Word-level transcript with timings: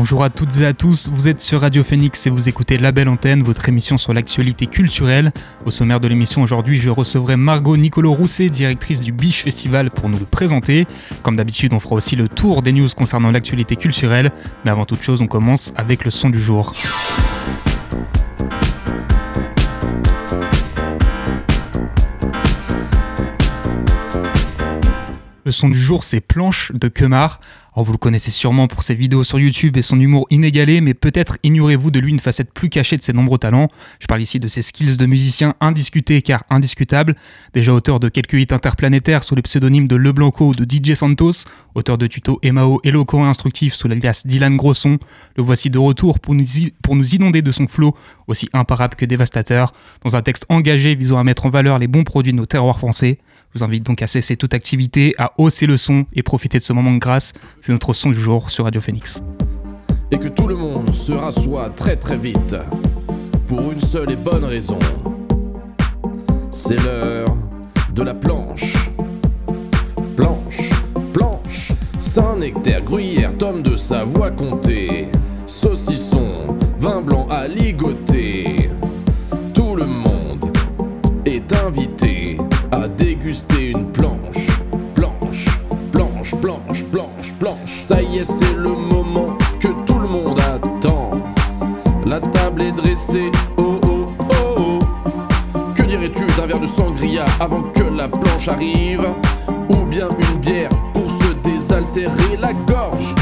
Bonjour 0.00 0.24
à 0.24 0.30
toutes 0.30 0.56
et 0.56 0.64
à 0.64 0.72
tous, 0.72 1.10
vous 1.12 1.28
êtes 1.28 1.42
sur 1.42 1.60
Radio 1.60 1.84
Phoenix 1.84 2.26
et 2.26 2.30
vous 2.30 2.48
écoutez 2.48 2.78
La 2.78 2.90
Belle 2.90 3.10
Antenne, 3.10 3.42
votre 3.42 3.68
émission 3.68 3.98
sur 3.98 4.14
l'actualité 4.14 4.66
culturelle. 4.66 5.30
Au 5.66 5.70
sommaire 5.70 6.00
de 6.00 6.08
l'émission 6.08 6.40
aujourd'hui, 6.40 6.78
je 6.78 6.88
recevrai 6.88 7.36
Margot 7.36 7.76
Nicolo 7.76 8.14
Rousset, 8.14 8.48
directrice 8.48 9.02
du 9.02 9.12
Biche 9.12 9.44
Festival, 9.44 9.90
pour 9.90 10.08
nous 10.08 10.18
le 10.18 10.24
présenter. 10.24 10.86
Comme 11.22 11.36
d'habitude, 11.36 11.74
on 11.74 11.80
fera 11.80 11.96
aussi 11.96 12.16
le 12.16 12.30
tour 12.30 12.62
des 12.62 12.72
news 12.72 12.88
concernant 12.96 13.30
l'actualité 13.30 13.76
culturelle. 13.76 14.32
Mais 14.64 14.70
avant 14.70 14.86
toute 14.86 15.02
chose, 15.02 15.20
on 15.20 15.26
commence 15.26 15.74
avec 15.76 16.06
le 16.06 16.10
son 16.10 16.30
du 16.30 16.40
jour. 16.40 16.72
Le 25.50 25.52
son 25.52 25.68
du 25.68 25.80
jour, 25.80 26.04
c'est 26.04 26.20
Planche 26.20 26.70
de 26.76 26.86
Kemar. 26.86 27.40
Alors 27.74 27.84
vous 27.84 27.90
le 27.90 27.98
connaissez 27.98 28.30
sûrement 28.30 28.68
pour 28.68 28.84
ses 28.84 28.94
vidéos 28.94 29.24
sur 29.24 29.40
YouTube 29.40 29.76
et 29.76 29.82
son 29.82 29.98
humour 29.98 30.28
inégalé, 30.30 30.80
mais 30.80 30.94
peut-être 30.94 31.38
ignorez-vous 31.42 31.90
de 31.90 31.98
lui 31.98 32.12
une 32.12 32.20
facette 32.20 32.54
plus 32.54 32.68
cachée 32.68 32.96
de 32.96 33.02
ses 33.02 33.12
nombreux 33.12 33.38
talents. 33.38 33.66
Je 33.98 34.06
parle 34.06 34.22
ici 34.22 34.38
de 34.38 34.46
ses 34.46 34.62
skills 34.62 34.96
de 34.96 35.06
musicien 35.06 35.54
indiscutés 35.60 36.22
car 36.22 36.44
indiscutables. 36.50 37.16
Déjà 37.52 37.74
auteur 37.74 37.98
de 37.98 38.08
quelques 38.08 38.34
hits 38.34 38.46
interplanétaires 38.52 39.24
sous 39.24 39.34
les 39.34 39.42
pseudonymes 39.42 39.88
de 39.88 39.96
Leblanco 39.96 40.50
ou 40.50 40.54
de 40.54 40.64
DJ 40.64 40.94
Santos, 40.94 41.46
auteur 41.74 41.98
de 41.98 42.06
tutos 42.06 42.38
Emao 42.44 42.80
éloquent 42.84 43.24
et 43.24 43.28
instructifs 43.28 43.74
sous 43.74 43.88
l'alias 43.88 44.22
Dylan 44.24 44.56
Grosson, 44.56 44.98
le 45.36 45.42
voici 45.42 45.68
de 45.68 45.78
retour 45.78 46.20
pour 46.20 46.36
nous, 46.36 46.44
pour 46.80 46.94
nous 46.94 47.16
inonder 47.16 47.42
de 47.42 47.50
son 47.50 47.66
flow, 47.66 47.96
aussi 48.28 48.48
imparable 48.52 48.94
que 48.94 49.04
dévastateur, 49.04 49.72
dans 50.04 50.14
un 50.14 50.22
texte 50.22 50.46
engagé 50.48 50.94
visant 50.94 51.18
à 51.18 51.24
mettre 51.24 51.46
en 51.46 51.50
valeur 51.50 51.80
les 51.80 51.88
bons 51.88 52.04
produits 52.04 52.30
de 52.30 52.36
nos 52.36 52.46
terroirs 52.46 52.78
français. 52.78 53.18
Je 53.52 53.58
vous 53.58 53.64
invite 53.64 53.82
donc 53.82 54.00
à 54.00 54.06
cesser 54.06 54.36
toute 54.36 54.54
activité, 54.54 55.12
à 55.18 55.32
hausser 55.36 55.66
le 55.66 55.76
son 55.76 56.06
et 56.12 56.22
profiter 56.22 56.58
de 56.58 56.62
ce 56.62 56.72
moment 56.72 56.92
de 56.92 56.98
grâce. 56.98 57.32
C'est 57.60 57.72
notre 57.72 57.94
son 57.94 58.10
du 58.10 58.20
jour 58.20 58.48
sur 58.48 58.62
Radio 58.62 58.80
Phoenix. 58.80 59.24
Et 60.12 60.18
que 60.18 60.28
tout 60.28 60.46
le 60.46 60.54
monde 60.54 60.94
se 60.94 61.10
rassoit 61.10 61.68
très 61.70 61.96
très 61.96 62.16
vite, 62.16 62.54
pour 63.48 63.72
une 63.72 63.80
seule 63.80 64.12
et 64.12 64.16
bonne 64.16 64.44
raison. 64.44 64.78
C'est 66.52 66.80
l'heure 66.80 67.36
de 67.92 68.02
la 68.04 68.14
planche. 68.14 68.88
Planche, 70.16 70.70
planche, 71.12 71.72
Saint-Nectaire, 71.98 72.84
Gruyère, 72.84 73.36
tome 73.36 73.64
de 73.64 73.76
sa 73.76 74.04
voix 74.04 74.30
comptée. 74.30 75.08
Saucisson, 75.46 76.56
vin 76.78 77.02
blanc 77.02 77.26
à 77.28 77.48
ligoter. 77.48 78.70
Tout 79.52 79.74
le 79.74 79.86
monde 79.86 80.56
est 81.26 81.52
invité 81.52 82.19
à 82.72 82.88
déguster 82.88 83.70
une 83.70 83.86
planche. 83.86 84.46
Planche, 84.94 85.46
planche, 85.92 86.34
planche, 86.40 86.84
planche, 86.84 87.34
planche. 87.38 87.74
Ça 87.74 88.00
y 88.02 88.18
est, 88.18 88.24
c'est 88.24 88.56
le 88.56 88.70
moment 88.70 89.36
que 89.58 89.68
tout 89.86 89.98
le 89.98 90.08
monde 90.08 90.38
attend. 90.40 91.10
La 92.04 92.20
table 92.20 92.62
est 92.62 92.72
dressée, 92.72 93.30
oh 93.56 93.80
oh 93.84 94.06
oh 94.18 94.24
oh. 94.58 94.78
Que 95.74 95.82
dirais-tu 95.82 96.24
d'un 96.38 96.46
verre 96.46 96.60
de 96.60 96.66
sangria 96.66 97.24
avant 97.38 97.62
que 97.62 97.84
la 97.84 98.08
planche 98.08 98.48
arrive? 98.48 99.06
Ou 99.68 99.76
bien 99.84 100.08
une 100.08 100.40
bière 100.40 100.70
pour 100.92 101.10
se 101.10 101.32
désaltérer 101.44 102.36
la 102.40 102.52
gorge? 102.52 103.14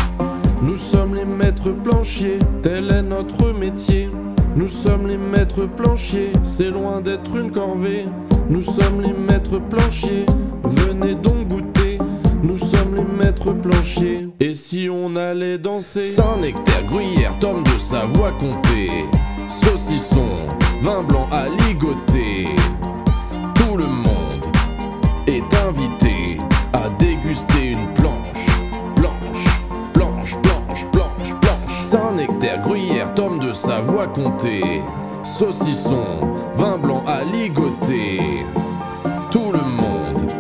Nous 0.62 0.76
sommes 0.76 1.15
les 1.15 1.25
maîtres 1.25 1.72
planchiers, 1.72 2.38
tel 2.62 2.92
est 2.92 3.03
notre 3.03 3.53
métier. 3.53 4.10
Nous 4.56 4.69
sommes 4.69 5.06
les 5.06 5.16
maîtres 5.16 5.66
planchiers, 5.66 6.32
c'est 6.42 6.70
loin 6.70 7.00
d'être 7.00 7.36
une 7.36 7.50
corvée. 7.50 8.06
Nous 8.50 8.62
sommes 8.62 9.03
les 9.03 9.12
maîtres 9.12 9.59
planchiers, 9.59 10.25
venez 10.64 11.14
donc 11.14 11.48
goûter. 11.48 11.98
Nous 12.42 12.56
sommes 12.56 12.94
les 12.94 13.04
maîtres 13.04 13.53
planchiers. 13.53 14.28
Et 14.41 14.54
si 14.54 14.88
on 14.91 15.16
allait 15.16 15.59
danser? 15.59 16.03
Saint-Nectaire, 16.03 16.84
Gruyère, 16.91 17.34
tome 17.41 17.62
de 17.62 17.78
sa 17.78 18.06
voix 18.06 18.31
comptée. 18.41 19.04
Saucisson, 19.50 20.25
vin 20.81 21.03
blanc 21.03 21.28
à 21.31 21.48
ligoter. 21.48 22.47
Tout 23.54 23.76
le 23.76 23.86
monde 23.86 24.44
est 25.26 25.42
invité 25.69 26.38
à 26.72 26.88
déguster 26.98 27.72
une 27.72 27.86
planche. 27.97 28.47
Planche, 28.97 29.62
planche, 29.92 30.36
planche, 30.42 30.86
planche, 30.91 31.41
planche. 31.42 31.80
Saint-Nectaire, 31.80 32.62
Gruyère, 32.62 33.15
tome 33.15 33.41
de 33.41 33.53
sa 33.53 33.82
voix 33.82 34.06
comptée. 34.06 34.80
Saucisson, 35.24 36.34
vin 36.54 36.78
blanc 36.78 37.02
à 37.06 37.22
ligoter. 37.24 38.20
Tout 39.30 39.52
le 39.52 39.60
monde 39.60 40.30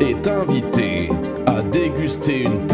est 0.00 0.26
invité 0.26 1.08
à 1.46 1.62
déguster 1.62 2.42
une 2.42 2.66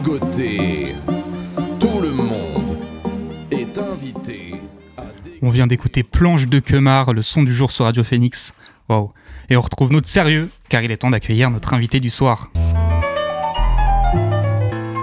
blanc 0.00 0.14
à 0.14 0.20
ligoter. 0.20 0.94
Tout 1.78 2.00
le 2.00 2.10
monde 2.12 2.78
est 3.50 3.78
invité 3.78 4.54
à 4.96 5.02
déguster. 5.04 5.38
On 5.42 5.50
vient 5.50 5.66
d'écouter 5.66 6.02
Planche 6.02 6.46
de 6.46 6.58
Kemar, 6.58 7.12
le 7.12 7.22
son 7.22 7.42
du 7.42 7.54
jour 7.54 7.70
sur 7.70 7.84
Radio 7.84 8.04
Phoenix. 8.04 8.52
Waouh. 8.88 9.12
Et 9.48 9.56
on 9.56 9.60
retrouve 9.60 9.92
notre 9.92 10.08
sérieux, 10.08 10.50
car 10.68 10.82
il 10.82 10.90
est 10.90 10.98
temps 10.98 11.10
d'accueillir 11.10 11.50
notre 11.50 11.74
invité 11.74 12.00
du 12.00 12.10
soir. 12.10 12.50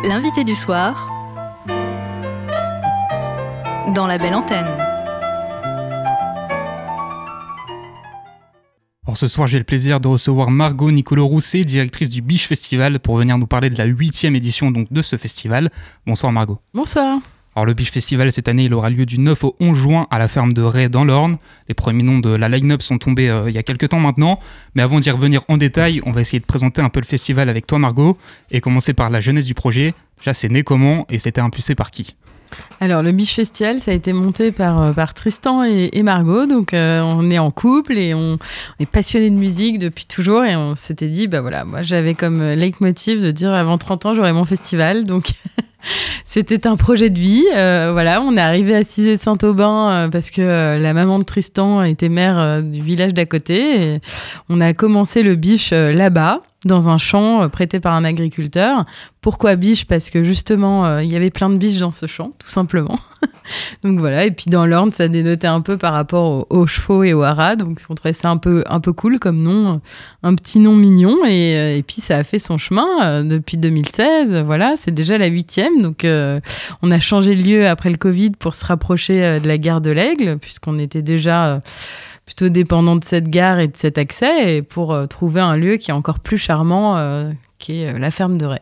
L'invité 0.03 0.43
du 0.43 0.55
soir 0.55 1.13
dans 3.93 4.07
La 4.07 4.17
Belle 4.17 4.35
Antenne. 4.35 4.86
Alors 9.07 9.17
ce 9.17 9.29
soir, 9.29 9.47
j'ai 9.47 9.57
le 9.57 9.63
plaisir 9.63 10.01
de 10.01 10.09
recevoir 10.09 10.51
Margot 10.51 10.91
Nicolo 10.91 11.25
Rousset, 11.25 11.61
directrice 11.61 12.09
du 12.09 12.21
Biche 12.21 12.45
Festival, 12.45 12.99
pour 12.99 13.15
venir 13.15 13.37
nous 13.37 13.47
parler 13.47 13.69
de 13.69 13.77
la 13.77 13.85
huitième 13.85 14.35
édition 14.35 14.69
donc, 14.69 14.91
de 14.91 15.01
ce 15.01 15.15
festival. 15.15 15.71
Bonsoir 16.05 16.33
Margot. 16.33 16.59
Bonsoir. 16.73 17.17
Alors 17.55 17.65
le 17.65 17.73
Biche 17.73 17.91
Festival 17.91 18.29
cette 18.33 18.49
année 18.49 18.65
il 18.65 18.73
aura 18.73 18.89
lieu 18.89 19.05
du 19.05 19.17
9 19.17 19.45
au 19.45 19.55
11 19.61 19.77
juin 19.77 20.07
à 20.11 20.19
la 20.19 20.27
ferme 20.27 20.51
de 20.51 20.61
Ray 20.61 20.89
dans 20.89 21.05
l'Orne. 21.05 21.37
Les 21.69 21.73
premiers 21.73 22.03
noms 22.03 22.19
de 22.19 22.31
la 22.31 22.49
line-up 22.49 22.81
sont 22.81 22.97
tombés 22.97 23.29
euh, 23.29 23.49
il 23.49 23.55
y 23.55 23.57
a 23.57 23.63
quelques 23.63 23.87
temps 23.87 24.01
maintenant, 24.01 24.41
mais 24.75 24.81
avant 24.81 24.99
d'y 24.99 25.09
revenir 25.09 25.41
en 25.47 25.55
détail, 25.55 26.01
on 26.05 26.11
va 26.11 26.19
essayer 26.19 26.41
de 26.41 26.45
présenter 26.45 26.81
un 26.81 26.89
peu 26.89 26.99
le 26.99 27.05
festival 27.05 27.47
avec 27.47 27.65
toi 27.65 27.79
Margot 27.79 28.17
et 28.51 28.59
commencer 28.59 28.93
par 28.93 29.09
la 29.09 29.21
jeunesse 29.21 29.45
du 29.45 29.53
projet. 29.53 29.93
Déjà 30.17 30.33
c'est 30.33 30.49
né 30.49 30.63
comment 30.63 31.05
et 31.09 31.19
c'était 31.19 31.39
impulsé 31.39 31.75
par 31.75 31.91
qui? 31.91 32.13
Alors, 32.79 33.01
le 33.01 33.11
Biche 33.11 33.33
Festival, 33.33 33.79
ça 33.79 33.91
a 33.91 33.93
été 33.93 34.13
monté 34.13 34.51
par, 34.51 34.81
euh, 34.81 35.05
Tristan 35.15 35.63
et, 35.63 36.03
Margot. 36.03 36.45
Donc, 36.45 36.73
euh, 36.73 37.01
on 37.03 37.29
est 37.31 37.39
en 37.39 37.49
couple 37.49 37.97
et 37.97 38.13
on, 38.13 38.37
est 38.79 38.85
passionné 38.85 39.29
de 39.29 39.35
musique 39.35 39.79
depuis 39.79 40.05
toujours. 40.05 40.45
Et 40.45 40.55
on 40.55 40.75
s'était 40.75 41.07
dit, 41.07 41.27
bah 41.27 41.41
voilà, 41.41 41.65
moi 41.65 41.81
j'avais 41.81 42.13
comme 42.13 42.41
euh, 42.41 42.53
leitmotiv 42.53 43.23
de 43.23 43.31
dire 43.31 43.53
avant 43.53 43.77
30 43.77 44.05
ans, 44.05 44.13
j'aurai 44.13 44.31
mon 44.31 44.43
festival. 44.43 45.05
Donc, 45.05 45.25
c'était 46.23 46.67
un 46.67 46.75
projet 46.75 47.09
de 47.09 47.19
vie. 47.19 47.45
Voilà, 47.51 48.21
on 48.21 48.35
est 48.37 48.41
arrivé 48.41 48.75
à 48.75 48.83
Cizé 48.83 49.17
de 49.17 49.21
Saint-Aubin 49.21 50.09
parce 50.11 50.29
que 50.29 50.77
la 50.79 50.93
maman 50.93 51.19
de 51.19 51.23
Tristan 51.23 51.83
était 51.83 52.09
maire 52.09 52.61
du 52.61 52.81
village 52.81 53.13
d'à 53.13 53.25
côté. 53.25 53.81
Et 53.81 53.99
on 54.49 54.61
a 54.61 54.73
commencé 54.73 55.23
le 55.23 55.35
biche 55.35 55.71
là-bas. 55.71 56.41
Dans 56.65 56.89
un 56.89 56.97
champ 56.97 57.43
euh, 57.43 57.47
prêté 57.49 57.79
par 57.79 57.93
un 57.93 58.03
agriculteur. 58.03 58.83
Pourquoi 59.21 59.55
biche? 59.55 59.85
Parce 59.85 60.09
que 60.09 60.23
justement, 60.23 60.85
euh, 60.85 61.03
il 61.03 61.11
y 61.11 61.15
avait 61.15 61.29
plein 61.29 61.49
de 61.49 61.57
biches 61.57 61.77
dans 61.77 61.91
ce 61.91 62.07
champ, 62.07 62.31
tout 62.39 62.47
simplement. 62.47 62.99
donc 63.83 63.99
voilà, 63.99 64.25
et 64.25 64.31
puis 64.31 64.45
dans 64.49 64.65
l'Orne, 64.65 64.91
ça 64.91 65.07
dénotait 65.07 65.47
un 65.47 65.61
peu 65.61 65.77
par 65.77 65.93
rapport 65.93 66.47
aux, 66.49 66.67
chevaux 66.67 67.03
et 67.03 67.13
aux 67.13 67.23
haras, 67.23 67.55
donc 67.55 67.81
on 67.89 67.95
trouvait 67.95 68.13
ça 68.13 68.29
un 68.29 68.37
peu, 68.37 68.63
un 68.67 68.79
peu 68.79 68.93
cool 68.93 69.19
comme 69.19 69.41
nom, 69.41 69.81
un 70.23 70.35
petit 70.35 70.59
nom 70.59 70.75
mignon, 70.75 71.17
et, 71.25 71.77
et 71.77 71.83
puis 71.83 72.01
ça 72.01 72.17
a 72.17 72.23
fait 72.23 72.39
son 72.39 72.57
chemin 72.57 73.23
depuis 73.23 73.57
2016, 73.57 74.43
voilà, 74.43 74.75
c'est 74.77 74.93
déjà 74.93 75.17
la 75.17 75.27
huitième, 75.27 75.81
donc 75.81 76.05
on 76.05 76.91
a 76.91 76.99
changé 76.99 77.35
de 77.35 77.41
lieu 77.41 77.67
après 77.67 77.89
le 77.89 77.97
Covid 77.97 78.31
pour 78.31 78.53
se 78.53 78.65
rapprocher 78.65 79.39
de 79.39 79.47
la 79.47 79.57
gare 79.57 79.81
de 79.81 79.91
l'Aigle, 79.91 80.37
puisqu'on 80.39 80.77
était 80.77 81.01
déjà 81.01 81.61
plutôt 82.27 82.49
dépendant 82.49 82.97
de 82.97 83.05
cette 83.05 83.29
gare 83.29 83.57
et 83.59 83.69
de 83.69 83.77
cet 83.77 83.97
accès, 83.97 84.57
et 84.57 84.61
pour 84.61 84.93
euh, 84.93 85.05
trouver 85.05 85.39
un 85.39 85.55
lieu 85.55 85.77
qui 85.77 85.91
est 85.91 85.93
encore 85.93 86.19
plus 86.19 86.37
charmant, 86.37 86.97
euh, 86.97 87.31
qui 87.57 87.81
est 87.81 87.95
euh, 87.95 87.97
la 87.97 88.11
ferme 88.11 88.37
de 88.37 88.45
Ray. 88.45 88.59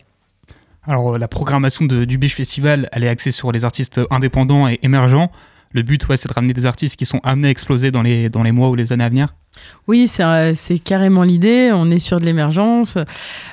Alors 0.83 1.17
la 1.17 1.27
programmation 1.27 1.85
du 1.85 2.17
Biche 2.19 2.35
Festival, 2.35 2.87
elle 2.91 3.03
est 3.03 3.09
axée 3.09 3.31
sur 3.31 3.51
les 3.51 3.65
artistes 3.65 3.99
indépendants 4.11 4.67
et 4.67 4.79
émergents. 4.83 5.31
Le 5.75 5.81
but, 5.81 6.07
ouais, 6.07 6.15
c'est 6.15 6.29
de 6.29 6.33
ramener 6.33 6.53
des 6.53 6.65
artistes 6.65 6.95
qui 6.95 7.05
sont 7.05 7.19
amenés 7.23 7.49
à 7.49 7.51
exploser 7.51 7.91
dans 7.91 8.01
les, 8.01 8.29
dans 8.29 8.43
les 8.43 8.53
mois 8.53 8.69
ou 8.69 8.75
les 8.75 8.93
années 8.93 9.03
à 9.03 9.09
venir 9.09 9.35
oui, 9.87 10.09
c'est 10.09 10.79
carrément 10.83 11.23
l'idée. 11.23 11.71
On 11.73 11.89
est 11.89 11.99
sur 11.99 12.19
de 12.19 12.25
l'émergence. 12.25 12.97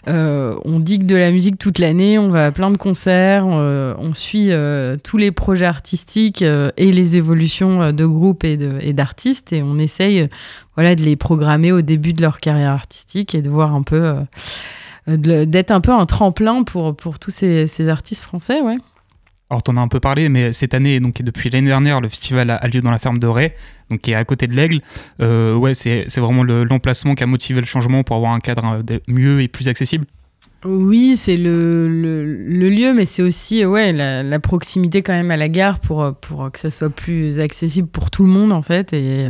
Euh, 0.08 0.56
on 0.64 0.80
digue 0.80 1.06
de 1.06 1.14
la 1.14 1.30
musique 1.30 1.58
toute 1.58 1.78
l'année. 1.78 2.18
On 2.18 2.28
va 2.28 2.46
à 2.46 2.50
plein 2.50 2.72
de 2.72 2.76
concerts. 2.76 3.46
Euh, 3.46 3.94
on 3.98 4.12
suit 4.12 4.48
euh, 4.50 4.96
tous 5.02 5.16
les 5.16 5.30
projets 5.30 5.66
artistiques 5.66 6.42
et 6.42 6.92
les 6.92 7.16
évolutions 7.16 7.92
de 7.92 8.04
groupes 8.04 8.42
et 8.42 8.92
d'artistes. 8.92 9.52
Et, 9.52 9.62
on 9.62 9.78
essaye 9.78 10.28
voilà, 10.74 10.96
de 10.96 11.02
les 11.02 11.14
programmer 11.14 11.70
au 11.70 11.82
début 11.82 12.14
de 12.14 12.22
leur 12.22 12.40
carrière 12.40 12.72
artistique 12.72 13.36
et 13.36 13.42
de 13.42 13.48
voir 13.48 13.72
un 13.72 13.84
peu. 13.84 14.14
d'être 15.06 15.70
un 15.70 15.80
peu 15.80 15.92
un 15.92 16.06
tremplin 16.06 16.64
pour, 16.64 16.96
pour 16.96 17.20
tous 17.20 17.30
ces, 17.30 17.68
ces 17.68 17.88
artistes 17.88 18.22
français, 18.22 18.60
ouais. 18.60 18.76
Alors, 19.52 19.62
t'en 19.62 19.76
as 19.76 19.82
un 19.82 19.88
peu 19.88 20.00
parlé, 20.00 20.30
mais 20.30 20.54
cette 20.54 20.72
année, 20.72 20.98
donc 20.98 21.20
depuis 21.20 21.50
l'année 21.50 21.68
dernière, 21.68 22.00
le 22.00 22.08
festival 22.08 22.48
a, 22.48 22.68
lieu 22.68 22.80
dans 22.80 22.90
la 22.90 22.98
ferme 22.98 23.18
de 23.18 23.26
Ray, 23.26 23.52
donc 23.90 24.00
qui 24.00 24.12
est 24.12 24.14
à 24.14 24.24
côté 24.24 24.46
de 24.46 24.54
l'Aigle. 24.56 24.80
Euh, 25.20 25.54
ouais, 25.54 25.74
c'est 25.74 26.06
vraiment 26.16 26.42
l'emplacement 26.42 27.14
qui 27.14 27.22
a 27.22 27.26
motivé 27.26 27.60
le 27.60 27.66
changement 27.66 28.02
pour 28.02 28.16
avoir 28.16 28.32
un 28.32 28.38
cadre 28.38 28.82
euh, 28.90 28.98
mieux 29.08 29.42
et 29.42 29.48
plus 29.48 29.68
accessible. 29.68 30.06
Oui, 30.64 31.18
c'est 31.18 31.36
le, 31.36 31.86
le, 31.86 32.70
lieu, 32.70 32.94
mais 32.94 33.04
c'est 33.04 33.20
aussi 33.20 33.66
ouais, 33.66 33.92
la, 33.92 34.22
la, 34.22 34.40
proximité 34.40 35.02
quand 35.02 35.12
même 35.12 35.30
à 35.30 35.36
la 35.36 35.50
gare 35.50 35.80
pour, 35.80 36.14
pour 36.14 36.50
que 36.50 36.58
ça 36.58 36.70
soit 36.70 36.88
plus 36.88 37.38
accessible 37.38 37.88
pour 37.88 38.10
tout 38.10 38.22
le 38.22 38.30
monde 38.30 38.54
en 38.54 38.62
fait. 38.62 38.94
Et, 38.94 39.28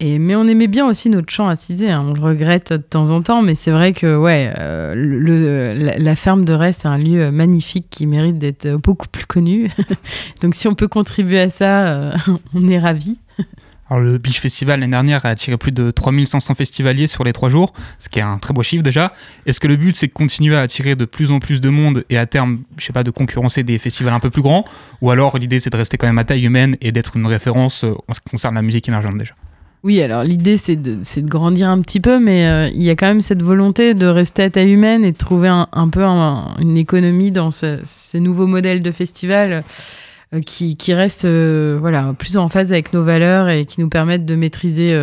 mais 0.00 0.36
on 0.36 0.46
aimait 0.46 0.68
bien 0.68 0.86
aussi 0.86 1.10
notre 1.10 1.32
chant 1.32 1.48
à 1.48 1.54
hein. 1.54 2.06
on 2.06 2.12
le 2.12 2.20
regrette 2.20 2.72
de 2.72 2.76
temps 2.76 3.10
en 3.10 3.20
temps, 3.20 3.42
mais 3.42 3.56
c'est 3.56 3.72
vrai 3.72 3.92
que 3.92 4.16
ouais, 4.16 4.52
euh, 4.58 5.74
la, 5.98 6.16
ferme 6.16 6.44
de 6.44 6.52
Rest 6.52 6.82
c'est 6.82 6.88
un 6.88 6.98
lieu 6.98 7.32
magnifique 7.32 7.86
qui 7.90 8.06
mérite 8.06 8.38
d'être 8.38 8.76
beaucoup 8.76 9.08
plus 9.08 9.26
connu. 9.26 9.70
Donc 10.42 10.54
si 10.54 10.68
on 10.68 10.74
peut 10.74 10.86
contribuer 10.86 11.40
à 11.40 11.50
ça, 11.50 11.88
euh, 11.88 12.12
on 12.54 12.68
est 12.68 12.78
ravis. 12.78 13.18
Alors 13.90 14.04
le 14.04 14.18
Beach 14.18 14.40
Festival 14.40 14.80
l'année 14.80 14.90
dernière 14.90 15.24
a 15.24 15.30
attiré 15.30 15.56
plus 15.56 15.72
de 15.72 15.90
3500 15.90 16.54
festivaliers 16.54 17.06
sur 17.06 17.24
les 17.24 17.32
trois 17.32 17.48
jours, 17.48 17.72
ce 17.98 18.08
qui 18.08 18.18
est 18.18 18.22
un 18.22 18.38
très 18.38 18.52
beau 18.52 18.62
chiffre 18.62 18.82
déjà. 18.82 19.12
Est-ce 19.46 19.60
que 19.60 19.66
le 19.66 19.76
but 19.76 19.96
c'est 19.96 20.08
de 20.08 20.12
continuer 20.12 20.56
à 20.56 20.60
attirer 20.60 20.94
de 20.94 21.06
plus 21.06 21.30
en 21.30 21.40
plus 21.40 21.60
de 21.60 21.70
monde 21.70 22.04
et 22.10 22.18
à 22.18 22.26
terme, 22.26 22.58
je 22.76 22.84
sais 22.84 22.92
pas, 22.92 23.02
de 23.02 23.10
concurrencer 23.10 23.62
des 23.62 23.78
festivals 23.78 24.12
un 24.12 24.20
peu 24.20 24.30
plus 24.30 24.42
grands? 24.42 24.64
Ou 25.00 25.10
alors 25.10 25.38
l'idée 25.38 25.58
c'est 25.58 25.70
de 25.70 25.76
rester 25.76 25.96
quand 25.96 26.06
même 26.06 26.18
à 26.18 26.24
taille 26.24 26.44
humaine 26.44 26.76
et 26.80 26.92
d'être 26.92 27.16
une 27.16 27.26
référence 27.26 27.84
euh, 27.84 27.94
en 28.08 28.14
ce 28.14 28.20
qui 28.20 28.30
concerne 28.30 28.54
la 28.54 28.62
musique 28.62 28.86
émergente 28.88 29.16
déjà? 29.16 29.34
Oui, 29.84 30.02
alors 30.02 30.24
l'idée 30.24 30.56
c'est 30.56 30.76
de, 30.76 30.96
de, 30.96 31.28
grandir 31.28 31.68
un 31.68 31.80
petit 31.82 32.00
peu, 32.00 32.18
mais 32.18 32.46
euh, 32.46 32.68
il 32.74 32.82
y 32.82 32.90
a 32.90 32.96
quand 32.96 33.06
même 33.06 33.20
cette 33.20 33.42
volonté 33.42 33.94
de 33.94 34.06
rester 34.06 34.42
à 34.42 34.50
taille 34.50 34.72
humaine 34.72 35.04
et 35.04 35.12
de 35.12 35.16
trouver 35.16 35.48
un, 35.48 35.88
peu 35.88 36.02
une 36.02 36.76
économie 36.76 37.30
dans 37.30 37.50
ces 37.50 38.20
nouveaux 38.20 38.48
modèles 38.48 38.82
de 38.82 38.90
festival 38.90 39.62
euh, 40.34 40.40
qui, 40.40 40.76
qui 40.76 40.94
restent 40.94 41.26
euh, 41.26 41.78
voilà, 41.80 42.12
plus 42.18 42.36
en 42.36 42.48
phase 42.48 42.72
avec 42.72 42.92
nos 42.92 43.04
valeurs 43.04 43.48
et 43.48 43.66
qui 43.66 43.80
nous 43.80 43.88
permettent 43.88 44.26
de 44.26 44.34
maîtriser 44.34 44.98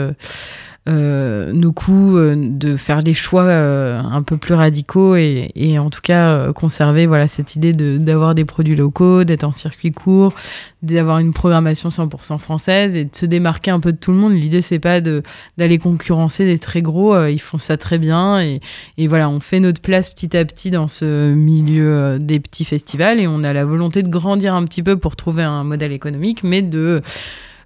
nos 0.88 1.72
coûts, 1.72 2.18
euh, 2.18 2.36
de 2.36 2.78
faire 2.78 3.02
des 3.02 3.16
choix 3.16 3.44
euh, 3.44 4.00
un 4.00 4.22
peu 4.22 4.38
plus 4.38 4.54
radicaux 4.54 5.16
et, 5.16 5.52
et 5.56 5.80
en 5.80 5.90
tout 5.90 6.02
cas 6.02 6.54
conserver 6.54 7.08
voilà, 7.08 7.28
cette 7.28 7.56
idée 7.56 7.74
d'avoir 7.74 8.36
des 8.36 8.46
produits 8.46 8.76
locaux, 8.76 9.24
d'être 9.24 9.44
en 9.44 9.52
circuit 9.52 9.92
court, 9.92 10.34
d'avoir 10.84 11.18
une 11.20 11.34
programmation 11.34 11.90
100% 11.90 12.38
française 12.38 12.96
et 12.96 13.06
de 13.06 13.16
se 13.16 13.26
démarquer 13.26 13.72
un 13.72 13.80
peu 13.80 13.94
de 13.94 13.98
tout 13.98 14.12
le 14.12 14.18
monde. 14.18 14.34
L'idée, 14.34 14.62
c'est 14.62 14.80
pas 14.80 15.02
d'aller 15.02 15.80
concurrencer 15.80 16.46
des 16.46 16.60
très 16.60 16.84
gros, 16.84 17.26
ils 17.26 17.42
font 17.42 17.58
ça 17.58 17.78
très 17.78 17.98
bien 17.98 18.40
et, 18.40 18.60
et, 18.98 19.08
voilà, 19.08 19.30
on 19.30 19.40
fait 19.40 19.60
notre 19.60 19.82
place 19.82 20.10
petit 20.10 20.38
à 20.38 20.46
petit 20.46 20.70
dans 20.70 20.88
ce 20.88 21.34
milieu 21.34 22.20
des 22.20 22.40
petits 22.40 22.66
festivals 22.66 23.20
et 23.20 23.28
on 23.28 23.44
a 23.44 23.54
la 23.54 23.66
volonté 23.66 24.04
de 24.04 24.10
grandir 24.10 24.54
un 24.54 24.64
petit 24.66 24.84
peu 24.84 24.98
pour 24.98 25.16
trouver 25.16 25.44
un 25.44 25.64
modèle 25.64 25.92
économique, 25.92 26.44
mais 26.44 26.62
de 26.62 27.02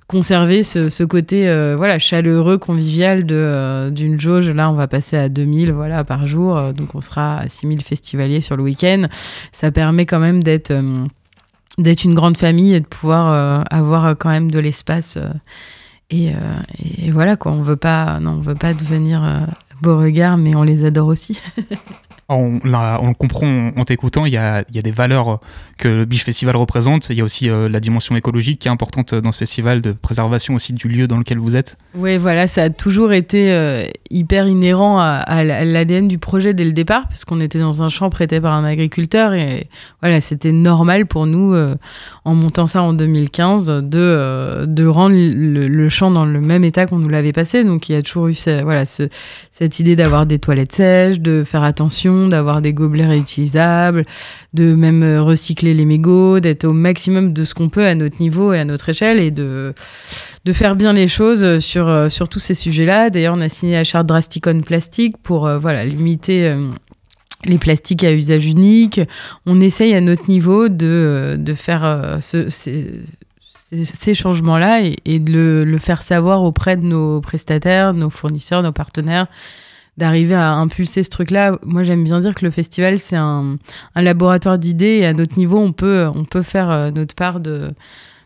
conserver 0.09 0.63
ce, 0.63 1.03
côté 1.03 1.47
euh, 1.47 1.75
voilà 1.77 1.99
chaleureux 1.99 2.57
convivial 2.57 3.27
de 3.27 3.35
euh, 3.35 3.89
d'une 3.91 4.19
jauge. 4.19 4.49
Là 4.49 4.69
on 4.71 4.73
va 4.73 4.87
passer 4.87 5.15
à 5.15 5.29
2000 5.29 5.71
voilà 5.71 6.03
par 6.03 6.25
jour. 6.25 6.57
Euh, 6.57 6.73
donc 6.73 6.95
on 6.95 7.01
sera 7.01 7.37
à 7.37 7.47
6000 7.47 7.83
festivaliers 7.83 8.41
sur 8.41 8.57
le 8.57 8.63
week-end. 8.63 9.03
Ça 9.51 9.71
permet 9.71 10.07
quand 10.07 10.19
même 10.19 10.43
d'être 10.43 10.73
d'être 11.77 12.03
une 12.03 12.15
grande 12.15 12.37
famille 12.37 12.73
et 12.73 12.79
de 12.79 12.87
pouvoir 12.87 13.63
avoir 13.71 14.17
quand 14.17 14.29
même 14.29 14.49
de 14.51 14.59
l'espace 14.59 15.17
et, 16.09 16.31
voilà 17.11 17.37
quoi. 17.37 17.51
On 17.51 17.61
veut 17.61 17.77
pas 17.77 18.19
non 18.19 18.31
on 18.31 18.39
veut 18.39 18.55
pas 18.55 18.73
devenir 18.73 19.47
beau 19.81 19.97
regard 19.97 20.37
mais 20.37 20.55
on 20.55 20.63
les 20.63 20.83
adore 20.83 21.07
aussi 21.07 21.39
on, 22.29 22.59
on 22.63 23.13
comprend 23.13 23.71
en 23.75 23.85
t'écoutant, 23.85 24.25
il 24.25 24.33
y 24.33 24.37
a, 24.37 24.63
des 24.63 24.91
valeurs 24.91 25.39
que 25.77 25.87
le 25.87 26.05
Biche 26.05 26.23
Festival 26.23 26.55
représente. 26.55 27.09
Il 27.09 27.17
y 27.17 27.21
a 27.21 27.23
aussi 27.23 27.49
euh, 27.49 27.67
la 27.69 27.79
dimension 27.79 28.15
écologique 28.15 28.59
qui 28.59 28.67
est 28.67 28.71
importante 28.71 29.15
dans 29.15 29.31
ce 29.31 29.39
festival, 29.39 29.81
de 29.81 29.93
préservation 29.93 30.53
aussi 30.53 30.73
du 30.73 30.87
lieu 30.87 31.07
dans 31.07 31.17
lequel 31.17 31.39
vous 31.39 31.55
êtes. 31.55 31.77
Oui, 31.95 32.17
voilà, 32.17 32.47
ça 32.47 32.63
a 32.63 32.69
toujours 32.69 33.13
été 33.13 33.51
euh, 33.51 33.83
hyper 34.11 34.47
inhérent 34.47 34.99
à, 34.99 35.43
l'ADN 35.43 36.07
du 36.07 36.19
projet 36.19 36.53
dès 36.53 36.65
le 36.65 36.71
départ, 36.71 37.07
puisqu'on 37.07 37.39
était 37.39 37.59
dans 37.59 37.81
un 37.81 37.89
champ 37.89 38.09
prêté 38.09 38.39
par 38.39 38.53
un 38.53 38.63
agriculteur 38.63 39.33
et 39.33 39.67
voilà, 40.01 40.21
c'était 40.21 40.51
normal 40.51 41.07
pour 41.07 41.25
nous, 41.25 41.53
euh, 41.53 41.75
en 42.25 42.35
montant 42.35 42.67
ça 42.67 42.83
en 42.83 42.93
2015, 42.93 43.67
de, 43.83 44.65
de 44.67 44.85
rendre 44.85 45.15
le, 45.15 45.89
champ 45.89 46.11
dans 46.11 46.25
le 46.25 46.39
même 46.39 46.63
état 46.63 46.85
qu'on 46.85 46.99
nous 46.99 47.09
l'avait 47.09 47.33
passé. 47.33 47.63
Donc 47.63 47.89
il 47.89 47.93
y 47.93 47.95
a 47.95 48.03
toujours 48.03 48.27
eu 48.27 48.35
voilà, 48.63 48.83
cette 48.85 49.79
idée 49.79 49.95
d'avoir 49.95 50.27
des 50.27 50.37
toilettes 50.37 50.73
sèches, 50.73 51.19
de 51.19 51.43
faire 51.43 51.63
attention 51.63 52.18
d'avoir 52.27 52.61
des 52.61 52.73
gobelets 52.73 53.05
réutilisables, 53.05 54.05
de 54.53 54.73
même 54.75 55.03
euh, 55.03 55.21
recycler 55.21 55.73
les 55.73 55.85
mégots, 55.85 56.39
d'être 56.39 56.65
au 56.65 56.73
maximum 56.73 57.33
de 57.33 57.43
ce 57.43 57.53
qu'on 57.53 57.69
peut 57.69 57.85
à 57.85 57.95
notre 57.95 58.21
niveau 58.21 58.53
et 58.53 58.59
à 58.59 58.65
notre 58.65 58.89
échelle 58.89 59.19
et 59.19 59.31
de, 59.31 59.73
de 60.45 60.53
faire 60.53 60.75
bien 60.75 60.93
les 60.93 61.07
choses 61.07 61.59
sur, 61.59 61.87
euh, 61.87 62.09
sur 62.09 62.27
tous 62.27 62.39
ces 62.39 62.55
sujets-là. 62.55 63.09
D'ailleurs, 63.09 63.35
on 63.37 63.41
a 63.41 63.49
signé 63.49 63.75
la 63.75 63.83
charte 63.83 64.07
Drasticon 64.07 64.61
Plastique 64.61 65.17
pour 65.21 65.47
euh, 65.47 65.57
voilà, 65.57 65.85
limiter 65.85 66.55
les 67.45 67.57
plastiques 67.57 68.03
à 68.03 68.11
usage 68.11 68.45
unique. 68.45 68.99
On 69.45 69.61
essaye 69.61 69.93
à 69.93 70.01
notre 70.01 70.29
niveau 70.29 70.67
de, 70.67 71.37
de 71.39 71.53
faire 71.53 72.17
ce, 72.21 72.49
ces, 73.71 74.13
changements-là 74.13 74.81
et, 75.05 75.19
de 75.19 75.63
le, 75.65 75.77
faire 75.77 76.01
savoir 76.01 76.43
auprès 76.43 76.75
de 76.75 76.83
nos 76.83 77.21
prestataires, 77.21 77.93
nos 77.93 78.09
fournisseurs, 78.09 78.63
nos 78.63 78.71
partenaires, 78.71 79.27
d'arriver 79.99 80.33
à 80.33 80.53
impulser 80.53 81.03
ce 81.03 81.09
truc-là. 81.09 81.59
Moi, 81.63 81.83
j'aime 81.83 82.03
bien 82.03 82.19
dire 82.19 82.33
que 82.33 82.43
le 82.43 82.51
festival, 82.51 82.97
c'est 82.97 83.15
un, 83.15 83.57
laboratoire 83.95 84.57
d'idées 84.57 84.97
et 84.97 85.05
à 85.05 85.13
notre 85.13 85.37
niveau, 85.37 85.59
on 85.59 85.71
peut, 85.71 86.09
on 86.15 86.25
peut 86.25 86.41
faire 86.41 86.71
euh, 86.71 86.89
notre 86.89 87.13
part 87.13 87.39
de, 87.39 87.71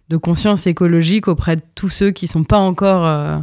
de 0.09 0.17
conscience 0.17 0.65
écologique 0.67 1.27
auprès 1.27 1.57
de 1.57 1.61
tous 1.75 1.89
ceux 1.89 2.11
qui 2.11 2.27
sont 2.27 2.45
pas 2.45 2.59
encore 2.59 3.05
euh, 3.05 3.37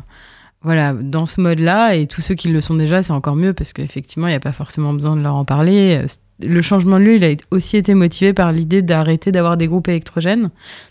voilà, 0.62 0.94
dans 0.94 1.26
ce 1.26 1.40
mode-là 1.40 1.94
et 1.94 2.06
tous 2.06 2.22
ceux 2.22 2.34
qui 2.34 2.48
le 2.48 2.60
sont 2.62 2.74
déjà, 2.74 3.02
c'est 3.02 3.12
encore 3.12 3.36
mieux 3.36 3.52
parce 3.52 3.74
qu'effectivement, 3.74 4.26
il 4.28 4.30
n'y 4.30 4.36
a 4.36 4.40
pas 4.40 4.52
forcément 4.52 4.94
besoin 4.94 5.16
de 5.16 5.22
leur 5.22 5.34
en 5.34 5.44
parler 5.44 6.00
le 6.42 6.62
changement 6.62 6.98
de 6.98 7.04
lieu, 7.04 7.16
il 7.16 7.24
a 7.24 7.34
aussi 7.50 7.76
été 7.76 7.94
motivé 7.94 8.32
par 8.32 8.52
l'idée 8.52 8.82
d'arrêter 8.82 9.32
d'avoir 9.32 9.56
des 9.56 9.66
groupes 9.66 9.88
électrogènes. 9.88 10.50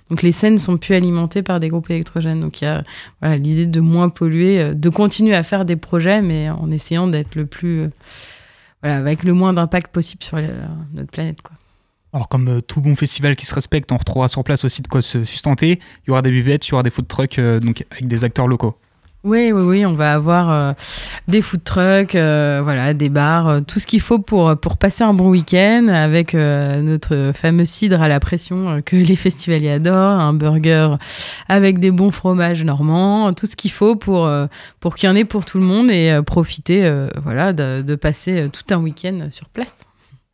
Donc 0.10 0.22
les 0.22 0.32
scènes 0.32 0.58
sont 0.58 0.78
plus 0.78 0.96
alimentées 0.96 1.44
par 1.44 1.60
des 1.60 1.70
groupes 1.70 1.90
électrogènes. 1.90 2.42
Donc 2.42 2.62
il 2.62 2.66
y 2.66 2.68
a 2.68 2.84
voilà, 3.22 3.38
l'idée 3.38 3.66
de 3.66 3.80
moins 3.80 4.10
polluer, 4.10 4.62
euh, 4.62 4.74
de 4.74 4.90
continuer 4.90 5.36
à 5.36 5.44
faire 5.44 5.66
des 5.66 5.76
projets, 5.76 6.22
mais 6.22 6.50
en 6.50 6.72
essayant 6.72 7.08
d'être 7.08 7.36
le 7.36 7.46
plus, 7.46 7.82
euh, 7.82 7.90
voilà, 8.82 8.98
avec 8.98 9.24
le 9.24 9.34
moins 9.34 9.54
d'impact 9.54 9.92
possible 9.92 10.24
sur 10.24 10.40
notre 10.94 11.12
planète, 11.12 11.42
quoi. 11.42 11.56
Alors 12.12 12.28
comme 12.28 12.48
euh, 12.48 12.62
tout 12.62 12.82
bon 12.82 12.96
festival 12.96 13.36
qui 13.36 13.46
se 13.46 13.54
respecte, 13.54 13.92
on 13.92 13.98
retrouvera 13.98 14.30
sur 14.30 14.44
place 14.44 14.66
aussi 14.66 14.82
de 14.82 14.88
quoi 14.88 15.04
se 15.04 15.26
sustenter. 15.26 15.80
Il 16.06 16.10
y 16.10 16.12
aura 16.12 16.24
des 16.24 16.32
buvettes, 16.32 16.68
il 16.68 16.72
y 16.72 16.74
aura 16.74 16.84
des 16.84 16.90
food 16.90 17.08
trucks, 17.08 17.40
donc 17.40 17.86
avec 17.92 18.08
des 18.08 18.24
acteurs 18.24 18.48
locaux. 18.48 18.76
Oui, 19.26 19.52
oui, 19.52 19.62
oui, 19.64 19.86
on 19.86 19.92
va 19.92 20.14
avoir 20.14 20.50
euh, 20.50 20.72
des 21.28 21.42
food 21.42 21.62
trucks, 21.66 22.16
euh, 22.16 22.62
voilà, 22.64 22.94
des 22.94 23.10
bars, 23.10 23.50
euh, 23.50 23.60
tout 23.60 23.78
ce 23.78 23.86
qu'il 23.86 24.00
faut 24.00 24.20
pour, 24.20 24.56
passer 24.80 25.04
un 25.04 25.14
bon 25.14 25.28
week-end 25.30 25.88
avec 25.90 26.34
notre 26.34 27.34
fameux 27.36 27.66
cidre 27.66 28.02
à 28.02 28.08
la 28.08 28.22
pression 28.22 28.82
que 28.86 28.96
les 28.96 29.18
festivaliers 29.18 29.72
adorent, 29.72 30.22
un 30.22 30.34
burger 30.34 30.96
avec 31.50 31.80
des 31.80 31.92
bons 31.92 32.12
fromages 32.12 32.64
normands, 32.64 33.34
tout 33.34 33.46
ce 33.46 33.58
qu'il 33.58 33.72
faut 33.72 33.98
pour, 33.98 34.30
qu'il 34.96 35.10
y 35.10 35.12
en 35.12 35.16
ait 35.16 35.26
pour 35.26 35.44
tout 35.44 35.58
le 35.58 35.66
monde 35.66 35.92
et 35.92 36.18
profiter 36.26 36.90
voilà, 37.22 37.52
de 37.52 37.96
passer 37.96 38.48
tout 38.54 38.74
un 38.74 38.78
week-end 38.78 39.28
sur 39.32 39.50
place. 39.50 39.89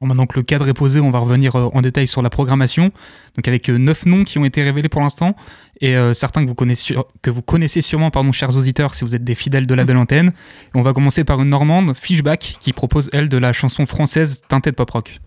Maintenant 0.06 0.26
que 0.26 0.38
le 0.40 0.44
cadre 0.44 0.68
est 0.68 0.74
posé, 0.74 1.00
on 1.00 1.12
va 1.12 1.20
revenir 1.20 1.56
en 1.56 1.82
détail 1.82 2.08
sur 2.08 2.22
la 2.22 2.30
programmation. 2.30 2.92
Donc 3.36 3.48
avec 3.48 3.70
neuf 3.70 4.06
noms 4.06 4.24
qui 4.24 4.38
ont 4.38 4.46
été 4.46 4.64
révélés 4.64 4.90
pour 4.90 5.02
l'instant 5.02 5.36
et 5.82 5.98
euh, 5.98 6.14
certains 6.14 6.44
que 6.44 6.48
vous 6.48 6.56
connaissez, 6.56 6.96
que 7.22 7.30
vous 7.30 7.42
connaissez 7.42 7.82
sûrement, 7.82 8.12
pardon, 8.12 8.32
chers 8.32 8.56
auditeurs, 8.56 8.94
si 8.94 9.04
vous 9.04 9.16
êtes 9.16 9.24
des 9.24 9.36
fidèles 9.36 9.68
de 9.68 9.74
la 9.74 9.84
belle 9.84 9.98
antenne. 9.98 10.32
on 10.74 10.82
va 10.82 10.94
commencer 10.94 11.24
par 11.24 11.42
une 11.42 11.50
Normande, 11.50 11.96
Fishback, 11.96 12.58
qui 12.60 12.74
propose, 12.74 13.10
elle, 13.14 13.30
de 13.30 13.38
la 13.38 13.54
chanson 13.54 13.86
française 13.86 14.42
teintée 14.48 14.72
de 14.72 14.76
pop 14.76 14.90
rock. 14.90 15.20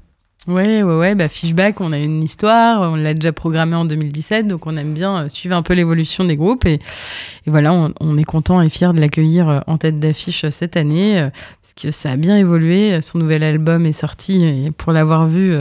Ouais, 0.49 0.83
ouais, 0.83 0.97
ouais, 0.97 1.15
bah 1.15 1.29
Fishback, 1.29 1.81
on 1.81 1.93
a 1.93 1.99
une 1.99 2.23
histoire, 2.23 2.81
on 2.91 2.97
l'a 2.97 3.15
déjà 3.15 3.33
programmé 3.33 3.77
en 3.77 3.85
2017, 3.85 4.47
donc 4.47 4.67
on 4.67 4.77
aime 4.77 4.95
bien 4.95 5.25
euh, 5.25 5.29
suivre 5.29 5.55
un 5.55 5.63
peu 5.63 5.75
l'évolution 5.75 6.25
des 6.25 6.37
groupes. 6.37 6.65
Et, 6.65 6.81
voilà, 7.47 7.73
on, 8.01 8.19
est 8.19 8.25
content 8.25 8.61
et 8.63 8.71
fier 8.71 8.95
de 8.95 9.01
l'accueillir 9.01 9.49
euh, 9.49 9.61
en 9.67 9.77
tête 9.77 10.01
d'affiche 10.01 10.49
cette 10.49 10.77
année, 10.77 11.29
parce 11.63 11.75
que 11.75 11.91
ça 11.91 12.13
a 12.13 12.17
bien 12.17 12.37
évolué. 12.37 13.01
Son 13.03 13.19
nouvel 13.19 13.43
album 13.43 13.87
est 13.87 13.93
sorti, 13.93 14.43
et 14.45 14.71
pour 14.71 14.93
l'avoir 14.93 15.27
vu 15.27 15.55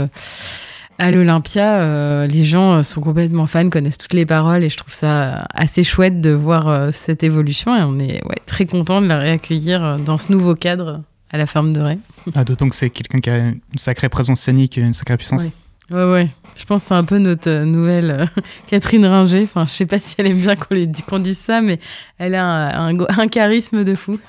à 1.00 1.12
l'Olympia, 1.12 1.82
euh, 1.82 2.28
les 2.28 2.44
gens 2.44 2.82
sont 2.82 3.02
complètement 3.02 3.46
fans, 3.46 3.70
connaissent 3.70 3.98
toutes 3.98 4.14
les 4.14 4.26
paroles 4.26 4.64
et 4.64 4.70
je 4.70 4.78
trouve 4.78 4.94
ça 4.94 5.46
assez 5.54 5.84
chouette 5.84 6.22
de 6.22 6.32
voir 6.32 6.68
euh, 6.68 6.90
cette 6.92 7.24
évolution 7.24 7.76
et 7.76 7.84
on 7.84 8.00
est 8.00 8.22
très 8.46 8.66
content 8.66 9.02
de 9.02 9.08
la 9.08 9.18
réaccueillir 9.18 9.84
euh, 9.84 9.98
dans 9.98 10.18
ce 10.18 10.32
nouveau 10.32 10.56
cadre 10.56 11.02
à 11.32 11.38
la 11.38 11.48
ferme 11.48 11.74
de 11.74 11.82
Ray. 11.82 12.00
Ah, 12.36 12.44
D'autant 12.44 12.70
que 12.70 12.76
c'est 12.76 12.90
quelqu'un 12.90 13.20
qui 13.20 13.30
a 13.30 13.38
une 13.48 13.60
sacrée 13.78 14.10
présence 14.10 14.42
scénique 14.42 14.78
et 14.78 14.82
une 14.82 14.94
sacrée 14.94 15.18
puissance. 15.18 15.44
Ouais, 15.90 16.04
ouais. 16.04 16.30
Je 16.56 16.66
pense 16.66 16.84
que 16.84 16.88
c'est 16.88 16.94
un 16.96 17.04
peu 17.04 17.18
notre 17.18 17.64
nouvelle 17.64 18.30
Catherine 18.68 19.06
Ringer. 19.06 19.44
Enfin, 19.44 19.66
je 19.66 19.72
sais 19.72 19.86
pas 19.86 20.00
si 20.00 20.16
elle 20.18 20.28
aime 20.28 20.40
bien 20.40 20.56
qu'on 20.56 21.20
dise 21.20 21.38
ça, 21.38 21.62
mais 21.62 21.80
elle 22.18 22.36
a 22.36 22.88
un 22.88 23.28
charisme 23.28 23.84
de 23.84 23.96
fou. 23.96 24.20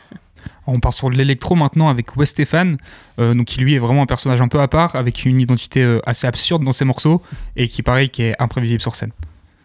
On 0.67 0.81
part 0.81 0.93
sur 0.93 1.11
l'électro 1.11 1.55
maintenant 1.55 1.89
avec 1.89 2.17
Wes 2.17 2.29
Stefan, 2.29 2.77
euh, 3.19 3.35
donc 3.35 3.47
qui 3.47 3.61
lui 3.61 3.75
est 3.75 3.79
vraiment 3.79 4.03
un 4.03 4.07
personnage 4.07 4.41
un 4.43 4.49
peu 4.49 4.61
à 4.61 4.69
part, 4.69 4.95
avec 4.97 5.25
une 5.25 5.41
identité 5.41 5.83
euh, 5.83 5.99
assez 6.05 6.27
absurde 6.27 6.63
dans 6.63 6.73
ses 6.73 6.85
morceaux 6.85 7.23
et 7.57 7.69
qui 7.69 7.83
pareil 7.83 8.11
qui 8.11 8.23
est 8.23 8.35
imprévisible 8.39 8.81
sur 8.81 8.95
scène. 8.95 9.13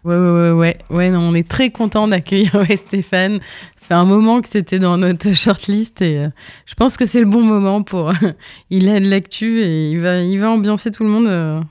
Ouais, 0.04 0.16
ouais, 0.16 0.52
ouais, 0.52 0.78
ouais. 0.90 1.10
non, 1.10 1.22
on 1.22 1.34
est 1.34 1.48
très 1.48 1.72
content 1.72 2.08
d'accueillir 2.08 2.56
Wes 2.70 2.80
Stéphane. 2.80 3.40
Ça 3.80 3.88
fait 3.88 3.94
un 3.94 4.06
moment 4.06 4.42
que 4.42 4.50
c'était 4.50 4.80
dans 4.80 4.98
notre 4.98 5.34
shortlist 5.34 6.02
et 6.02 6.18
euh, 6.18 6.30
je 6.66 6.74
pense 6.76 6.98
que 6.98 7.06
c'est 7.06 7.20
le 7.20 7.26
bon 7.26 7.42
moment 7.42 7.84
pour. 7.84 8.12
il 8.70 8.90
a 8.90 9.00
de 9.00 9.10
l'actu 9.10 9.62
et 9.62 9.92
il 9.92 10.00
va, 10.00 10.22
il 10.22 10.40
va 10.40 10.50
ambiancer 10.50 10.92
tout 10.92 11.04
le 11.04 11.10
monde. 11.10 11.66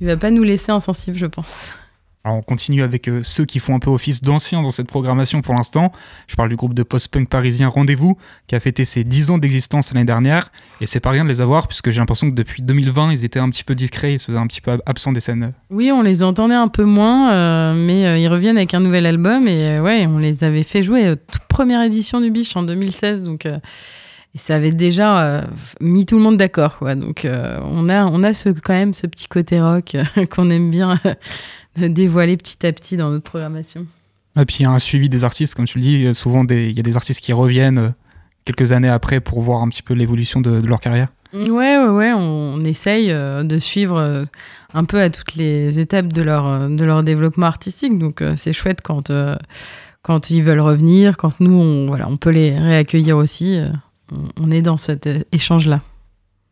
il 0.00 0.06
va 0.06 0.16
pas 0.16 0.30
nous 0.30 0.42
laisser 0.42 0.72
insensibles, 0.72 1.18
je 1.18 1.26
pense 1.26 1.72
on 2.24 2.42
continue 2.42 2.82
avec 2.82 3.08
euh, 3.08 3.20
ceux 3.22 3.44
qui 3.44 3.58
font 3.58 3.74
un 3.74 3.78
peu 3.78 3.90
office 3.90 4.22
d'anciens 4.22 4.62
dans 4.62 4.70
cette 4.70 4.88
programmation 4.88 5.40
pour 5.40 5.54
l'instant. 5.54 5.92
Je 6.26 6.36
parle 6.36 6.48
du 6.48 6.56
groupe 6.56 6.74
de 6.74 6.82
post-punk 6.82 7.28
parisien 7.28 7.68
Rendez-vous, 7.68 8.16
qui 8.46 8.54
a 8.54 8.60
fêté 8.60 8.84
ses 8.84 9.04
10 9.04 9.30
ans 9.30 9.38
d'existence 9.38 9.92
l'année 9.92 10.06
dernière. 10.06 10.50
Et 10.80 10.86
c'est 10.86 11.00
pas 11.00 11.10
rien 11.10 11.24
de 11.24 11.28
les 11.28 11.40
avoir, 11.40 11.68
puisque 11.68 11.90
j'ai 11.90 12.00
l'impression 12.00 12.28
que 12.28 12.34
depuis 12.34 12.62
2020, 12.62 13.12
ils 13.12 13.24
étaient 13.24 13.40
un 13.40 13.48
petit 13.50 13.64
peu 13.64 13.74
discrets, 13.74 14.14
ils 14.14 14.18
se 14.18 14.26
faisaient 14.26 14.38
un 14.38 14.46
petit 14.46 14.60
peu 14.60 14.78
absents 14.86 15.12
des 15.12 15.20
scènes. 15.20 15.52
Oui, 15.70 15.90
on 15.92 16.02
les 16.02 16.22
entendait 16.22 16.54
un 16.54 16.68
peu 16.68 16.84
moins, 16.84 17.32
euh, 17.32 17.74
mais 17.74 18.06
euh, 18.06 18.18
ils 18.18 18.28
reviennent 18.28 18.56
avec 18.56 18.74
un 18.74 18.80
nouvel 18.80 19.06
album. 19.06 19.48
Et 19.48 19.80
ouais, 19.80 20.06
on 20.06 20.18
les 20.18 20.44
avait 20.44 20.64
fait 20.64 20.82
jouer 20.82 21.14
toute 21.30 21.44
première 21.44 21.82
édition 21.82 22.20
du 22.20 22.30
Biche 22.30 22.56
en 22.56 22.62
2016. 22.62 23.22
Donc. 23.22 23.46
Et 24.34 24.38
ça 24.38 24.56
avait 24.56 24.72
déjà 24.72 25.46
mis 25.80 26.04
tout 26.04 26.16
le 26.16 26.22
monde 26.22 26.36
d'accord. 26.36 26.78
Donc 26.96 27.26
on 27.26 27.88
a, 27.88 28.04
on 28.04 28.22
a 28.22 28.34
ce, 28.34 28.50
quand 28.50 28.74
même 28.74 28.92
ce 28.92 29.06
petit 29.06 29.26
côté 29.26 29.58
rock 29.58 29.96
qu'on 30.30 30.50
aime 30.50 30.68
bien 30.68 31.00
dévoiler 31.76 32.36
petit 32.36 32.66
à 32.66 32.72
petit 32.72 32.96
dans 32.96 33.10
notre 33.10 33.24
programmation. 33.24 33.86
Et 34.38 34.44
puis 34.44 34.58
il 34.60 34.62
y 34.62 34.66
a 34.66 34.70
un 34.70 34.78
suivi 34.78 35.08
des 35.08 35.24
artistes, 35.24 35.54
comme 35.54 35.66
tu 35.66 35.78
le 35.78 35.82
dis, 35.82 36.14
souvent 36.14 36.44
il 36.48 36.76
y 36.76 36.80
a 36.80 36.82
des 36.82 36.96
artistes 36.96 37.20
qui 37.20 37.32
reviennent 37.32 37.78
euh, 37.78 37.90
quelques 38.44 38.72
années 38.72 38.88
après 38.88 39.20
pour 39.20 39.40
voir 39.40 39.62
un 39.62 39.68
petit 39.68 39.82
peu 39.82 39.94
l'évolution 39.94 40.40
de, 40.40 40.64
leur 40.66 40.80
carrière. 40.80 41.08
Ouais, 41.34 41.76
ouais, 41.76 41.88
ouais, 41.88 42.12
on, 42.12 42.60
essaye 42.60 43.10
euh, 43.10 43.42
de 43.42 43.58
suivre 43.58 43.98
euh, 43.98 44.24
un 44.72 44.84
peu 44.84 45.00
à 45.00 45.10
toutes 45.10 45.34
les 45.34 45.78
étapes 45.78 46.12
de 46.12 46.22
leur, 46.22 46.70
de 46.70 46.84
leur 46.84 47.02
développement 47.02 47.46
artistique. 47.46 47.98
Donc 47.98 48.22
c'est 48.36 48.52
chouette 48.52 48.80
quand, 48.82 49.10
quand 50.02 50.30
ils 50.30 50.42
veulent 50.42 50.60
revenir, 50.60 51.16
quand 51.16 51.40
nous, 51.40 51.52
on, 51.52 51.86
voilà, 51.88 52.08
on 52.08 52.16
peut 52.16 52.30
les 52.30 52.56
réaccueillir 52.56 53.16
aussi. 53.16 53.58
on 54.40 54.50
est 54.50 54.62
dans 54.62 54.76
cet 54.76 55.08
échange-là. 55.32 55.80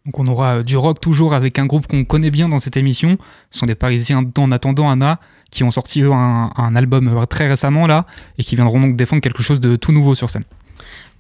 Donc 0.07 0.21
on 0.21 0.27
aura 0.27 0.63
du 0.63 0.77
rock 0.77 1.01
toujours 1.01 1.35
avec 1.35 1.59
un 1.59 1.67
groupe 1.67 1.89
qu'on 1.89 2.05
connaît 2.05 2.31
bien 2.31 2.49
dans 2.49 2.61
cette 2.61 2.77
émission. 2.77 3.19
Ce 3.51 3.59
sont 3.59 3.67
des 3.67 3.75
Parisiens 3.75 4.23
d'En 4.23 4.53
attendant 4.53 4.89
Anna 4.89 5.19
qui 5.51 5.65
ont 5.65 5.71
sorti 5.73 6.03
un, 6.03 6.77
album 6.77 7.09
euh, 7.09 7.25
très 7.27 7.49
récemment 7.49 7.87
là 7.87 8.07
et 8.39 8.43
qui 8.43 8.57
viendront 8.57 8.81
donc 8.81 8.97
défendre 8.97 9.23
quelque 9.23 9.43
chose 9.43 9.61
de 9.61 9.77
tout 9.77 9.93
nouveau 9.93 10.15
sur 10.15 10.31
scène. 10.31 10.45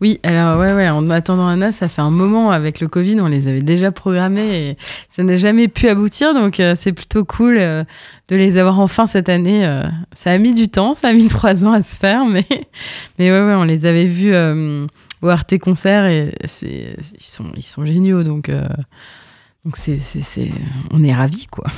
Oui, 0.00 0.20
alors 0.22 0.60
ouais, 0.60 0.74
ouais, 0.74 0.90
en 0.90 1.08
attendant 1.08 1.46
Anna, 1.46 1.72
ça 1.72 1.88
fait 1.88 2.02
un 2.02 2.10
moment 2.10 2.50
avec 2.50 2.80
le 2.80 2.86
Covid, 2.86 3.18
on 3.22 3.28
les 3.28 3.48
avait 3.48 3.62
déjà 3.62 3.90
programmés 3.90 4.68
et 4.68 4.76
ça 5.08 5.22
n'a 5.22 5.38
jamais 5.38 5.68
pu 5.68 5.88
aboutir, 5.88 6.34
donc 6.34 6.60
euh, 6.60 6.74
c'est 6.76 6.92
plutôt 6.92 7.24
cool 7.24 7.56
euh, 7.58 7.82
de 8.28 8.36
les 8.36 8.58
avoir 8.58 8.78
enfin 8.78 9.06
cette 9.06 9.30
année. 9.30 9.66
ça 10.12 10.32
a 10.32 10.38
mis 10.38 10.52
du 10.52 10.68
temps, 10.68 10.94
ça 10.94 11.08
a 11.08 11.12
mis 11.14 11.26
trois 11.28 11.64
ans 11.64 11.72
à 11.72 11.80
se 11.80 11.96
faire, 11.96 12.26
mais, 12.26 12.44
mais 13.18 13.30
ouais, 13.30 13.40
ouais, 13.40 13.54
on 13.54 13.64
les 13.64 13.86
avait 13.86 14.04
vus 14.04 14.34
au 15.22 15.28
Arte 15.28 15.58
Concert 15.58 16.06
et 16.06 16.32
c'est, 16.44 16.96
ils, 17.14 17.22
sont, 17.22 17.52
ils 17.56 17.62
sont 17.62 17.84
géniaux. 17.86 18.22
Donc, 18.22 18.48
euh, 18.48 18.66
donc 19.64 19.76
c'est, 19.76 19.98
c'est, 19.98 20.50
on 20.90 21.02
est 21.02 21.14
ravis, 21.14 21.46
quoi. 21.50 21.66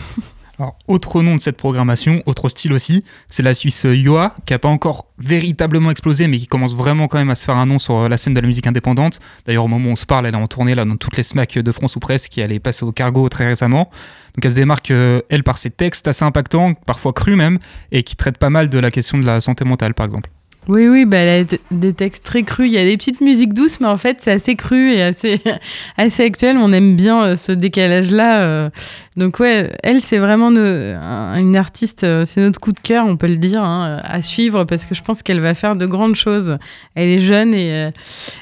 Alors, 0.60 0.76
autre 0.88 1.22
nom 1.22 1.36
de 1.36 1.40
cette 1.40 1.56
programmation, 1.56 2.20
autre 2.26 2.48
style 2.48 2.72
aussi, 2.72 3.04
c'est 3.28 3.44
la 3.44 3.54
Suisse 3.54 3.86
Yoa, 3.88 4.34
qui 4.44 4.54
n'a 4.54 4.58
pas 4.58 4.68
encore 4.68 5.06
véritablement 5.16 5.92
explosé, 5.92 6.26
mais 6.26 6.36
qui 6.36 6.48
commence 6.48 6.74
vraiment 6.74 7.06
quand 7.06 7.18
même 7.18 7.30
à 7.30 7.36
se 7.36 7.44
faire 7.44 7.56
un 7.56 7.66
nom 7.66 7.78
sur 7.78 8.08
la 8.08 8.16
scène 8.16 8.34
de 8.34 8.40
la 8.40 8.46
musique 8.48 8.66
indépendante. 8.66 9.20
D'ailleurs, 9.46 9.66
au 9.66 9.68
moment 9.68 9.90
où 9.90 9.92
on 9.92 9.96
se 9.96 10.04
parle, 10.04 10.26
elle 10.26 10.34
est 10.34 10.38
en 10.38 10.48
tournée 10.48 10.74
là, 10.74 10.84
dans 10.84 10.96
toutes 10.96 11.16
les 11.16 11.22
SMAC 11.22 11.58
de 11.58 11.72
France 11.72 11.94
ou 11.94 12.00
presque, 12.00 12.32
qui 12.32 12.42
allait 12.42 12.58
passer 12.58 12.84
au 12.84 12.90
cargo 12.90 13.28
très 13.28 13.46
récemment. 13.46 13.88
Donc 14.34 14.44
elle 14.44 14.50
se 14.50 14.56
démarque, 14.56 14.90
euh, 14.90 15.20
elle, 15.30 15.44
par 15.44 15.58
ses 15.58 15.70
textes 15.70 16.08
assez 16.08 16.24
impactants, 16.24 16.74
parfois 16.74 17.12
crus 17.12 17.36
même, 17.36 17.60
et 17.92 18.02
qui 18.02 18.16
traitent 18.16 18.38
pas 18.38 18.50
mal 18.50 18.68
de 18.68 18.80
la 18.80 18.90
question 18.90 19.16
de 19.16 19.24
la 19.24 19.40
santé 19.40 19.64
mentale, 19.64 19.94
par 19.94 20.06
exemple. 20.06 20.28
Oui, 20.68 20.86
oui, 20.86 21.06
bah, 21.06 21.16
elle 21.16 21.46
a 21.46 21.56
des 21.70 21.94
textes 21.94 22.26
très 22.26 22.42
crus. 22.42 22.70
Il 22.70 22.74
y 22.74 22.78
a 22.78 22.84
des 22.84 22.98
petites 22.98 23.22
musiques 23.22 23.54
douces, 23.54 23.80
mais 23.80 23.86
en 23.86 23.96
fait, 23.96 24.18
c'est 24.20 24.32
assez 24.32 24.54
cru 24.54 24.92
et 24.92 25.02
assez, 25.02 25.40
assez 25.96 26.22
actuel. 26.22 26.58
On 26.58 26.70
aime 26.72 26.94
bien 26.94 27.22
euh, 27.22 27.36
ce 27.36 27.52
décalage-là. 27.52 28.42
Euh. 28.42 28.70
Donc, 29.16 29.40
ouais, 29.40 29.72
elle, 29.82 30.02
c'est 30.02 30.18
vraiment 30.18 30.50
une 30.50 31.56
artiste, 31.56 32.04
euh, 32.04 32.26
c'est 32.26 32.42
notre 32.42 32.60
coup 32.60 32.72
de 32.72 32.80
cœur, 32.80 33.06
on 33.06 33.16
peut 33.16 33.28
le 33.28 33.38
dire, 33.38 33.62
hein, 33.62 33.98
à 34.04 34.20
suivre 34.20 34.64
parce 34.64 34.84
que 34.84 34.94
je 34.94 35.02
pense 35.02 35.22
qu'elle 35.22 35.40
va 35.40 35.54
faire 35.54 35.74
de 35.74 35.86
grandes 35.86 36.16
choses. 36.16 36.58
Elle 36.94 37.08
est 37.08 37.20
jeune 37.20 37.54
et 37.54 37.90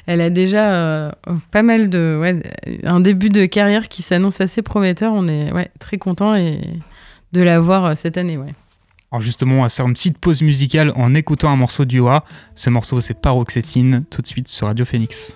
elle 0.06 0.20
a 0.20 0.30
déjà 0.30 1.12
pas 1.52 1.62
mal 1.62 1.88
de. 1.90 2.20
Un 2.82 3.00
début 3.00 3.28
de 3.28 3.46
carrière 3.46 3.88
qui 3.88 4.02
s'annonce 4.02 4.40
assez 4.40 4.62
prometteur. 4.62 5.12
On 5.14 5.28
est 5.28 5.52
ouais, 5.52 5.70
très 5.78 5.98
content 5.98 6.34
de 6.34 7.40
la 7.40 7.60
voir 7.60 7.96
cette 7.96 8.18
année. 8.18 8.36
Alors 9.16 9.22
justement, 9.22 9.62
va 9.62 9.70
faire 9.70 9.86
une 9.86 9.94
petite 9.94 10.18
pause 10.18 10.42
musicale 10.42 10.92
en 10.94 11.14
écoutant 11.14 11.48
un 11.48 11.56
morceau 11.56 11.86
du 11.86 12.00
OA. 12.00 12.22
Ce 12.54 12.68
morceau, 12.68 13.00
c'est 13.00 13.18
Paroxétine, 13.18 14.04
tout 14.10 14.20
de 14.20 14.26
suite 14.26 14.46
sur 14.46 14.66
Radio 14.66 14.84
Phoenix. 14.84 15.34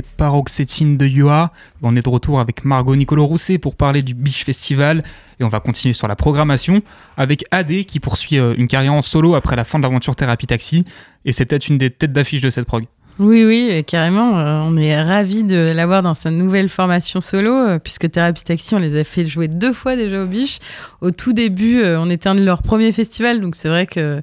Paroxétine 0.00 0.96
de 0.96 1.06
Yoa. 1.06 1.52
On 1.82 1.94
est 1.94 2.02
de 2.02 2.08
retour 2.08 2.40
avec 2.40 2.64
Margot 2.64 2.96
Nicolo 2.96 3.26
Rousset 3.26 3.58
pour 3.58 3.76
parler 3.76 4.02
du 4.02 4.14
Biche 4.14 4.44
Festival 4.44 5.04
et 5.38 5.44
on 5.44 5.48
va 5.48 5.60
continuer 5.60 5.92
sur 5.92 6.08
la 6.08 6.16
programmation 6.16 6.80
avec 7.18 7.44
AD 7.50 7.84
qui 7.84 8.00
poursuit 8.00 8.38
euh, 8.38 8.54
une 8.56 8.68
carrière 8.68 8.94
en 8.94 9.02
solo 9.02 9.34
après 9.34 9.56
la 9.56 9.64
fin 9.64 9.78
de 9.78 9.82
l'aventure 9.82 10.16
Thérapie 10.16 10.46
Taxi 10.46 10.86
et 11.26 11.32
c'est 11.32 11.44
peut-être 11.44 11.68
une 11.68 11.76
des 11.76 11.90
têtes 11.90 12.12
d'affiche 12.12 12.40
de 12.40 12.48
cette 12.48 12.64
prog. 12.64 12.86
Oui, 13.18 13.44
oui, 13.44 13.84
carrément. 13.86 14.38
Euh, 14.38 14.60
on 14.64 14.76
est 14.76 15.00
ravis 15.00 15.42
de 15.42 15.72
l'avoir 15.74 16.02
dans 16.02 16.14
sa 16.14 16.30
nouvelle 16.30 16.68
formation 16.68 17.20
solo, 17.20 17.52
euh, 17.52 17.78
puisque 17.78 18.10
Thérapie 18.10 18.42
Taxi, 18.42 18.74
on 18.74 18.78
les 18.78 18.98
a 18.98 19.04
fait 19.04 19.26
jouer 19.26 19.48
deux 19.48 19.74
fois 19.74 19.96
déjà 19.96 20.22
au 20.22 20.26
Biche. 20.26 20.58
Au 21.02 21.10
tout 21.10 21.34
début, 21.34 21.82
euh, 21.82 22.00
on 22.00 22.08
était 22.08 22.28
un 22.28 22.34
de 22.34 22.42
leurs 22.42 22.62
premiers 22.62 22.92
festivals, 22.92 23.40
donc 23.40 23.54
c'est 23.54 23.68
vrai 23.68 23.86
que, 23.86 24.22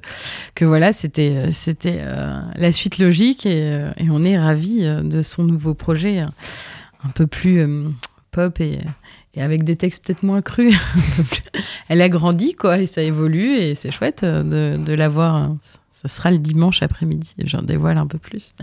que 0.56 0.64
voilà, 0.64 0.92
c'était, 0.92 1.34
la 2.56 2.72
suite 2.72 2.98
logique 2.98 3.46
et, 3.46 3.80
on 4.10 4.24
est 4.24 4.38
ravis 4.38 4.82
de 4.82 5.22
son 5.22 5.44
nouveau 5.44 5.74
projet 5.74 6.18
un 6.18 7.08
peu 7.14 7.26
plus 7.26 7.64
pop 8.32 8.60
et, 8.60 8.78
avec 9.40 9.62
des 9.62 9.76
textes 9.76 10.04
peut-être 10.04 10.24
moins 10.24 10.42
crus. 10.42 10.74
Elle 11.88 12.02
a 12.02 12.08
grandi, 12.08 12.54
quoi, 12.54 12.78
et 12.78 12.86
ça 12.86 13.02
évolue, 13.02 13.54
et 13.54 13.76
c'est 13.76 13.92
chouette 13.92 14.24
de, 14.24 14.76
de 14.76 14.92
l'avoir 14.92 15.50
ça 16.00 16.08
sera 16.08 16.30
le 16.30 16.38
dimanche 16.38 16.82
après-midi. 16.82 17.34
J'en 17.44 17.60
dévoile 17.60 17.98
un 17.98 18.06
peu 18.06 18.16
plus. 18.16 18.54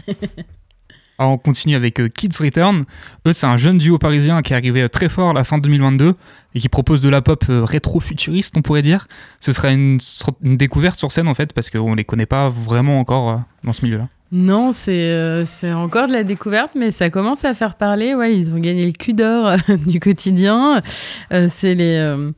Alors 1.19 1.31
on 1.33 1.37
continue 1.37 1.75
avec 1.75 1.99
euh, 1.99 2.09
Kids 2.09 2.37
Return. 2.39 2.83
Eux, 3.27 3.33
c'est 3.33 3.45
un 3.45 3.57
jeune 3.57 3.77
duo 3.77 3.99
parisien 3.99 4.41
qui 4.41 4.53
est 4.53 4.55
arrivé 4.55 4.81
euh, 4.81 4.87
très 4.87 5.07
fort 5.07 5.29
à 5.29 5.33
la 5.33 5.43
fin 5.43 5.57
de 5.57 5.63
2022 5.63 6.15
et 6.55 6.59
qui 6.59 6.67
propose 6.67 7.01
de 7.01 7.09
la 7.09 7.21
pop 7.21 7.43
euh, 7.49 7.63
rétro-futuriste, 7.63 8.55
on 8.57 8.63
pourrait 8.63 8.81
dire. 8.81 9.07
Ce 9.39 9.51
sera 9.51 9.71
une, 9.71 9.99
découverte 10.41 10.97
sur 10.97 11.11
scène 11.11 11.27
en 11.27 11.35
fait, 11.35 11.53
parce 11.53 11.69
qu'on 11.69 11.91
ne 11.91 11.95
les 11.95 12.05
connaît 12.05 12.25
pas 12.25 12.49
vraiment 12.49 12.99
encore 12.99 13.41
dans 13.63 13.73
ce 13.73 13.85
milieu-là. 13.85 14.07
Non, 14.31 14.71
c'est 14.71 15.71
encore 15.73 16.07
de 16.07 16.13
la 16.13 16.23
découverte, 16.23 16.71
mais 16.75 16.91
ça 16.91 17.09
commence 17.09 17.45
à 17.45 17.53
faire 17.53 17.75
parler. 17.75 18.13
Ouais, 18.13 18.35
ils 18.35 18.51
ont 18.51 18.59
gagné 18.59 18.85
le 18.85 18.91
cul 18.91 19.13
d'or 19.13 19.55
du 19.85 19.99
quotidien. 19.99 20.81
c'est 21.29 21.75
les 21.75 21.97
euh, 21.97 22.31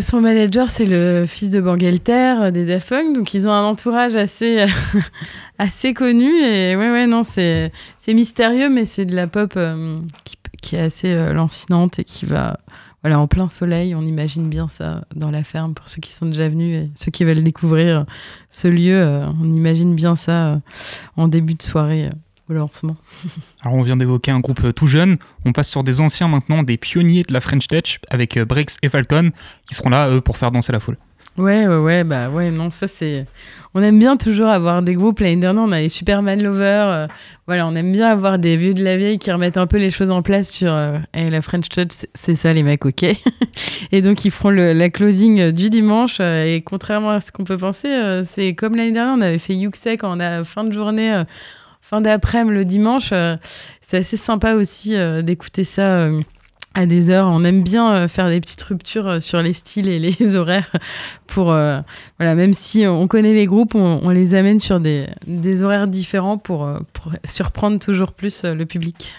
son 0.00 0.20
manager, 0.20 0.70
c'est 0.70 0.86
le 0.86 1.26
fils 1.26 1.50
de 1.50 1.60
Bangalter 1.60 2.36
euh, 2.40 2.50
des 2.50 2.64
Daft 2.64 2.88
Punk, 2.88 3.14
donc 3.14 3.34
ils 3.34 3.48
ont 3.48 3.52
un 3.52 3.64
entourage 3.64 4.14
assez, 4.14 4.64
assez 5.58 5.94
connu. 5.94 6.28
Et 6.28 6.76
ouais, 6.76 6.90
ouais, 6.90 7.06
non, 7.06 7.22
c'est 7.22 7.72
mystérieux, 8.08 8.68
mais 8.68 8.84
c'est 8.84 9.04
de 9.04 9.16
la 9.16 9.26
pop 9.26 9.54
euh, 9.56 9.98
qui, 10.24 10.36
qui, 10.62 10.76
est 10.76 10.80
assez 10.80 11.32
lancinante 11.32 11.98
et 11.98 12.04
qui 12.04 12.24
va 12.24 12.58
voilà, 13.02 13.18
en 13.18 13.26
plein 13.26 13.48
soleil. 13.48 13.94
On 13.94 14.02
imagine 14.02 14.48
bien 14.48 14.68
ça 14.68 15.04
dans 15.14 15.30
la 15.30 15.42
ferme 15.42 15.74
pour 15.74 15.88
ceux 15.88 16.00
qui 16.00 16.12
sont 16.12 16.26
déjà 16.26 16.48
venus 16.48 16.76
et 16.76 16.90
ceux 16.94 17.10
qui 17.10 17.24
veulent 17.24 17.42
découvrir 17.42 18.06
ce 18.50 18.68
lieu. 18.68 19.04
on 19.40 19.52
imagine 19.52 19.94
bien 19.94 20.16
ça 20.16 20.60
en 21.16 21.28
début 21.28 21.54
de 21.54 21.62
soirée 21.62 22.10
au 22.48 22.52
lancement. 22.52 22.96
Alors 23.62 23.76
on 23.76 23.82
vient 23.82 23.96
d'évoquer 23.96 24.30
un 24.30 24.40
groupe 24.40 24.62
euh, 24.64 24.72
tout 24.72 24.86
jeune, 24.86 25.16
on 25.44 25.52
passe 25.52 25.70
sur 25.70 25.84
des 25.84 26.00
anciens 26.00 26.28
maintenant, 26.28 26.62
des 26.62 26.76
pionniers 26.76 27.22
de 27.22 27.32
la 27.32 27.40
French 27.40 27.66
Touch 27.68 28.00
avec 28.10 28.36
euh, 28.36 28.44
Breaks 28.44 28.72
et 28.82 28.88
Falcon 28.88 29.30
qui 29.66 29.74
seront 29.74 29.90
là 29.90 30.10
eux 30.10 30.20
pour 30.20 30.36
faire 30.36 30.50
danser 30.50 30.72
la 30.72 30.80
foule. 30.80 30.98
Ouais, 31.36 31.66
ouais, 31.66 31.78
ouais, 31.78 32.04
bah 32.04 32.30
ouais, 32.30 32.52
non, 32.52 32.70
ça 32.70 32.86
c'est. 32.86 33.26
On 33.76 33.82
aime 33.82 33.98
bien 33.98 34.16
toujours 34.16 34.46
avoir 34.46 34.82
des 34.82 34.94
groupes. 34.94 35.18
L'année 35.18 35.40
dernière, 35.40 35.64
on 35.64 35.72
avait 35.72 35.88
Superman 35.88 36.40
Lover. 36.40 36.62
Euh, 36.62 37.08
voilà, 37.48 37.66
on 37.66 37.74
aime 37.74 37.90
bien 37.90 38.06
avoir 38.06 38.38
des 38.38 38.56
vieux 38.56 38.72
de 38.72 38.84
la 38.84 38.96
vieille 38.96 39.18
qui 39.18 39.32
remettent 39.32 39.56
un 39.56 39.66
peu 39.66 39.78
les 39.78 39.90
choses 39.90 40.12
en 40.12 40.22
place 40.22 40.48
sur 40.48 40.72
la 40.72 41.42
French 41.42 41.68
Touch. 41.70 42.06
C'est 42.14 42.36
ça, 42.36 42.52
les 42.52 42.62
mecs, 42.62 42.84
ok. 42.84 43.04
et 43.90 44.00
donc, 44.00 44.24
ils 44.24 44.30
feront 44.30 44.50
le, 44.50 44.74
la 44.74 44.90
closing 44.90 45.50
du 45.50 45.70
dimanche. 45.70 46.20
et 46.20 46.62
contrairement 46.64 47.10
à 47.10 47.20
ce 47.20 47.32
qu'on 47.32 47.42
peut 47.42 47.58
penser, 47.58 47.88
c'est 48.24 48.54
comme 48.54 48.76
l'année 48.76 48.92
dernière, 48.92 49.16
on 49.18 49.20
avait 49.20 49.40
fait 49.40 49.56
Yuxek 49.56 50.04
en 50.04 50.20
a, 50.20 50.44
fin 50.44 50.62
de 50.62 50.72
journée 50.72 51.24
fin 51.84 52.00
d'après-midi 52.00 52.54
le 52.54 52.64
dimanche. 52.64 53.10
Euh, 53.12 53.36
c'est 53.82 53.98
assez 53.98 54.16
sympa 54.16 54.54
aussi 54.54 54.96
euh, 54.96 55.20
d'écouter 55.20 55.64
ça 55.64 55.82
euh, 55.82 56.22
à 56.72 56.86
des 56.86 57.10
heures. 57.10 57.28
On 57.28 57.44
aime 57.44 57.62
bien 57.62 58.08
faire 58.08 58.28
des 58.28 58.40
petites 58.40 58.62
ruptures 58.62 59.22
sur 59.22 59.42
les 59.42 59.52
styles 59.52 59.88
et 59.88 59.98
les 59.98 60.34
horaires 60.36 60.72
pour, 61.28 61.54
même 62.18 62.52
si 62.52 62.84
on 62.84 63.06
connaît 63.06 63.32
les 63.32 63.46
groupes, 63.46 63.76
on, 63.76 64.10
les 64.10 64.34
amène 64.34 64.58
sur 64.58 64.80
des, 64.80 65.06
des 65.28 65.62
horaires 65.62 65.86
différents 65.86 66.36
pour, 66.36 66.68
pour 66.92 67.12
surprendre 67.22 67.78
toujours 67.78 68.10
plus 68.10 68.42
le 68.42 68.66
public. 68.66 69.12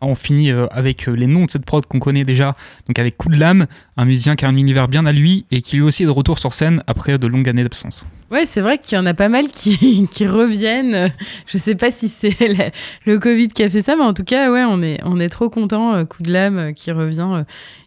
On 0.00 0.14
finit 0.14 0.50
avec 0.70 1.06
les 1.06 1.26
noms 1.26 1.44
de 1.44 1.50
cette 1.50 1.64
prod 1.64 1.84
qu'on 1.84 1.98
connaît 1.98 2.24
déjà, 2.24 2.56
donc 2.86 2.98
avec 2.98 3.16
Coup 3.16 3.28
de 3.28 3.38
Lame, 3.38 3.66
un 3.96 4.04
musicien 4.04 4.36
qui 4.36 4.44
a 4.44 4.48
un 4.48 4.56
univers 4.56 4.88
bien 4.88 5.04
à 5.06 5.12
lui 5.12 5.44
et 5.50 5.62
qui 5.62 5.76
lui 5.76 5.82
aussi 5.82 6.04
est 6.04 6.06
de 6.06 6.10
retour 6.10 6.38
sur 6.38 6.54
scène 6.54 6.82
après 6.86 7.18
de 7.18 7.26
longues 7.26 7.48
années 7.48 7.62
d'absence. 7.62 8.06
Ouais, 8.30 8.46
c'est 8.46 8.60
vrai 8.60 8.78
qu'il 8.78 8.96
y 8.96 8.98
en 9.00 9.06
a 9.06 9.14
pas 9.14 9.28
mal 9.28 9.48
qui, 9.48 10.06
reviennent. 10.26 11.12
Je 11.46 11.58
sais 11.58 11.74
pas 11.74 11.90
si 11.90 12.08
c'est 12.08 12.36
le 13.06 13.18
Covid 13.18 13.48
qui 13.48 13.64
a 13.64 13.68
fait 13.68 13.82
ça, 13.82 13.96
mais 13.96 14.04
en 14.04 14.14
tout 14.14 14.22
cas, 14.22 14.52
ouais, 14.52 14.62
on 14.64 14.82
est, 14.82 15.00
on 15.04 15.18
est 15.18 15.28
trop 15.28 15.50
content. 15.50 15.94
Euh, 15.94 16.04
coup 16.04 16.22
de 16.22 16.32
lame 16.32 16.58
euh, 16.58 16.72
qui 16.72 16.92
revient. 16.92 17.44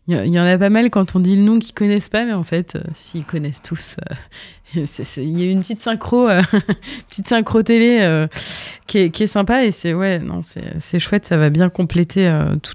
Il 0.10 0.28
y, 0.28 0.40
en 0.40 0.46
a 0.46 0.58
pas 0.58 0.70
mal 0.70 0.90
quand 0.90 1.16
on 1.16 1.22
dit 1.22 1.38
le 1.38 1.44
nom 1.44 1.60
qu'ils 1.60 1.74
connaissent 1.74 2.10
pas, 2.10 2.26
mais 2.26 2.34
en 2.34 2.44
fait, 2.44 2.76
euh, 2.76 2.82
s'ils 2.94 3.24
connaissent 3.24 3.62
tous, 3.62 3.96
il 4.76 5.40
y 5.40 5.44
a 5.44 5.50
une 5.50 5.62
petite 5.62 5.80
synchro, 5.80 6.28
petite 7.08 7.30
synchro 7.30 7.64
télé 7.64 8.28
qui 8.88 8.98
est, 8.98 9.10
qui 9.10 9.24
est 9.24 9.28
sympa 9.28 9.64
et 9.64 9.72
c'est 9.72 9.94
ouais, 9.94 10.20
non, 10.20 10.42
c'est 10.42 11.00
chouette, 11.00 11.26
ça 11.26 11.38
va 11.38 11.50
bien 11.50 11.70
compléter 11.70 12.28
euh, 12.28 12.56
tout 12.58 12.74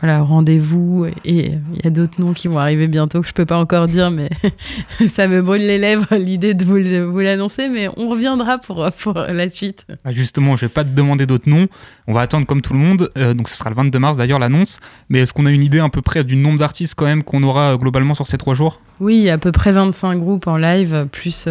voilà, 0.00 0.22
rendez-vous 0.22 1.06
et 1.24 1.52
il 1.74 1.84
y 1.84 1.86
a 1.86 1.90
d'autres 1.90 2.20
noms 2.20 2.32
qui 2.32 2.48
vont 2.48 2.58
arriver 2.58 2.88
bientôt 2.88 3.20
que 3.20 3.28
je 3.28 3.32
peux 3.32 3.44
pas 3.44 3.58
encore 3.58 3.86
dire, 3.86 4.10
mais 4.10 4.30
ça 5.08 5.28
me 5.28 5.42
brûle 5.42 5.66
les 5.66 5.78
lèvres 5.78 6.06
l'idée 6.16 6.54
de 6.54 6.64
vous, 6.64 7.12
vous 7.12 7.20
l'annoncer, 7.20 7.68
mais 7.68 7.88
on 7.96 8.08
reviendra 8.08 8.58
pour, 8.58 8.90
pour 8.92 9.14
la 9.14 9.48
suite. 9.48 9.86
Ah, 10.04 10.12
justement, 10.12 10.56
je 10.56 10.66
vais 10.66 10.72
pas 10.72 10.84
te 10.84 10.90
demander 10.90 11.26
d'autres 11.26 11.48
noms, 11.48 11.66
on 12.06 12.12
va 12.12 12.22
attendre 12.22 12.46
comme 12.46 12.62
tout 12.62 12.72
le 12.72 12.78
monde, 12.78 13.10
donc 13.36 13.48
ce 13.48 13.56
sera 13.56 13.70
le 13.70 13.76
22 13.76 13.98
mars 13.98 14.16
d'ailleurs 14.16 14.38
l'annonce, 14.38 14.80
mais 15.08 15.20
est-ce 15.20 15.32
qu'on 15.32 15.46
a 15.46 15.50
une 15.50 15.62
idée 15.62 15.80
à 15.80 15.88
peu 15.88 16.02
près 16.02 16.24
du 16.24 16.36
nombre 16.36 16.58
d'artistes 16.58 16.94
quand 16.94 17.06
même 17.06 17.22
qu'on 17.22 17.42
aura 17.42 17.76
globalement 17.76 18.14
sur 18.14 18.26
ces 18.26 18.38
trois 18.38 18.54
jours? 18.54 18.80
Oui, 19.00 19.28
à 19.30 19.38
peu 19.38 19.52
près 19.52 19.72
25 19.72 20.16
groupes 20.18 20.46
en 20.46 20.56
live, 20.56 21.06
plus 21.10 21.48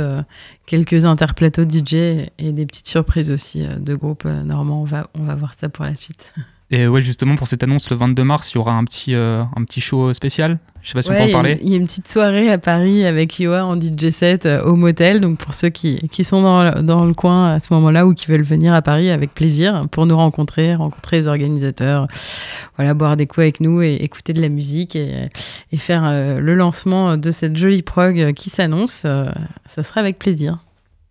quelques 0.71 1.03
interplateaux 1.03 1.63
DJ 1.63 1.93
et 2.37 2.53
des 2.53 2.65
petites 2.65 2.87
surprises 2.87 3.29
aussi 3.29 3.65
euh, 3.65 3.75
de 3.75 3.93
groupes 3.93 4.23
euh, 4.25 4.41
normands. 4.41 4.81
On 4.81 4.85
va, 4.85 5.09
on 5.15 5.23
va 5.23 5.35
voir 5.35 5.53
ça 5.53 5.67
pour 5.67 5.83
la 5.83 5.97
suite. 5.97 6.33
Et 6.73 6.87
ouais, 6.87 7.01
justement, 7.01 7.35
pour 7.35 7.47
cette 7.47 7.63
annonce, 7.63 7.89
le 7.89 7.97
22 7.97 8.23
mars, 8.23 8.51
il 8.51 8.55
y 8.55 8.57
aura 8.57 8.73
un 8.73 8.85
petit, 8.85 9.13
euh, 9.13 9.43
un 9.55 9.63
petit 9.65 9.81
show 9.81 10.13
spécial. 10.13 10.57
Je 10.81 10.89
sais 10.89 10.93
pas 10.93 11.01
si 11.01 11.11
on 11.11 11.13
peut 11.13 11.21
en 11.21 11.31
parler. 11.31 11.59
Il 11.61 11.69
y 11.69 11.73
a 11.73 11.77
une 11.77 11.85
petite 11.85 12.07
soirée 12.07 12.49
à 12.49 12.57
Paris 12.57 13.05
avec 13.05 13.37
Yoa 13.39 13.65
en 13.65 13.79
DJ 13.79 14.09
set 14.11 14.47
au 14.63 14.75
motel. 14.75 15.19
Donc, 15.19 15.37
pour 15.37 15.53
ceux 15.53 15.69
qui, 15.69 15.99
qui 16.09 16.23
sont 16.23 16.41
dans, 16.41 16.81
dans, 16.81 17.05
le 17.05 17.13
coin 17.13 17.51
à 17.53 17.59
ce 17.59 17.73
moment-là 17.73 18.07
ou 18.07 18.13
qui 18.13 18.27
veulent 18.27 18.41
venir 18.41 18.73
à 18.73 18.81
Paris 18.81 19.11
avec 19.11 19.33
plaisir 19.33 19.85
pour 19.91 20.05
nous 20.05 20.15
rencontrer, 20.15 20.73
rencontrer 20.73 21.17
les 21.17 21.27
organisateurs, 21.27 22.07
voilà, 22.77 22.93
boire 22.93 23.17
des 23.17 23.27
coups 23.27 23.39
avec 23.39 23.59
nous 23.59 23.81
et 23.81 23.95
écouter 23.95 24.31
de 24.31 24.41
la 24.41 24.49
musique 24.49 24.95
et, 24.95 25.29
et 25.71 25.77
faire 25.77 26.03
le 26.03 26.55
lancement 26.55 27.17
de 27.17 27.31
cette 27.31 27.57
jolie 27.57 27.83
prog 27.83 28.33
qui 28.33 28.49
s'annonce, 28.49 28.93
ça 29.03 29.83
sera 29.83 29.99
avec 29.99 30.17
plaisir. 30.17 30.57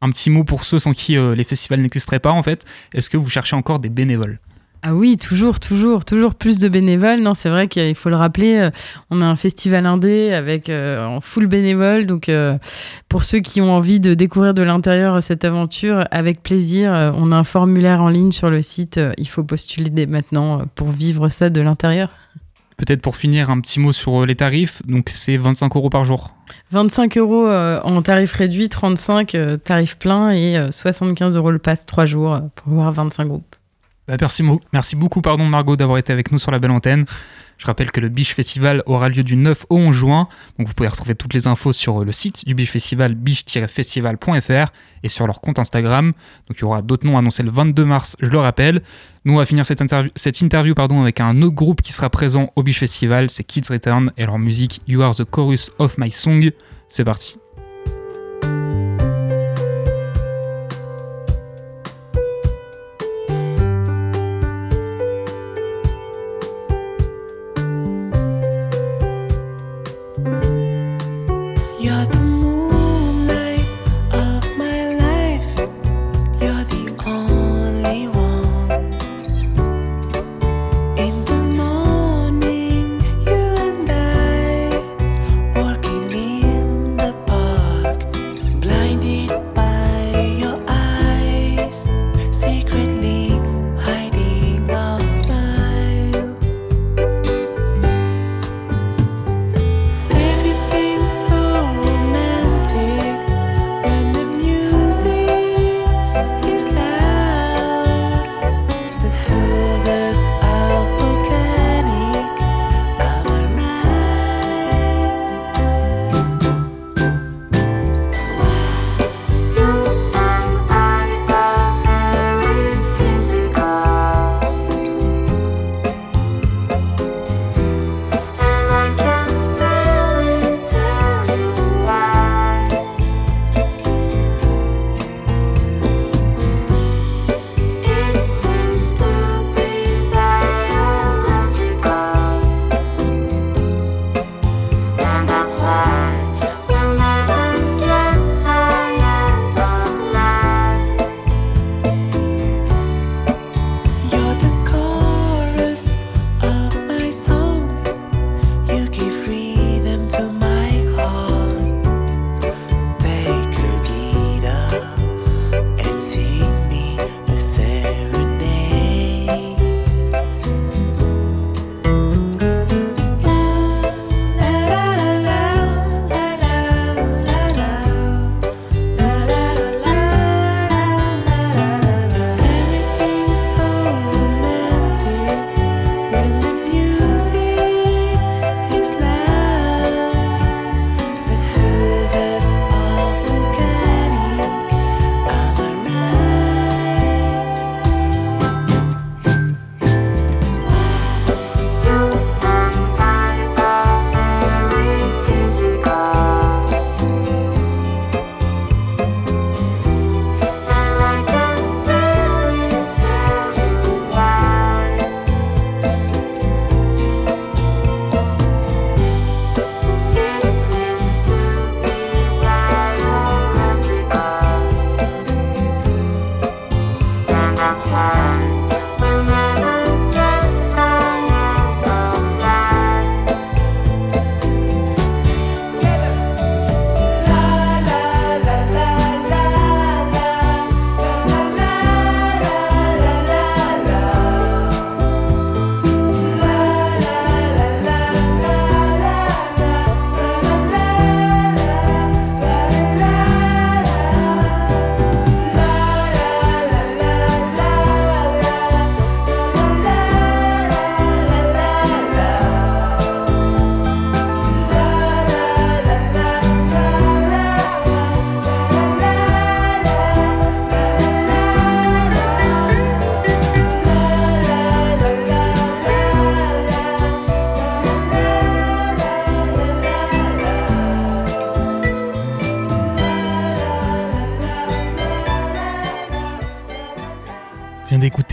Un 0.02 0.10
petit 0.10 0.30
mot 0.30 0.44
pour 0.44 0.64
ceux 0.64 0.78
sans 0.78 0.92
qui 0.92 1.16
euh, 1.16 1.34
les 1.34 1.44
festivals 1.44 1.80
n'existeraient 1.80 2.20
pas 2.20 2.32
en 2.32 2.42
fait. 2.42 2.64
Est-ce 2.94 3.10
que 3.10 3.18
vous 3.18 3.28
cherchez 3.28 3.54
encore 3.54 3.80
des 3.80 3.90
bénévoles? 3.90 4.38
Ah 4.82 4.94
oui, 4.94 5.16
toujours, 5.16 5.60
toujours, 5.60 6.04
toujours 6.04 6.34
plus 6.34 6.58
de 6.58 6.68
bénévoles. 6.68 7.20
Non, 7.20 7.34
c'est 7.34 7.50
vrai 7.50 7.68
qu'il 7.68 7.94
faut 7.94 8.08
le 8.08 8.16
rappeler, 8.16 8.56
euh, 8.56 8.70
on 9.10 9.20
a 9.20 9.26
un 9.26 9.36
festival 9.36 9.86
indé 9.86 10.32
avec 10.32 10.68
euh, 10.68 11.04
en 11.04 11.20
full 11.20 11.46
bénévole. 11.46 12.06
Donc, 12.06 12.30
pour 13.08 13.24
ceux 13.24 13.40
qui 13.40 13.60
ont 13.60 13.72
envie 13.72 14.00
de 14.00 14.14
découvrir 14.14 14.54
de 14.54 14.62
l'intérieur 14.62 15.22
cette 15.22 15.44
aventure, 15.44 16.04
avec 16.10 16.42
plaisir, 16.42 17.12
on 17.16 17.32
a 17.32 17.36
un 17.36 17.44
formulaire 17.44 18.02
en 18.02 18.08
ligne 18.08 18.32
sur 18.32 18.50
le 18.50 18.62
site. 18.62 19.00
il 19.18 19.28
faut 19.28 19.44
postuler 19.44 19.90
dès 19.90 20.06
maintenant 20.06 20.62
pour 20.74 20.90
vivre 20.90 21.28
ça 21.28 21.50
de 21.50 21.60
l'intérieur. 21.60 22.10
Peut-être 22.80 23.02
pour 23.02 23.16
finir, 23.16 23.50
un 23.50 23.60
petit 23.60 23.78
mot 23.78 23.92
sur 23.92 24.22
euh, 24.22 24.24
les 24.26 24.36
tarifs. 24.36 24.80
Donc, 24.86 25.10
c'est 25.10 25.36
25 25.36 25.76
euros 25.76 25.90
par 25.90 26.06
jour. 26.06 26.34
25 26.72 27.18
euros 27.18 27.46
euh, 27.46 27.78
en 27.82 28.00
tarif 28.00 28.32
réduit, 28.32 28.70
35 28.70 29.34
euh, 29.34 29.56
tarif 29.58 29.98
plein 29.98 30.30
et 30.30 30.56
75 30.70 31.36
euros 31.36 31.50
le 31.50 31.58
pass 31.58 31.84
3 31.84 32.06
jours 32.06 32.40
pour 32.54 32.72
voir 32.72 32.90
25 32.90 33.26
groupes. 33.26 33.56
Bah, 34.18 34.28
merci, 34.72 34.96
beaucoup 34.96 35.22
pardon, 35.22 35.44
Margot 35.44 35.76
d'avoir 35.76 35.98
été 35.98 36.12
avec 36.12 36.32
nous 36.32 36.38
sur 36.38 36.50
la 36.50 36.58
belle 36.58 36.72
antenne. 36.72 37.04
Je 37.58 37.66
rappelle 37.66 37.92
que 37.92 38.00
le 38.00 38.08
Biche 38.08 38.34
Festival 38.34 38.82
aura 38.86 39.10
lieu 39.10 39.22
du 39.22 39.36
9 39.36 39.66
au 39.68 39.76
11 39.76 39.94
juin. 39.94 40.28
Vous 40.58 40.72
pouvez 40.72 40.88
retrouver 40.88 41.14
toutes 41.14 41.34
les 41.34 41.46
infos 41.46 41.74
sur 41.74 42.04
le 42.04 42.10
site 42.10 42.46
du 42.46 42.54
Biche 42.54 42.70
Festival, 42.70 43.14
biche-festival.fr 43.14 44.72
et 45.02 45.08
sur 45.08 45.26
leur 45.26 45.40
compte 45.40 45.58
Instagram. 45.58 46.12
Donc 46.48 46.56
il 46.56 46.62
y 46.62 46.64
aura 46.64 46.80
d'autres 46.80 47.06
noms 47.06 47.18
annoncés 47.18 47.42
le 47.42 47.50
22 47.50 47.84
mars, 47.84 48.16
je 48.20 48.30
le 48.30 48.38
rappelle. 48.38 48.80
Nous, 49.26 49.34
on 49.34 49.36
va 49.36 49.46
finir 49.46 49.66
cette 49.66 50.40
interview, 50.40 50.74
avec 50.76 51.20
un 51.20 51.42
autre 51.42 51.54
groupe 51.54 51.82
qui 51.82 51.92
sera 51.92 52.08
présent 52.08 52.50
au 52.56 52.62
Biche 52.62 52.78
Festival, 52.78 53.28
c'est 53.28 53.44
Kids 53.44 53.70
Return 53.70 54.10
et 54.16 54.24
leur 54.24 54.38
musique 54.38 54.80
You 54.88 55.02
Are 55.02 55.14
the 55.14 55.24
Chorus 55.24 55.70
of 55.78 55.98
My 55.98 56.10
Song. 56.10 56.50
C'est 56.88 57.04
parti. 57.04 57.36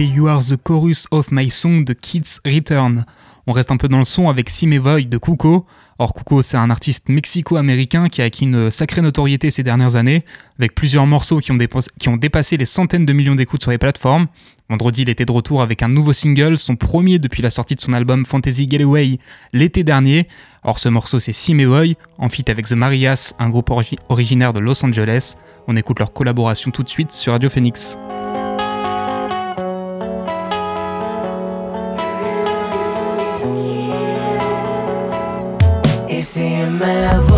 You 0.04 0.28
Are 0.28 0.44
the 0.44 0.58
Chorus 0.58 1.08
of 1.12 1.32
My 1.32 1.50
Song 1.50 1.84
de 1.84 1.94
Kids 1.94 2.40
Return. 2.46 3.06
On 3.48 3.52
reste 3.52 3.72
un 3.72 3.78
peu 3.78 3.88
dans 3.88 3.98
le 3.98 4.06
son 4.06 4.30
avec 4.30 4.50
Simevoy 4.50 5.06
de 5.06 5.18
Cuco. 5.18 5.66
Or, 6.00 6.14
Cuco, 6.14 6.42
c'est 6.42 6.58
un 6.58 6.70
artiste 6.70 7.10
mexico-américain 7.10 8.08
qui 8.10 8.22
a 8.22 8.26
acquis 8.26 8.44
une 8.44 8.70
sacrée 8.70 9.02
notoriété 9.02 9.50
ces 9.50 9.64
dernières 9.64 9.96
années, 9.96 10.24
avec 10.60 10.76
plusieurs 10.76 11.08
morceaux 11.08 11.40
qui 11.40 11.52
ont, 11.52 11.58
qui 12.00 12.10
ont 12.10 12.18
dépassé 12.18 12.58
les 12.58 12.66
centaines 12.66 13.06
de 13.06 13.14
millions 13.14 13.36
d'écoutes 13.36 13.62
sur 13.62 13.72
les 13.72 13.78
plateformes. 13.78 14.28
Vendredi, 14.70 15.04
il 15.04 15.10
était 15.10 15.26
de 15.26 15.32
retour 15.32 15.62
avec 15.62 15.82
un 15.82 15.88
nouveau 15.88 16.14
single, 16.14 16.58
son 16.58 16.76
premier 16.76 17.20
depuis 17.20 17.42
la 17.42 17.50
sortie 17.50 17.76
de 17.76 17.82
son 17.82 17.94
album 17.94 18.26
Fantasy 18.26 18.70
Getaway 18.70 19.18
l'été 19.54 19.84
dernier. 19.84 20.28
Or, 20.64 20.80
ce 20.80 20.90
morceau, 20.90 21.20
c'est 21.20 21.34
Simevoy, 21.34 21.96
en 22.18 22.30
feat 22.30 22.50
avec 22.50 22.68
The 22.68 22.74
Marias, 22.74 23.34
un 23.40 23.50
groupe 23.50 23.72
originaire 24.10 24.54
de 24.54 24.60
Los 24.60 24.86
Angeles. 24.86 25.36
On 25.68 25.76
écoute 25.76 26.00
leur 26.00 26.14
collaboration 26.14 26.72
tout 26.72 26.84
de 26.84 26.90
suite 26.90 27.12
sur 27.12 27.32
Radio 27.32 27.50
Phoenix. 27.50 27.98
never 36.80 37.37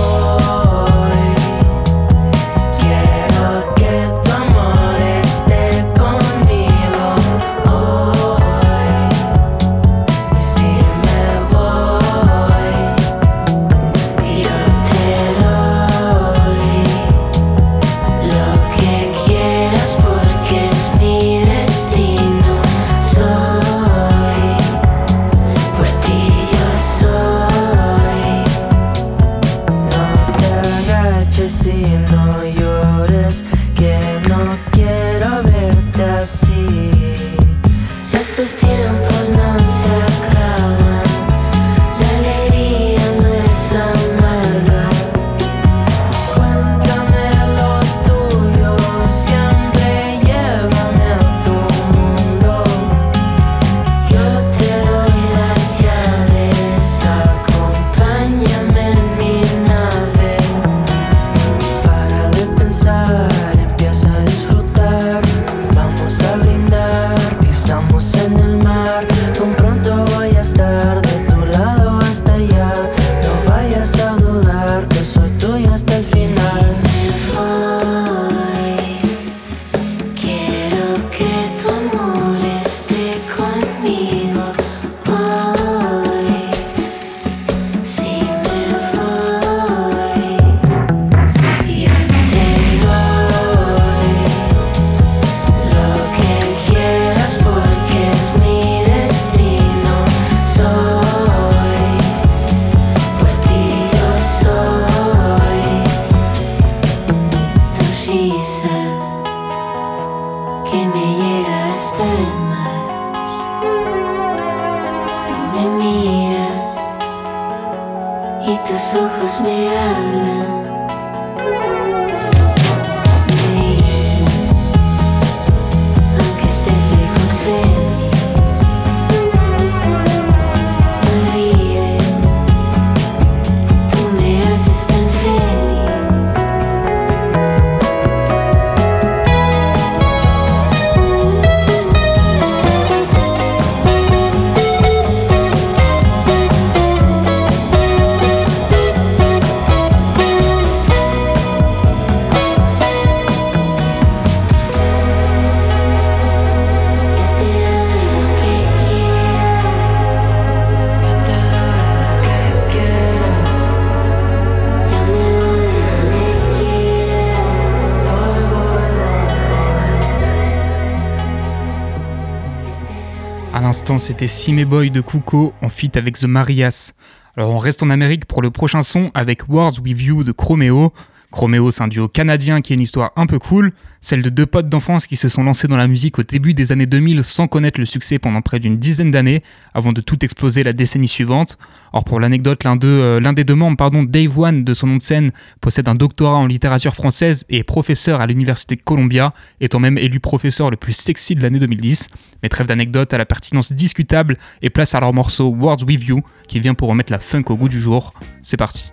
c'était 173.99 174.27
Sime 174.27 174.63
Boy 174.63 174.91
de 174.91 175.01
Kuko 175.01 175.53
en 175.62 175.67
feat 175.67 175.97
avec 175.97 176.17
The 176.17 176.23
Marias. 176.23 176.93
Alors 177.35 177.49
on 177.49 177.57
reste 177.57 177.83
en 177.83 177.89
Amérique 177.89 178.25
pour 178.25 178.41
le 178.41 178.49
prochain 178.49 178.81
son 178.81 179.12
avec 179.13 179.49
Words 179.49 179.79
With 179.83 180.01
You 180.01 180.23
de 180.23 180.31
Chromeo. 180.31 180.93
Chromeo, 181.39 181.71
c'est 181.71 181.84
un 181.84 181.88
duo 181.88 182.10
canadien 182.10 182.60
qui 182.60 182.73
a 182.73 182.75
une 182.75 182.82
histoire 182.82 183.13
un 183.15 183.25
peu 183.25 183.39
cool, 183.39 183.71
celle 184.02 184.21
de 184.21 184.30
deux 184.30 184.45
potes 184.45 184.67
d'enfance 184.67 185.08
qui 185.08 185.15
se 185.15 185.30
sont 185.30 185.41
lancés 185.41 185.69
dans 185.69 185.78
la 185.78 185.88
musique 185.88 186.19
au 186.19 186.23
début 186.23 186.54
des 186.54 186.73
années 186.73 186.86
2000 186.86 187.23
sans 187.23 187.47
connaître 187.47 187.80
le 187.80 187.86
succès 187.86 188.19
pendant 188.19 188.41
près 188.41 188.60
d'une 188.60 188.75
dizaine 188.78 189.10
d'années, 189.10 189.41
avant 189.73 189.93
de 189.93 190.02
tout 190.02 190.25
exploser 190.25 190.63
la 190.63 190.73
décennie 190.73 191.08
suivante. 191.08 191.58
Or 191.93 192.04
pour 192.04 192.19
l'anecdote, 192.19 192.65
l'un, 192.65 192.78
euh, 192.84 193.32
des 193.32 193.45
deux 193.45 193.56
membres, 193.56 193.78
pardon, 193.78 194.04
Dave 194.04 194.38
One 194.38 194.65
de 194.65 194.73
son 194.73 194.88
nom 194.88 194.97
de 194.97 195.02
scène, 195.02 195.32
possède 195.62 195.88
un 195.88 195.95
doctorat 195.95 196.36
en 196.36 196.45
littérature 196.45 196.93
française 196.93 197.45
et 197.47 197.60
est 197.60 197.63
professeur 197.63 198.19
à 198.19 198.28
l'université 198.28 198.75
Columbia, 198.75 199.34
étant 199.62 199.80
même 199.80 199.97
élu 199.97 200.19
professeur 200.19 200.69
le 200.69 200.75
plus 200.75 200.91
sexy 200.91 201.36
de 201.36 201.41
l'année 201.41 201.60
2010. 201.60 202.10
Mais 202.43 202.49
trêve 202.49 202.67
d'anecdotes 202.67 203.13
à 203.13 203.17
la 203.17 203.25
pertinence 203.25 203.71
discutable 203.71 204.36
et 204.62 204.69
place 204.69 204.93
à 204.93 204.99
leur 204.99 205.13
morceau 205.13 205.56
Words 205.58 205.86
With 205.88 206.04
You, 206.04 206.21
qui 206.49 206.60
vient 206.60 206.73
pour 206.73 206.89
remettre 206.89 207.13
la 207.13 207.19
funk 207.19 207.43
au 207.47 207.56
goût 207.56 207.69
du 207.69 207.80
jour. 207.80 208.13
C'est 208.41 208.58
parti. 208.58 208.91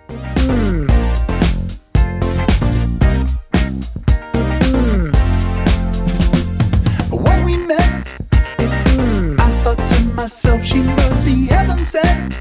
Myself, 10.37 10.63
she 10.63 10.81
must 10.81 11.25
be 11.25 11.47
heaven 11.47 11.79
sent. 11.83 12.37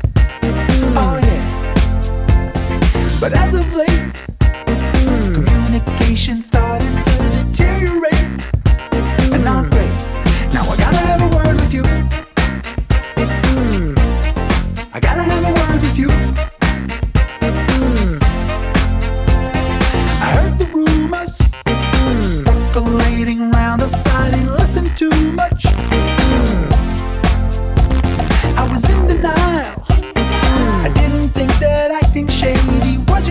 Oh, 0.98 1.18
yeah. 1.22 1.44
But 3.18 3.32
as 3.32 3.54
of 3.54 3.64
late, 3.74 4.12
communication 5.32 6.42
started 6.42 6.92
to 7.06 7.16
deteriorate. 7.54 8.44
And 9.32 9.42
not 9.42 9.70
great. 9.70 9.96
Now 10.52 10.68
I 10.68 10.76
gotta 10.76 11.02
have 11.08 11.22
a 11.22 11.28
word 11.36 11.56
with 11.56 11.72
you. 11.72 11.84
I 14.92 15.00
gotta 15.00 15.22
have 15.22 15.44
a 15.44 15.52
word 15.58 15.80
with 15.80 15.98
you. 15.98 16.10
I 20.20 20.28
heard 20.36 20.58
the 20.58 20.66
rumors 20.74 21.40
percolating 22.44 23.40
around 23.54 23.80
the 23.80 23.88
side 23.88 24.34
and 24.34 24.52
listened 24.52 24.94
too 24.98 25.32
much. 25.32 25.64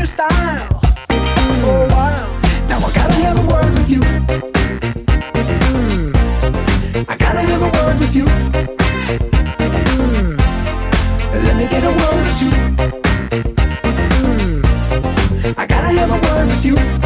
style 0.06 0.82
for 1.62 1.86
a 1.86 1.88
while. 1.90 2.30
Now 2.70 2.78
I 2.78 2.92
gotta 2.94 3.14
have 3.26 3.40
a 3.40 3.48
word 3.48 3.74
with 3.74 3.90
you. 3.90 4.02
Mm. 5.72 6.14
I 7.10 7.18
gotta 7.18 7.42
have 7.42 7.62
a 7.62 7.70
word 7.78 8.00
with 8.00 8.16
you. 8.16 8.26
Mm. 9.96 10.38
Let 11.46 11.56
me 11.58 11.68
get 11.68 11.84
a 11.84 11.90
word 11.90 12.22
with 12.28 12.42
you. 12.44 12.52
Mm. 14.22 15.58
I 15.58 15.66
gotta 15.66 15.88
have 15.88 16.10
a 16.12 16.20
word 16.28 16.48
with 16.48 16.66
you. 16.66 17.05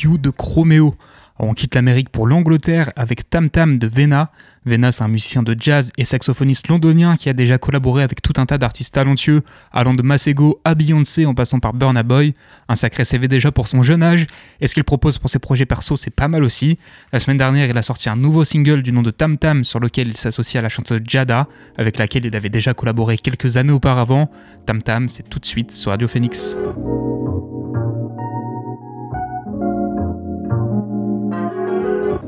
You 0.00 0.18
de 0.18 0.30
Chromeo. 0.30 0.94
On 1.38 1.54
quitte 1.54 1.74
l'Amérique 1.74 2.10
pour 2.10 2.26
l'Angleterre 2.26 2.90
avec 2.94 3.28
Tam 3.28 3.50
Tam 3.50 3.78
de 3.78 3.86
Vena. 3.86 4.30
Vena, 4.64 4.92
c'est 4.92 5.02
un 5.02 5.08
musicien 5.08 5.42
de 5.42 5.56
jazz 5.58 5.90
et 5.98 6.04
saxophoniste 6.04 6.68
londonien 6.68 7.16
qui 7.16 7.28
a 7.28 7.32
déjà 7.32 7.58
collaboré 7.58 8.04
avec 8.04 8.22
tout 8.22 8.34
un 8.36 8.46
tas 8.46 8.58
d'artistes 8.58 8.94
talentueux, 8.94 9.42
allant 9.72 9.92
de 9.94 10.02
Masego 10.02 10.60
à 10.64 10.76
Beyoncé 10.76 11.26
en 11.26 11.34
passant 11.34 11.58
par 11.58 11.72
Burna 11.72 12.04
Boy. 12.04 12.34
Un 12.68 12.76
sacré 12.76 13.04
CV 13.04 13.26
déjà 13.26 13.50
pour 13.50 13.66
son 13.66 13.82
jeune 13.82 14.04
âge. 14.04 14.26
Et 14.60 14.68
ce 14.68 14.74
qu'il 14.74 14.84
propose 14.84 15.18
pour 15.18 15.30
ses 15.30 15.40
projets 15.40 15.66
perso, 15.66 15.96
c'est 15.96 16.14
pas 16.14 16.28
mal 16.28 16.44
aussi. 16.44 16.78
La 17.12 17.18
semaine 17.18 17.38
dernière, 17.38 17.68
il 17.68 17.76
a 17.76 17.82
sorti 17.82 18.08
un 18.08 18.16
nouveau 18.16 18.44
single 18.44 18.82
du 18.82 18.92
nom 18.92 19.02
de 19.02 19.10
Tam 19.10 19.36
Tam 19.36 19.64
sur 19.64 19.80
lequel 19.80 20.08
il 20.08 20.16
s'associe 20.16 20.60
à 20.60 20.62
la 20.62 20.68
chanteuse 20.68 21.00
Jada, 21.04 21.48
avec 21.76 21.98
laquelle 21.98 22.24
il 22.24 22.36
avait 22.36 22.50
déjà 22.50 22.72
collaboré 22.72 23.18
quelques 23.18 23.56
années 23.56 23.72
auparavant. 23.72 24.30
Tam 24.66 24.80
Tam, 24.80 25.08
c'est 25.08 25.28
tout 25.28 25.40
de 25.40 25.46
suite 25.46 25.72
sur 25.72 25.90
Radio 25.90 26.06
Phoenix. 26.06 26.56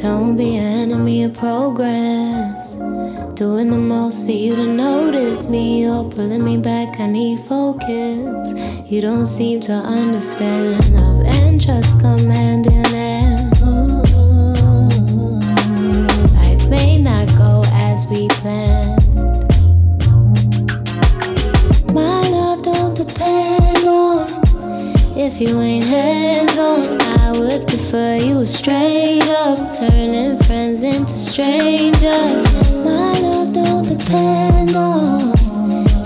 Don't 0.04 0.36
be 0.36 0.56
an 0.56 0.90
enemy 0.90 1.24
of 1.24 1.32
progress. 1.32 2.74
Doing 3.36 3.70
the 3.70 3.78
most 3.78 4.26
for 4.26 4.32
you 4.32 4.54
to 4.54 4.66
notice 4.66 5.48
me. 5.48 5.80
You're 5.80 6.04
pulling 6.10 6.44
me 6.44 6.58
back, 6.58 7.00
I 7.00 7.06
need 7.06 7.38
focus. 7.40 8.52
You 8.84 9.00
don't 9.00 9.24
seem 9.24 9.62
to 9.62 9.72
understand. 9.72 10.92
Love 10.92 11.24
and 11.24 11.58
trust 11.58 12.02
in 12.02 12.30
hand. 12.30 12.66
Life 16.36 16.68
may 16.68 17.00
not 17.00 17.28
go 17.38 17.62
as 17.72 18.06
we 18.10 18.28
planned. 18.28 19.00
My 21.94 22.20
love 22.28 22.62
don't 22.62 22.94
depend 22.94 23.88
on 23.88 24.28
if 25.16 25.40
you 25.40 25.62
ain't 25.62 25.86
hands 25.86 26.58
on. 26.58 27.03
I 27.34 27.38
would 27.40 27.66
prefer 27.66 28.16
you 28.16 28.36
was 28.36 28.54
straight 28.54 29.26
up, 29.28 29.58
turning 29.76 30.38
friends 30.38 30.84
into 30.84 31.14
strangers. 31.14 32.46
My 32.84 33.12
love 33.12 33.52
don't 33.52 33.82
depend 33.88 34.76
on 34.76 35.32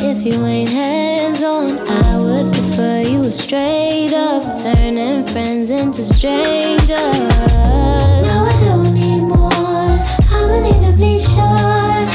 if 0.01 0.25
you 0.25 0.43
ain't 0.47 0.71
hands 0.71 1.43
on. 1.43 1.87
I 1.87 2.17
would 2.17 2.51
prefer 2.51 3.03
you 3.03 3.21
was 3.21 3.39
straight 3.39 4.15
up, 4.15 4.43
turning 4.59 5.27
friends 5.27 5.69
into 5.69 6.03
strangers. 6.03 6.89
Now 6.89 8.47
I 8.47 8.61
don't 8.65 8.95
need 8.95 9.21
more. 9.21 9.53
I'ma 10.33 10.61
need 10.61 10.81
to 10.81 10.97
be 10.97 11.19
sure. 11.19 12.09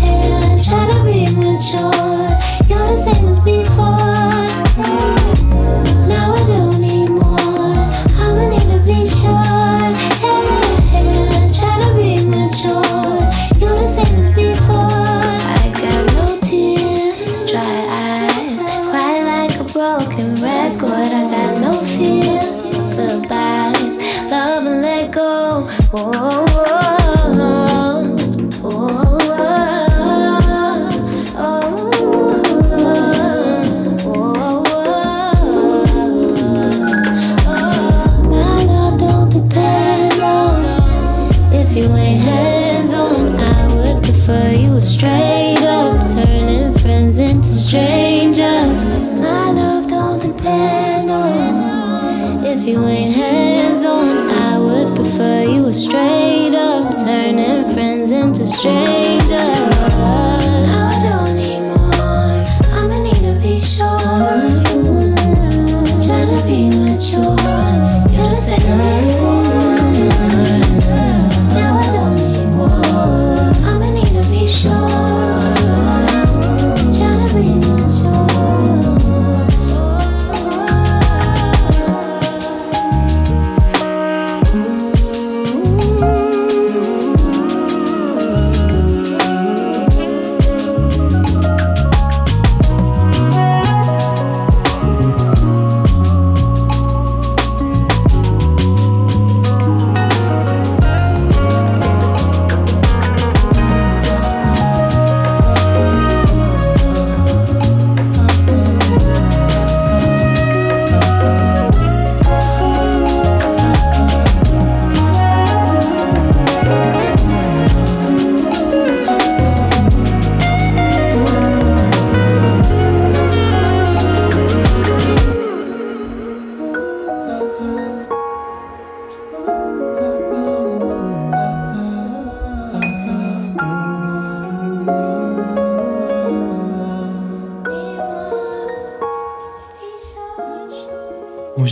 Hey, 0.00 0.56
try 0.64 0.90
to 0.92 1.04
be 1.04 1.26
mature. 1.36 1.93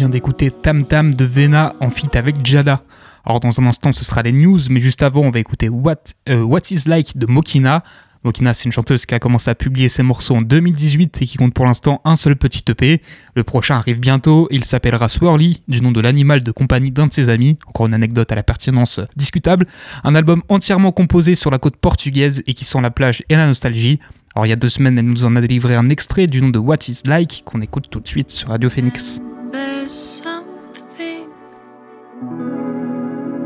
D'écouter 0.09 0.50
Tam 0.50 0.84
Tam 0.84 1.14
de 1.14 1.24
Vena 1.24 1.72
en 1.80 1.90
feat 1.90 2.16
avec 2.16 2.44
Jada. 2.44 2.82
Alors 3.24 3.40
dans 3.40 3.61
un 3.61 3.66
instant 3.66 3.92
ce 3.92 4.05
sera 4.05 4.22
les 4.22 4.32
news, 4.32 4.59
mais 4.70 4.80
juste 4.80 5.03
avant 5.03 5.22
on 5.22 5.30
va 5.30 5.38
écouter 5.38 5.68
What, 5.68 5.96
euh, 6.28 6.42
What 6.42 6.61
Is 6.70 6.84
Like 6.86 7.16
de 7.16 7.26
Mokina. 7.26 7.84
Mokina 8.24 8.55
c'est 8.55 8.64
une 8.64 8.72
chanteuse 8.72 9.07
qui 9.07 9.14
a 9.14 9.18
commencé 9.18 9.50
à 9.50 9.55
publier 9.55 9.88
ses 9.88 10.03
morceaux 10.03 10.36
en 10.36 10.42
2018 10.42 11.22
et 11.22 11.26
qui 11.26 11.36
compte 11.36 11.55
pour 11.55 11.66
l'instant 11.66 12.00
un 12.05 12.16
seul 12.16 12.36
petit 12.36 12.64
EP. 12.68 13.03
Le 13.34 13.44
prochain 13.44 13.76
arrive 13.76 14.00
bientôt, 14.00 14.48
il 14.50 14.64
s'appellera 14.64 15.09
Swirly, 15.09 15.62
du 15.68 15.80
nom 15.80 15.92
de 15.92 16.00
l'animal 16.00 16.42
de 16.42 16.50
compagnie 16.53 16.90
d'un 16.90 17.07
de 17.07 17.12
ses 17.12 17.28
amis. 17.28 17.59
Encore 17.66 17.86
une 17.86 17.94
anecdote 17.94 18.30
à 18.32 18.34
la 18.34 18.42
pertinence 18.42 19.00
discutable. 19.16 19.66
Un 20.05 20.14
album 20.14 20.42
entièrement 20.48 20.92
composé 20.92 21.34
sur 21.34 21.50
la 21.50 21.59
côte 21.59 21.76
portugaise 21.76 22.42
et 22.46 22.55
qui 22.55 22.64
sent 22.64 22.80
la 22.80 22.90
plage 22.90 23.24
et 23.28 23.36
la 23.36 23.46
nostalgie. 23.46 23.98
Alors 24.34 24.46
il 24.46 24.50
y 24.50 24.55
a 24.55 24.57
deux 24.57 24.68
semaines 24.68 24.98
elle 24.98 25.07
nous 25.07 25.24
en 25.24 25.36
a 25.36 25.40
délivré 25.40 25.74
un 25.74 25.90
extrait 25.90 26.26
du 26.26 26.40
nom 26.40 26.48
de 26.48 26.59
What 26.59 26.88
Is 26.88 27.03
Like 27.07 27.42
qu'on 27.44 27.61
écoute 27.61 27.88
tout 27.90 28.00
de 28.00 28.09
suite 28.09 28.30
sur 28.30 28.48
Radio 28.48 28.70
Phoenix. 28.70 29.20
There's 29.53 29.92
something 29.92 31.30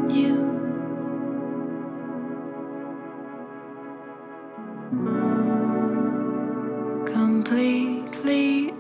new. 0.07 0.39
Completely 7.07 8.73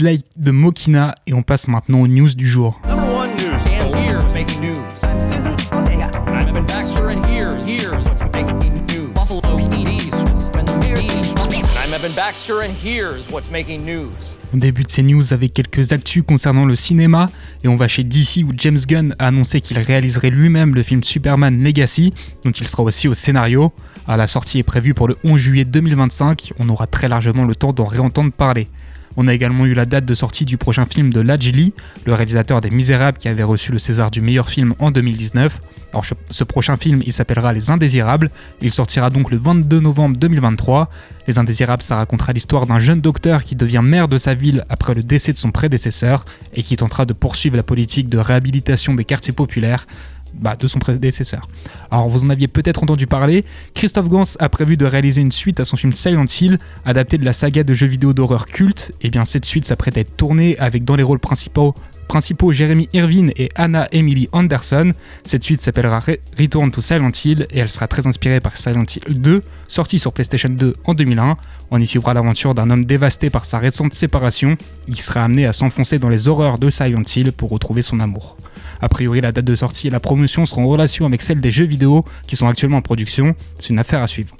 Like 0.00 0.24
de 0.36 0.50
Mokina 0.50 1.14
et 1.26 1.34
on 1.34 1.42
passe 1.42 1.68
maintenant 1.68 2.00
aux 2.00 2.08
news 2.08 2.34
du 2.34 2.48
jour. 2.48 2.80
On 14.52 14.56
débute 14.56 14.90
ces 14.90 15.02
news 15.02 15.32
avec 15.32 15.54
quelques 15.54 15.92
actus 15.92 16.24
concernant 16.26 16.64
le 16.64 16.74
cinéma 16.74 17.30
et 17.62 17.68
on 17.68 17.76
va 17.76 17.86
chez 17.86 18.02
DC 18.02 18.44
où 18.44 18.52
James 18.56 18.78
Gunn 18.86 19.14
a 19.18 19.28
annoncé 19.28 19.60
qu'il 19.60 19.78
réaliserait 19.78 20.30
lui-même 20.30 20.74
le 20.74 20.82
film 20.82 21.04
Superman 21.04 21.62
Legacy, 21.62 22.12
dont 22.44 22.50
il 22.50 22.66
sera 22.66 22.82
aussi 22.82 23.06
au 23.06 23.14
scénario. 23.14 23.72
À 24.08 24.16
la 24.16 24.26
sortie 24.26 24.58
est 24.58 24.64
prévue 24.64 24.92
pour 24.92 25.06
le 25.06 25.16
11 25.22 25.40
juillet 25.40 25.64
2025, 25.64 26.52
on 26.58 26.68
aura 26.68 26.88
très 26.88 27.08
largement 27.08 27.44
le 27.44 27.54
temps 27.54 27.72
d'en 27.72 27.86
réentendre 27.86 28.32
parler. 28.32 28.68
On 29.20 29.26
a 29.26 29.34
également 29.34 29.66
eu 29.66 29.74
la 29.74 29.84
date 29.84 30.04
de 30.04 30.14
sortie 30.14 30.44
du 30.44 30.56
prochain 30.58 30.86
film 30.86 31.12
de 31.12 31.20
Lajili, 31.20 31.74
le 32.06 32.14
réalisateur 32.14 32.60
des 32.60 32.70
Misérables 32.70 33.18
qui 33.18 33.26
avait 33.26 33.42
reçu 33.42 33.72
le 33.72 33.80
César 33.80 34.12
du 34.12 34.20
meilleur 34.20 34.48
film 34.48 34.74
en 34.78 34.92
2019. 34.92 35.60
Alors 35.92 36.04
ce- 36.30 36.44
prochain 36.44 36.76
film, 36.76 37.00
il 37.04 37.12
s'appellera 37.12 37.52
Les 37.52 37.70
Indésirables. 37.70 38.30
Il 38.60 38.72
sortira 38.72 39.10
donc 39.10 39.32
le 39.32 39.36
22 39.38 39.80
novembre 39.80 40.16
2023. 40.18 40.88
Les 41.26 41.36
Indésirables, 41.38 41.82
ça 41.82 41.96
racontera 41.96 42.32
l'histoire 42.32 42.66
d'un 42.66 42.78
jeune 42.78 43.00
docteur 43.00 43.42
qui 43.42 43.56
devient 43.56 43.80
maire 43.82 44.06
de 44.06 44.18
sa 44.18 44.34
ville 44.34 44.64
après 44.68 44.94
le 44.94 45.02
décès 45.02 45.32
de 45.32 45.38
son 45.38 45.50
prédécesseur 45.50 46.24
et 46.54 46.62
qui 46.62 46.76
tentera 46.76 47.04
de 47.04 47.12
poursuivre 47.12 47.56
la 47.56 47.64
politique 47.64 48.08
de 48.08 48.18
réhabilitation 48.18 48.94
des 48.94 49.04
quartiers 49.04 49.32
populaires 49.32 49.86
bah, 50.40 50.56
de 50.56 50.66
son 50.66 50.78
prédécesseur. 50.78 51.48
Alors 51.90 52.08
vous 52.08 52.24
en 52.24 52.30
aviez 52.30 52.48
peut-être 52.48 52.82
entendu 52.82 53.06
parler, 53.06 53.44
Christophe 53.74 54.08
Gans 54.08 54.24
a 54.38 54.48
prévu 54.48 54.76
de 54.76 54.86
réaliser 54.86 55.20
une 55.20 55.32
suite 55.32 55.60
à 55.60 55.64
son 55.64 55.76
film 55.76 55.92
Silent 55.92 56.24
Hill, 56.40 56.58
adapté 56.84 57.18
de 57.18 57.24
la 57.24 57.32
saga 57.32 57.64
de 57.64 57.74
jeux 57.74 57.86
vidéo 57.86 58.12
d'horreur 58.12 58.46
culte. 58.46 58.92
Et 59.00 59.10
bien 59.10 59.24
cette 59.24 59.44
suite 59.44 59.64
s'apprête 59.64 59.96
à 59.96 60.00
être 60.00 60.16
tournée 60.16 60.58
avec 60.58 60.84
dans 60.84 60.96
les 60.96 61.02
rôles 61.02 61.18
principaux 61.20 61.74
principaux 62.08 62.52
Jeremy 62.52 62.88
Irvine 62.92 63.32
et 63.36 63.50
Anna 63.54 63.86
Emily 63.92 64.28
Anderson. 64.32 64.92
Cette 65.24 65.44
suite 65.44 65.60
s'appellera 65.60 66.00
Re- 66.00 66.18
Return 66.38 66.70
to 66.72 66.80
Silent 66.80 67.12
Hill 67.24 67.46
et 67.50 67.58
elle 67.60 67.68
sera 67.68 67.86
très 67.86 68.06
inspirée 68.06 68.40
par 68.40 68.56
Silent 68.56 68.84
Hill 69.06 69.20
2, 69.20 69.42
sorti 69.68 69.98
sur 69.98 70.12
PlayStation 70.12 70.48
2 70.48 70.74
en 70.84 70.94
2001. 70.94 71.36
On 71.70 71.80
y 71.80 71.86
suivra 71.86 72.14
l'aventure 72.14 72.54
d'un 72.54 72.70
homme 72.70 72.84
dévasté 72.84 73.30
par 73.30 73.44
sa 73.44 73.58
récente 73.58 73.94
séparation, 73.94 74.56
qui 74.90 75.02
sera 75.02 75.22
amené 75.22 75.46
à 75.46 75.52
s'enfoncer 75.52 75.98
dans 75.98 76.08
les 76.08 76.26
horreurs 76.26 76.58
de 76.58 76.70
Silent 76.70 77.02
Hill 77.14 77.32
pour 77.32 77.50
retrouver 77.50 77.82
son 77.82 78.00
amour. 78.00 78.36
A 78.80 78.88
priori, 78.88 79.20
la 79.20 79.32
date 79.32 79.44
de 79.44 79.54
sortie 79.54 79.88
et 79.88 79.90
la 79.90 80.00
promotion 80.00 80.46
seront 80.46 80.64
en 80.64 80.68
relation 80.68 81.04
avec 81.04 81.20
celle 81.22 81.40
des 81.40 81.50
jeux 81.50 81.66
vidéo 81.66 82.04
qui 82.26 82.36
sont 82.36 82.46
actuellement 82.46 82.78
en 82.78 82.82
production. 82.82 83.34
C'est 83.58 83.70
une 83.70 83.78
affaire 83.78 84.02
à 84.02 84.06
suivre. 84.06 84.34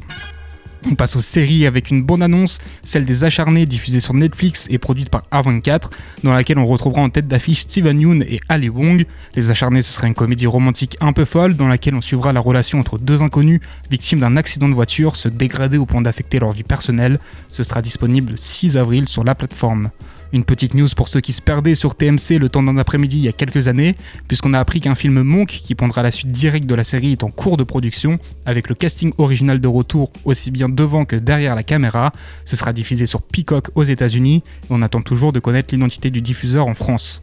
On 0.86 0.94
passe 0.94 1.16
aux 1.16 1.20
séries 1.20 1.66
avec 1.66 1.90
une 1.90 2.02
bonne 2.02 2.22
annonce, 2.22 2.58
celle 2.82 3.04
des 3.04 3.24
Acharnés 3.24 3.66
diffusée 3.66 4.00
sur 4.00 4.14
Netflix 4.14 4.66
et 4.70 4.78
produite 4.78 5.10
par 5.10 5.24
A24, 5.32 5.90
dans 6.22 6.32
laquelle 6.32 6.58
on 6.58 6.64
retrouvera 6.64 7.02
en 7.02 7.10
tête 7.10 7.26
d'affiche 7.26 7.60
Steven 7.60 8.00
Yeun 8.00 8.22
et 8.22 8.40
Ali 8.48 8.68
Wong. 8.68 9.04
Les 9.34 9.50
Acharnés, 9.50 9.82
ce 9.82 9.92
sera 9.92 10.06
une 10.06 10.14
comédie 10.14 10.46
romantique 10.46 10.96
un 11.00 11.12
peu 11.12 11.24
folle 11.24 11.56
dans 11.56 11.68
laquelle 11.68 11.94
on 11.94 12.00
suivra 12.00 12.32
la 12.32 12.40
relation 12.40 12.78
entre 12.78 12.98
deux 12.98 13.22
inconnus 13.22 13.60
victimes 13.90 14.20
d'un 14.20 14.36
accident 14.36 14.68
de 14.68 14.74
voiture 14.74 15.16
se 15.16 15.28
dégrader 15.28 15.78
au 15.78 15.86
point 15.86 16.00
d'affecter 16.00 16.38
leur 16.38 16.52
vie 16.52 16.62
personnelle. 16.62 17.18
Ce 17.50 17.62
sera 17.62 17.82
disponible 17.82 18.32
le 18.32 18.36
6 18.36 18.76
avril 18.76 19.08
sur 19.08 19.24
la 19.24 19.34
plateforme. 19.34 19.90
Une 20.32 20.44
petite 20.44 20.74
news 20.74 20.88
pour 20.94 21.08
ceux 21.08 21.20
qui 21.20 21.32
se 21.32 21.40
perdaient 21.40 21.74
sur 21.74 21.94
TMC 21.94 22.38
le 22.38 22.50
temps 22.50 22.62
d'un 22.62 22.76
après-midi 22.76 23.16
il 23.16 23.22
y 23.22 23.28
a 23.28 23.32
quelques 23.32 23.66
années, 23.66 23.96
puisqu'on 24.28 24.52
a 24.52 24.60
appris 24.60 24.80
qu'un 24.80 24.94
film 24.94 25.22
Monk 25.22 25.48
qui 25.48 25.74
prendra 25.74 26.02
la 26.02 26.10
suite 26.10 26.30
directe 26.30 26.66
de 26.66 26.74
la 26.74 26.84
série 26.84 27.12
est 27.12 27.24
en 27.24 27.30
cours 27.30 27.56
de 27.56 27.64
production, 27.64 28.18
avec 28.44 28.68
le 28.68 28.74
casting 28.74 29.12
original 29.16 29.58
de 29.58 29.68
retour 29.68 30.12
aussi 30.24 30.50
bien 30.50 30.68
devant 30.68 31.06
que 31.06 31.16
derrière 31.16 31.54
la 31.54 31.62
caméra. 31.62 32.12
Ce 32.44 32.56
sera 32.56 32.74
diffusé 32.74 33.06
sur 33.06 33.22
Peacock 33.22 33.70
aux 33.74 33.84
États-Unis 33.84 34.42
et 34.64 34.66
on 34.68 34.82
attend 34.82 35.00
toujours 35.00 35.32
de 35.32 35.40
connaître 35.40 35.74
l'identité 35.74 36.10
du 36.10 36.20
diffuseur 36.20 36.66
en 36.66 36.74
France. 36.74 37.22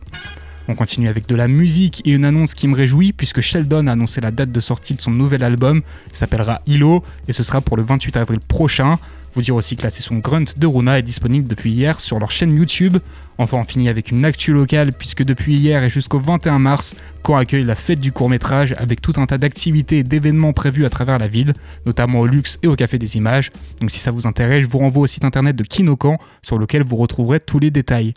On 0.68 0.74
continue 0.74 1.10
avec 1.10 1.28
de 1.28 1.36
la 1.36 1.48
musique 1.48 2.02
et 2.06 2.12
une 2.12 2.26
annonce 2.26 2.56
qui 2.56 2.68
me 2.68 2.76
réjouit 2.76 3.14
puisque 3.14 3.42
Sheldon 3.42 3.86
a 3.86 3.92
annoncé 3.92 4.20
la 4.20 4.32
date 4.32 4.52
de 4.52 4.60
sortie 4.60 4.96
de 4.96 5.02
son 5.02 5.12
nouvel 5.12 5.44
album, 5.44 5.84
s'appellera 6.12 6.62
Hilo 6.66 7.04
et 7.28 7.34
ce 7.34 7.44
sera 7.44 7.62
pour 7.62 7.78
le 7.78 7.84
28 7.84 8.18
avril 8.18 8.40
prochain. 8.40 8.98
Vous 9.36 9.42
dire 9.42 9.56
aussi 9.56 9.76
que 9.76 9.84
la 9.84 9.90
session 9.90 10.16
Grunt 10.16 10.46
de 10.58 10.66
Runa 10.66 10.98
est 10.98 11.02
disponible 11.02 11.46
depuis 11.46 11.74
hier 11.74 12.00
sur 12.00 12.20
leur 12.20 12.32
chaîne 12.32 12.56
YouTube. 12.56 13.00
Enfin, 13.38 13.58
on 13.58 13.66
finit 13.66 13.90
avec 13.90 14.10
une 14.12 14.24
actu 14.24 14.54
locale 14.54 14.94
puisque 14.94 15.24
depuis 15.24 15.58
hier 15.58 15.84
et 15.84 15.90
jusqu'au 15.90 16.22
21 16.22 16.58
mars, 16.58 16.96
Caen 17.28 17.36
accueille 17.36 17.66
la 17.66 17.76
fête 17.76 18.00
du 18.00 18.14
court 18.14 18.30
métrage 18.30 18.74
avec 18.78 19.02
tout 19.02 19.12
un 19.18 19.26
tas 19.26 19.38
d'activités 19.38 19.98
et 19.98 20.04
d'événements 20.04 20.54
prévus 20.54 20.86
à 20.86 20.90
travers 20.90 21.20
la 21.20 21.28
ville, 21.28 21.54
notamment 21.86 22.22
au 22.22 22.28
Luxe 22.28 22.60
et 22.64 22.68
au 22.68 22.78
Café 22.78 22.98
des 22.98 23.18
Images. 23.18 23.52
Donc 23.82 23.92
si 23.92 24.00
ça 24.00 24.12
vous 24.12 24.26
intéresse, 24.26 24.64
je 24.64 24.70
vous 24.70 24.78
renvoie 24.78 25.04
au 25.04 25.08
site 25.08 25.26
internet 25.26 25.58
de 25.58 25.64
Kinocan 25.66 26.18
sur 26.42 26.58
lequel 26.58 26.86
vous 26.86 26.96
retrouverez 26.96 27.42
tous 27.42 27.60
les 27.60 27.72
détails. 27.72 28.14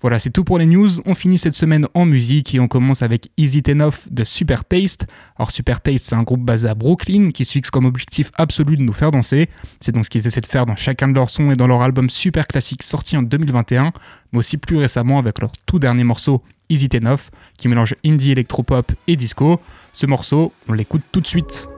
Voilà, 0.00 0.18
c'est 0.18 0.30
tout 0.30 0.44
pour 0.44 0.58
les 0.58 0.64
news. 0.64 0.88
On 1.04 1.14
finit 1.14 1.36
cette 1.36 1.54
semaine 1.54 1.86
en 1.92 2.06
musique 2.06 2.54
et 2.54 2.60
on 2.60 2.68
commence 2.68 3.02
avec 3.02 3.30
It 3.36 3.68
Enough 3.68 4.08
de 4.10 4.24
Super 4.24 4.64
Taste. 4.64 5.06
Alors 5.36 5.50
Super 5.50 5.80
Taste, 5.80 6.06
c'est 6.06 6.14
un 6.14 6.22
groupe 6.22 6.40
basé 6.40 6.68
à 6.68 6.74
Brooklyn 6.74 7.30
qui 7.32 7.44
se 7.44 7.52
fixe 7.52 7.70
comme 7.70 7.84
objectif 7.84 8.30
absolu 8.36 8.76
de 8.78 8.82
nous 8.82 8.94
faire 8.94 9.10
danser. 9.10 9.50
C'est 9.80 9.92
donc 9.92 10.06
ce 10.06 10.10
qu'ils 10.10 10.26
essaient 10.26 10.40
de 10.40 10.46
faire 10.46 10.64
dans 10.64 10.76
chacun 10.76 11.08
de 11.08 11.14
leurs 11.14 11.28
sons 11.28 11.50
et 11.50 11.56
dans 11.56 11.66
leur 11.66 11.82
album 11.82 12.08
super 12.08 12.46
classique 12.46 12.82
sorti 12.82 13.16
en 13.16 13.22
2021, 13.22 13.92
mais 14.32 14.38
aussi 14.38 14.56
plus 14.56 14.78
récemment 14.78 15.18
avec 15.18 15.40
leur 15.40 15.52
tout 15.66 15.78
dernier 15.78 16.04
morceau 16.04 16.42
It 16.70 16.94
Enough 16.94 17.30
qui 17.58 17.68
mélange 17.68 17.94
indie 18.04 18.30
électropop 18.30 18.92
et 19.06 19.16
disco. 19.16 19.60
Ce 19.92 20.06
morceau, 20.06 20.52
on 20.68 20.72
l'écoute 20.72 21.02
tout 21.12 21.20
de 21.20 21.26
suite. 21.26 21.68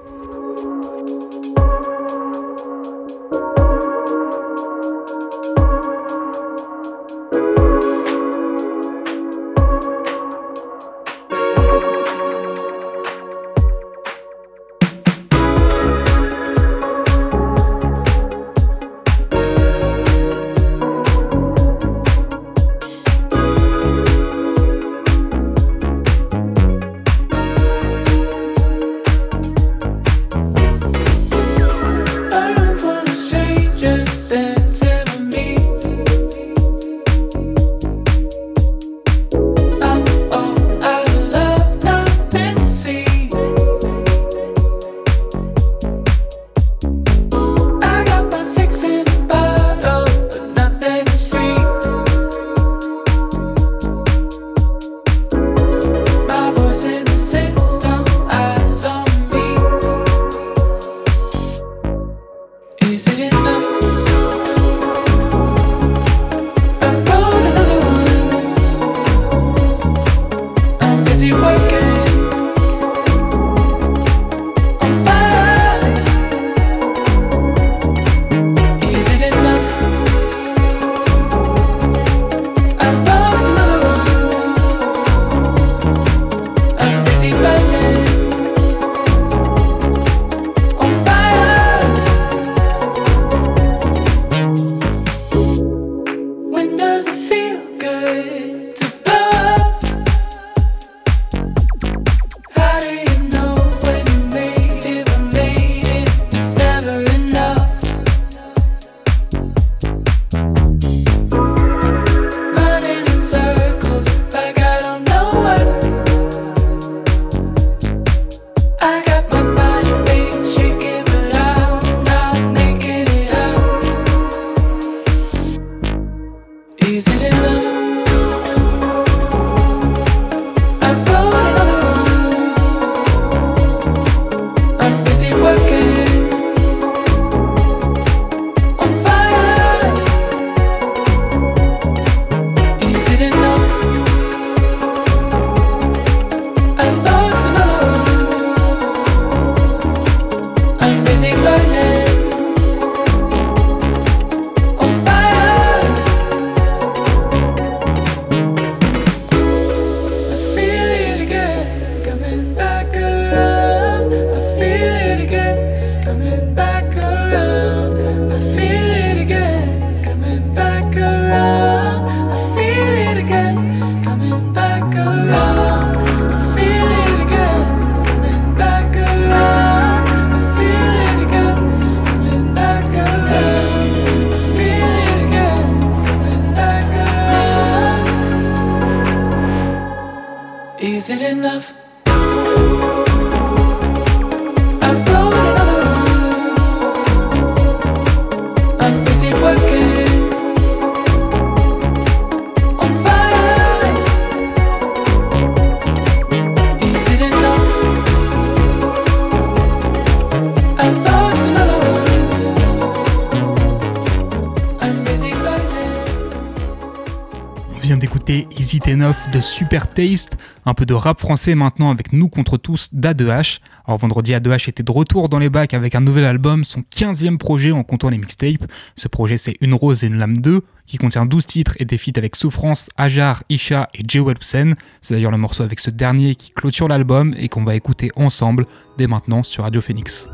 De 218.97 219.41
Super 219.41 219.89
Taste, 219.89 220.37
un 220.67 220.75
peu 220.75 220.85
de 220.85 220.93
rap 220.93 221.19
français 221.19 221.55
maintenant 221.55 221.91
avec 221.91 222.13
Nous 222.13 222.29
contre 222.29 222.59
tous 222.59 222.91
d'A2H. 222.93 223.61
Alors 223.87 223.99
vendredi 223.99 224.33
A2H 224.33 224.69
était 224.69 224.83
de 224.83 224.93
retour 224.93 225.31
dans 225.31 225.39
les 225.39 225.49
bacs 225.49 225.73
avec 225.73 225.95
un 225.95 226.01
nouvel 226.01 226.25
album, 226.25 226.63
son 226.63 226.81
15e 226.95 227.39
projet 227.39 227.73
en 227.73 227.85
comptant 227.85 228.11
les 228.11 228.19
mixtapes. 228.19 228.71
Ce 228.95 229.09
projet 229.09 229.39
c'est 229.39 229.57
Une 229.63 229.73
Rose 229.73 230.05
et 230.05 230.09
une 230.09 230.19
Lame 230.19 230.37
2, 230.39 230.63
qui 230.87 230.99
contient 230.99 231.25
12 231.25 231.47
titres 231.47 231.75
et 231.79 231.87
des 231.87 231.97
feats 231.97 232.19
avec 232.19 232.37
Souffrance, 232.37 232.91
Ajar, 232.99 233.43
Isha 233.49 233.89
et 233.95 234.03
Jay 234.07 234.21
Hussein. 234.21 234.75
C'est 235.01 235.15
d'ailleurs 235.15 235.33
le 235.33 235.39
morceau 235.39 235.63
avec 235.63 235.81
ce 235.81 235.91
dernier 235.91 236.35
qui 236.35 236.53
clôture 236.53 236.89
l'album 236.89 237.35
et 237.39 237.49
qu'on 237.49 237.65
va 237.65 237.75
écouter 237.75 238.11
ensemble 238.17 238.67
dès 238.99 239.07
maintenant 239.07 239.43
sur 239.43 239.65
Radio 239.65 239.81
Phoenix. 239.81 240.29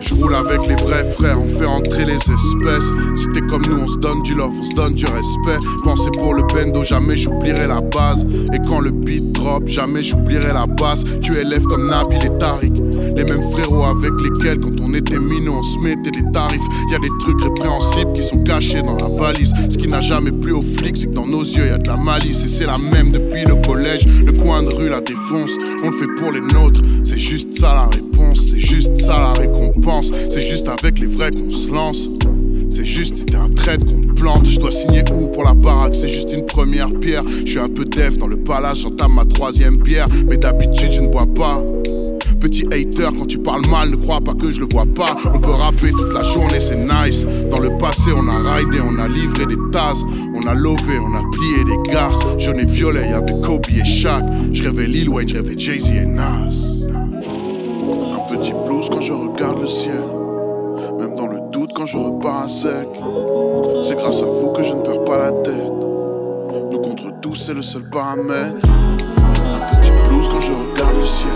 Je 0.00 0.14
roule 0.14 0.34
avec 0.34 0.66
les 0.68 0.76
vrais 0.76 1.04
frères, 1.12 1.38
on 1.40 1.48
fait 1.48 1.66
entrer 1.66 2.04
les 2.04 2.16
espèces. 2.16 2.90
Si 3.14 3.26
t'es 3.32 3.40
comme 3.40 3.62
nous, 3.66 3.84
on 3.84 3.88
se 3.88 3.98
donne 3.98 4.22
du 4.22 4.34
love, 4.34 4.52
on 4.60 4.64
se 4.64 4.74
donne 4.74 4.94
du 4.94 5.04
respect. 5.04 5.58
Pensez 5.84 6.10
pour 6.12 6.34
le 6.34 6.42
bendo, 6.42 6.84
jamais 6.84 7.16
j'oublierai 7.16 7.66
la 7.66 7.80
base. 7.80 8.24
Et 8.52 8.58
quand 8.68 8.80
le 8.80 8.90
beat 8.90 9.32
drop, 9.32 9.66
jamais 9.66 10.02
j'oublierai 10.02 10.52
la 10.52 10.66
basse. 10.66 11.04
Tu 11.22 11.34
élèves 11.34 11.64
comme 11.64 11.88
Nabil 11.88 12.18
et 12.24 12.36
Tariq. 12.36 12.72
Les 13.16 13.24
mêmes 13.24 13.42
frérots 13.50 13.84
avec 13.84 14.12
lesquels, 14.20 14.60
quand 14.60 14.80
on 14.80 14.92
était 14.94 15.18
minot, 15.18 15.54
on 15.58 15.62
se 15.62 15.78
mettait 15.78 16.10
des 16.10 16.28
tarifs. 16.30 16.60
Y 16.90 16.94
a 16.94 16.98
des 16.98 17.10
trucs 17.20 17.40
répréhensibles 17.40 18.12
qui 18.12 18.22
sont 18.22 18.38
cachés 18.38 18.82
dans 18.82 18.96
la 18.96 19.08
valise. 19.08 19.52
Ce 19.70 19.76
qui 19.76 19.88
n'a 19.88 20.00
jamais 20.00 20.32
plu 20.32 20.52
aux 20.52 20.60
flics, 20.60 20.96
c'est 20.96 21.06
que 21.06 21.14
dans 21.14 21.26
nos 21.26 21.42
yeux, 21.42 21.66
y 21.66 21.70
a 21.70 21.78
de 21.78 21.88
la 21.88 21.96
malice. 21.96 22.44
Et 22.44 22.48
c'est 22.48 22.66
la 22.66 22.78
même 22.78 23.10
depuis 23.10 23.44
le 23.44 23.54
collège. 23.66 24.06
Le 24.24 24.32
coin 24.32 24.62
de 24.62 24.74
rue 24.74 24.88
la 24.88 25.00
défonce. 25.00 25.52
On 25.82 25.90
le 25.90 25.96
fait 25.96 26.08
pour 26.20 26.32
les 26.32 26.40
nôtres. 26.40 26.80
C'est 27.02 27.18
juste 27.18 27.58
ça 27.58 27.72
la 27.74 27.86
réponse. 27.86 28.50
C'est 28.50 28.60
juste 28.60 28.96
ça 28.98 29.18
la 29.18 29.32
récompense. 29.32 29.75
C'est 30.30 30.42
juste 30.42 30.68
avec 30.68 30.98
les 30.98 31.06
vrais 31.06 31.30
qu'on 31.30 31.48
se 31.48 31.70
lance. 31.72 32.08
C'est 32.70 32.84
juste, 32.84 33.18
c'était 33.18 33.36
un 33.36 33.48
trait 33.48 33.78
qu'on 33.78 34.02
plante. 34.14 34.44
Je 34.44 34.58
dois 34.58 34.72
signer 34.72 35.02
où 35.14 35.30
pour 35.30 35.44
la 35.44 35.54
baraque? 35.54 35.94
C'est 35.94 36.08
juste 36.08 36.32
une 36.32 36.44
première 36.44 36.92
pierre. 37.00 37.22
Je 37.44 37.50
suis 37.50 37.58
un 37.58 37.68
peu 37.68 37.84
deaf 37.84 38.18
dans 38.18 38.26
le 38.26 38.36
palace, 38.36 38.80
j'entame 38.80 39.14
ma 39.14 39.24
troisième 39.24 39.78
bière. 39.78 40.06
Mais 40.28 40.36
d'habitude, 40.36 40.92
je 40.92 41.00
ne 41.02 41.08
bois 41.08 41.26
pas. 41.26 41.64
Petit 42.40 42.66
hater, 42.66 43.08
quand 43.16 43.26
tu 43.26 43.38
parles 43.38 43.66
mal, 43.70 43.90
ne 43.90 43.96
crois 43.96 44.20
pas 44.20 44.34
que 44.34 44.50
je 44.50 44.60
le 44.60 44.66
vois 44.70 44.86
pas. 44.86 45.16
On 45.32 45.38
peut 45.38 45.50
rapper 45.50 45.90
toute 45.90 46.12
la 46.12 46.22
journée, 46.22 46.60
c'est 46.60 46.76
nice. 46.76 47.26
Dans 47.50 47.60
le 47.60 47.78
passé, 47.78 48.10
on 48.14 48.28
a 48.28 48.54
ridé, 48.54 48.78
on 48.84 48.98
a 48.98 49.08
livré 49.08 49.46
des 49.46 49.56
tasses. 49.72 50.02
On 50.34 50.46
a 50.46 50.54
lové, 50.54 50.98
on 51.00 51.14
a 51.14 51.22
plié 51.32 51.64
des 51.64 51.90
garces. 51.90 52.20
Jaune 52.38 52.60
et 52.60 52.66
violet, 52.66 53.08
y'avait 53.10 53.40
Kobe 53.44 53.64
et 53.70 53.82
Shaq. 53.82 54.22
Je 54.52 54.64
rêvais 54.64 54.86
Lil 54.86 55.08
Wayne, 55.08 55.28
je 55.28 55.36
rêvais 55.36 55.54
Jay-Z 55.56 55.90
et 55.90 56.04
Nas. 56.04 56.75
Un 57.88 58.18
petit 58.28 58.52
blues 58.52 58.88
quand 58.90 59.00
je 59.00 59.12
regarde 59.12 59.60
le 59.60 59.68
ciel. 59.68 59.92
Même 60.98 61.14
dans 61.14 61.28
le 61.28 61.38
doute 61.52 61.70
quand 61.74 61.86
je 61.86 61.96
repars 61.96 62.44
à 62.44 62.48
sec. 62.48 62.88
C'est 63.84 63.96
grâce 63.96 64.22
à 64.22 64.26
vous 64.26 64.50
que 64.50 64.62
je 64.62 64.74
ne 64.74 64.80
perds 64.82 65.04
pas 65.04 65.18
la 65.18 65.30
tête. 65.30 65.70
Nous 66.72 66.80
contre 66.80 67.12
tous, 67.20 67.34
c'est 67.34 67.54
le 67.54 67.62
seul 67.62 67.84
paramètre. 67.84 68.68
Un 68.68 69.76
petit 69.76 69.92
blues 70.08 70.28
quand 70.28 70.40
je 70.40 70.52
regarde 70.52 70.98
le 70.98 71.06
ciel. 71.06 71.30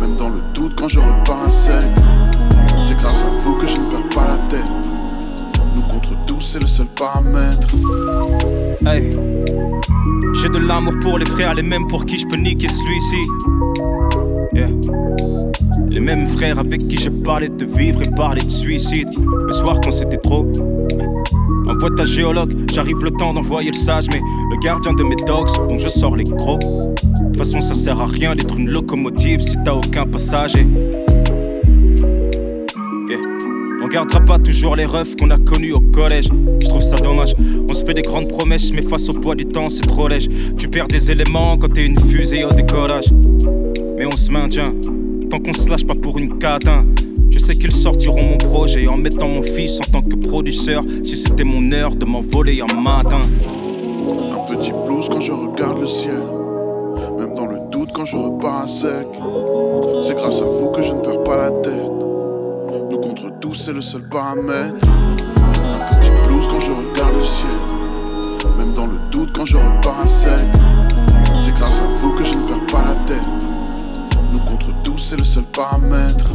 Même 0.00 0.16
dans 0.16 0.28
le 0.28 0.40
doute 0.52 0.76
quand 0.76 0.88
je 0.88 1.00
repars 1.00 1.46
à 1.46 1.50
sec. 1.50 1.88
C'est 2.84 2.96
grâce 2.96 3.24
à 3.24 3.30
vous 3.38 3.54
que 3.54 3.66
je 3.66 3.76
ne 3.76 3.90
perds 3.90 4.08
pas 4.14 4.28
la 4.28 4.36
tête. 4.50 4.70
Nous 5.74 5.82
contre 5.82 6.14
tous, 6.26 6.40
c'est 6.40 6.60
le 6.60 6.66
seul 6.66 6.86
paramètre. 6.98 7.68
Hey. 8.86 9.10
J'ai 10.34 10.48
de 10.50 10.58
l'amour 10.58 10.94
pour 11.00 11.18
les 11.18 11.26
frères, 11.26 11.54
les 11.54 11.62
mêmes 11.62 11.86
pour 11.88 12.04
qui 12.04 12.18
je 12.18 12.26
peux 12.26 12.36
niquer 12.36 12.68
celui-ci. 12.68 14.07
Les 15.88 16.00
mêmes 16.00 16.26
frères 16.26 16.58
avec 16.58 16.80
qui 16.86 16.96
j'ai 16.96 17.10
parlé 17.10 17.48
de 17.48 17.64
vivre 17.64 18.02
et 18.02 18.10
parlé 18.10 18.42
de 18.42 18.50
suicide. 18.50 19.08
Le 19.46 19.52
soir 19.52 19.80
quand 19.82 19.90
c'était 19.90 20.18
trop. 20.18 20.46
Envoie 21.68 21.90
ta 21.96 22.04
géologue, 22.04 22.54
j'arrive 22.72 23.04
le 23.04 23.10
temps 23.10 23.34
d'envoyer 23.34 23.70
le 23.70 23.76
sage, 23.76 24.06
mais 24.10 24.20
le 24.50 24.56
gardien 24.58 24.94
de 24.94 25.02
mes 25.02 25.16
dogs, 25.16 25.50
donc 25.68 25.78
je 25.78 25.88
sors 25.88 26.16
les 26.16 26.24
gros. 26.24 26.58
De 26.58 27.26
toute 27.26 27.36
façon, 27.36 27.60
ça 27.60 27.74
sert 27.74 28.00
à 28.00 28.06
rien 28.06 28.34
d'être 28.34 28.58
une 28.58 28.70
locomotive 28.70 29.40
si 29.40 29.56
t'as 29.64 29.74
aucun 29.74 30.06
passager. 30.06 30.66
On 33.88 33.90
gardera 33.90 34.20
pas 34.20 34.38
toujours 34.38 34.76
les 34.76 34.84
refs 34.84 35.16
qu'on 35.16 35.30
a 35.30 35.38
connus 35.38 35.72
au 35.72 35.80
collège. 35.80 36.28
Je 36.62 36.68
trouve 36.68 36.82
ça 36.82 36.96
dommage. 36.96 37.34
On 37.70 37.72
se 37.72 37.84
fait 37.86 37.94
des 37.94 38.02
grandes 38.02 38.28
promesses, 38.28 38.70
mais 38.70 38.82
face 38.82 39.08
au 39.08 39.14
poids 39.14 39.34
du 39.34 39.46
temps, 39.46 39.70
c'est 39.70 39.86
trop 39.86 40.08
léger. 40.08 40.28
Tu 40.58 40.68
perds 40.68 40.88
des 40.88 41.10
éléments 41.10 41.56
quand 41.56 41.72
t'es 41.72 41.86
une 41.86 41.98
fusée 41.98 42.44
au 42.44 42.52
décollage. 42.52 43.06
Mais 43.98 44.06
on 44.06 44.16
se 44.16 44.30
maintient, 44.30 44.72
tant 45.28 45.40
qu'on 45.40 45.52
se 45.52 45.68
lâche 45.68 45.84
pas 45.84 45.96
pour 45.96 46.18
une 46.18 46.38
catin. 46.38 46.84
Je 47.30 47.38
sais 47.40 47.54
qu'ils 47.54 47.72
sortiront 47.72 48.22
mon 48.22 48.38
projet 48.38 48.86
en 48.86 48.96
mettant 48.96 49.26
mon 49.26 49.42
fils 49.42 49.80
en 49.80 49.90
tant 49.90 50.00
que 50.00 50.14
producteur. 50.14 50.84
Si 51.02 51.16
c'était 51.16 51.42
mon 51.42 51.72
heure 51.72 51.96
de 51.96 52.04
m'envoler 52.04 52.60
un 52.60 52.80
matin. 52.80 53.20
Un 53.20 54.54
petit 54.54 54.70
blues 54.86 55.08
quand 55.10 55.20
je 55.20 55.32
regarde 55.32 55.80
le 55.80 55.88
ciel. 55.88 56.22
Même 57.18 57.34
dans 57.34 57.46
le 57.46 57.58
doute 57.72 57.90
quand 57.92 58.04
je 58.04 58.16
repars 58.16 58.62
à 58.62 58.68
sec. 58.68 59.08
C'est 60.04 60.14
grâce 60.14 60.40
à 60.42 60.44
vous 60.44 60.70
que 60.70 60.80
je 60.80 60.92
ne 60.92 61.00
perds 61.00 61.24
pas 61.24 61.36
la 61.36 61.50
tête. 61.50 61.90
Nous 62.90 62.98
contre 63.00 63.32
tous, 63.40 63.54
c'est 63.54 63.72
le 63.72 63.80
seul 63.80 64.02
paramètre. 64.08 64.86
Un 65.26 65.96
petit 65.96 66.10
blues 66.24 66.46
quand 66.48 66.60
je 66.60 66.70
regarde 66.70 67.18
le 67.18 67.24
ciel. 67.24 67.50
Même 68.58 68.74
dans 68.74 68.86
le 68.86 68.96
doute 69.10 69.32
quand 69.34 69.44
je 69.44 69.56
repars 69.56 70.02
à 70.02 70.06
sec. 70.06 70.46
C'est 71.40 71.54
grâce 71.54 71.82
à 71.82 71.86
vous 71.96 72.12
que 72.12 72.22
je 72.22 72.34
ne 72.34 72.46
perds 72.46 72.66
pas 72.66 72.84
la 72.84 72.94
tête. 73.04 73.57
Nous 74.38 74.44
contre 74.44 74.82
tous, 74.84 74.98
c'est 74.98 75.16
le 75.16 75.24
seul 75.24 75.42
paramètre. 75.52 76.32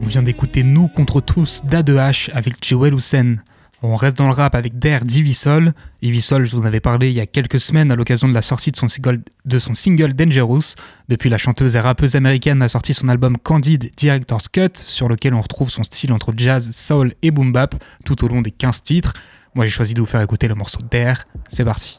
On 0.00 0.06
vient 0.06 0.22
d'écouter 0.22 0.62
Nous 0.62 0.86
contre 0.86 1.20
tous 1.20 1.62
d'A2H 1.64 2.30
avec 2.32 2.54
Joel 2.64 2.94
Hussein. 2.94 3.38
On 3.82 3.96
reste 3.96 4.16
dans 4.16 4.28
le 4.28 4.32
rap 4.32 4.54
avec 4.54 4.78
Der 4.78 5.04
Divisol. 5.04 5.72
Divisol, 6.02 6.44
je 6.44 6.54
vous 6.54 6.62
en 6.62 6.66
avais 6.66 6.78
parlé 6.78 7.08
il 7.08 7.14
y 7.14 7.20
a 7.20 7.26
quelques 7.26 7.58
semaines 7.58 7.90
à 7.90 7.96
l'occasion 7.96 8.28
de 8.28 8.34
la 8.34 8.42
sortie 8.42 8.70
de 8.70 8.76
son, 8.76 8.86
single, 8.86 10.14
Dangerous. 10.14 10.74
Depuis, 11.08 11.30
la 11.30 11.38
chanteuse 11.38 11.74
et 11.74 11.80
rappeuse 11.80 12.14
américaine 12.14 12.62
a 12.62 12.68
sorti 12.68 12.94
son 12.94 13.08
album 13.08 13.38
Candid 13.38 13.90
Director's 13.96 14.46
Cut, 14.46 14.70
sur 14.74 15.08
lequel 15.08 15.34
on 15.34 15.40
retrouve 15.40 15.70
son 15.70 15.82
style 15.82 16.12
entre 16.12 16.32
jazz, 16.36 16.70
soul 16.70 17.12
et 17.22 17.32
boom 17.32 17.52
bap 17.52 17.74
tout 18.04 18.24
au 18.24 18.28
long 18.28 18.40
des 18.40 18.52
15 18.52 18.84
titres. 18.84 19.14
Moi, 19.56 19.66
j'ai 19.66 19.72
choisi 19.72 19.94
de 19.94 20.00
vous 20.00 20.06
faire 20.06 20.22
écouter 20.22 20.46
le 20.46 20.54
morceau 20.54 20.78
Der. 20.88 21.26
C'est 21.48 21.64
parti. 21.64 21.98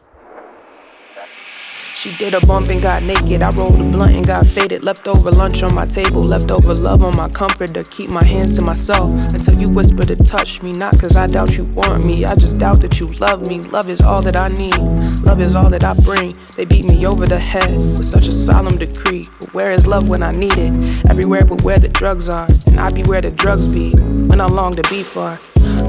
She 1.99 2.15
did 2.15 2.33
a 2.33 2.39
bump 2.39 2.69
and 2.69 2.81
got 2.81 3.03
naked. 3.03 3.43
I 3.43 3.49
rolled 3.57 3.81
a 3.81 3.83
blunt 3.83 4.15
and 4.15 4.25
got 4.25 4.47
faded. 4.47 4.83
Leftover 4.83 5.31
lunch 5.31 5.63
on 5.63 5.75
my 5.75 5.85
table, 5.85 6.23
leftover 6.23 6.73
love 6.73 7.03
on 7.03 7.13
my 7.17 7.27
comforter. 7.27 7.83
Keep 7.83 8.07
my 8.07 8.23
hands 8.23 8.55
to 8.57 8.63
myself 8.63 9.13
until 9.13 9.59
you 9.59 9.69
whisper 9.73 10.03
to 10.05 10.15
touch 10.15 10.61
me. 10.61 10.71
Not 10.71 10.97
cause 10.97 11.17
I 11.17 11.27
doubt 11.27 11.57
you 11.57 11.65
want 11.65 12.05
me, 12.05 12.23
I 12.23 12.35
just 12.35 12.57
doubt 12.57 12.79
that 12.81 13.01
you 13.01 13.07
love 13.19 13.49
me. 13.49 13.59
Love 13.63 13.89
is 13.89 13.99
all 13.99 14.21
that 14.21 14.37
I 14.37 14.47
need, 14.47 14.77
love 15.25 15.41
is 15.41 15.57
all 15.57 15.69
that 15.71 15.83
I 15.83 15.93
bring. 15.93 16.37
They 16.55 16.63
beat 16.63 16.85
me 16.85 17.05
over 17.05 17.25
the 17.25 17.37
head 17.37 17.75
with 17.75 18.05
such 18.05 18.27
a 18.27 18.31
solemn 18.31 18.77
decree. 18.77 19.25
But 19.41 19.53
where 19.53 19.73
is 19.73 19.85
love 19.85 20.07
when 20.07 20.23
I 20.23 20.31
need 20.31 20.57
it? 20.57 21.05
Everywhere 21.09 21.43
but 21.43 21.63
where 21.63 21.79
the 21.79 21.89
drugs 21.89 22.29
are. 22.29 22.47
And 22.65 22.79
I 22.79 22.91
be 22.91 23.03
where 23.03 23.19
the 23.19 23.31
drugs 23.31 23.67
be 23.67 23.91
when 23.91 24.39
I 24.39 24.45
long 24.45 24.77
to 24.77 24.89
be 24.89 25.03
far. 25.03 25.37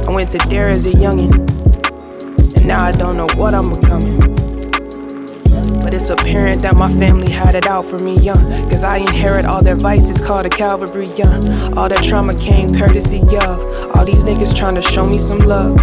I 0.09 0.11
went 0.11 0.31
to 0.31 0.39
dare 0.39 0.71
as 0.71 0.89
a 0.89 0.91
youngin', 0.91 2.57
and 2.57 2.67
now 2.67 2.83
I 2.83 2.91
don't 2.91 3.17
know 3.17 3.29
what 3.37 3.55
I'm 3.55 3.71
becoming. 3.71 4.50
But 5.83 5.95
it's 5.95 6.11
apparent 6.11 6.63
that 6.63 6.77
my 6.77 6.89
family 6.89 7.31
had 7.31 7.55
it 7.55 7.67
out 7.67 7.85
for 7.85 7.99
me 7.99 8.19
young. 8.21 8.51
Cause 8.71 8.85
I 8.85 8.99
inherit 8.99 9.47
all 9.47 9.63
their 9.63 9.77
vices 9.77 10.21
called 10.21 10.47
a 10.47 10.51
Calvary 10.51 11.07
young. 11.17 11.77
All 11.77 11.89
that 11.89 12.03
trauma 12.03 12.35
came 12.35 12.69
courtesy 12.69 13.21
of 13.21 13.61
all 13.95 14.05
these 14.05 14.25
niggas 14.25 14.57
trying 14.57 14.75
to 14.75 14.83
show 14.83 15.05
me 15.05 15.19
some 15.19 15.41
love. 15.41 15.79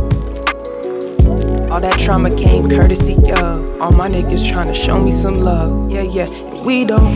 All 1.72 1.82
that 1.82 2.00
trauma 2.00 2.34
came 2.36 2.70
courtesy 2.70 3.16
of 3.34 3.82
all 3.82 3.92
my 3.92 4.10
niggas 4.10 4.50
trying 4.50 4.68
to 4.68 4.74
show 4.74 5.00
me 5.00 5.12
some 5.12 5.42
love. 5.42 5.92
Yeah, 5.92 6.02
yeah. 6.02 6.26
And 6.26 6.66
we 6.66 6.86
don't 6.86 7.14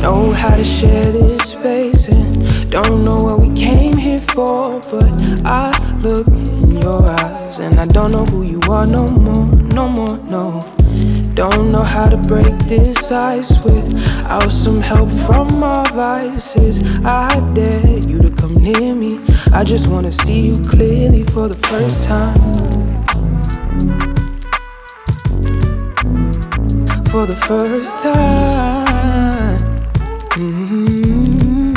know 0.00 0.30
how 0.32 0.56
to 0.56 0.64
share 0.64 1.04
this 1.04 1.52
space 1.52 2.08
and 2.08 2.70
don't 2.70 3.04
know 3.04 3.22
what 3.24 3.38
we 3.38 3.54
came 3.54 3.96
here 3.96 4.20
for. 4.20 4.80
But 4.90 5.44
I 5.44 5.70
look 5.98 6.26
in 6.26 6.80
your 6.80 7.06
eyes 7.06 7.58
and 7.58 7.74
I 7.78 7.84
don't 7.84 8.10
know 8.10 8.24
who 8.24 8.42
you 8.42 8.60
are 8.70 8.86
no 8.86 9.04
more, 9.06 9.46
no 9.74 9.88
more, 9.88 10.16
no. 10.18 10.60
Don't 11.34 11.72
know 11.72 11.82
how 11.82 12.08
to 12.08 12.18
break 12.18 12.58
this 12.68 13.10
ice 13.10 13.64
with 13.64 13.92
without 14.32 14.50
some 14.50 14.80
help 14.80 15.14
from 15.26 15.58
my 15.58 15.82
vices. 15.90 16.80
I 17.04 17.28
dare 17.54 17.98
you 18.08 18.18
to 18.20 18.30
come 18.30 18.54
near 18.54 18.94
me. 18.94 19.18
I 19.52 19.64
just 19.64 19.88
wanna 19.88 20.12
see 20.12 20.48
you 20.48 20.60
clearly 20.62 21.24
for 21.24 21.48
the 21.48 21.56
first 21.56 22.04
time. 22.04 22.36
For 27.10 27.26
the 27.26 27.36
first 27.36 28.02
time. 28.02 29.58
Mhm. 30.36 31.72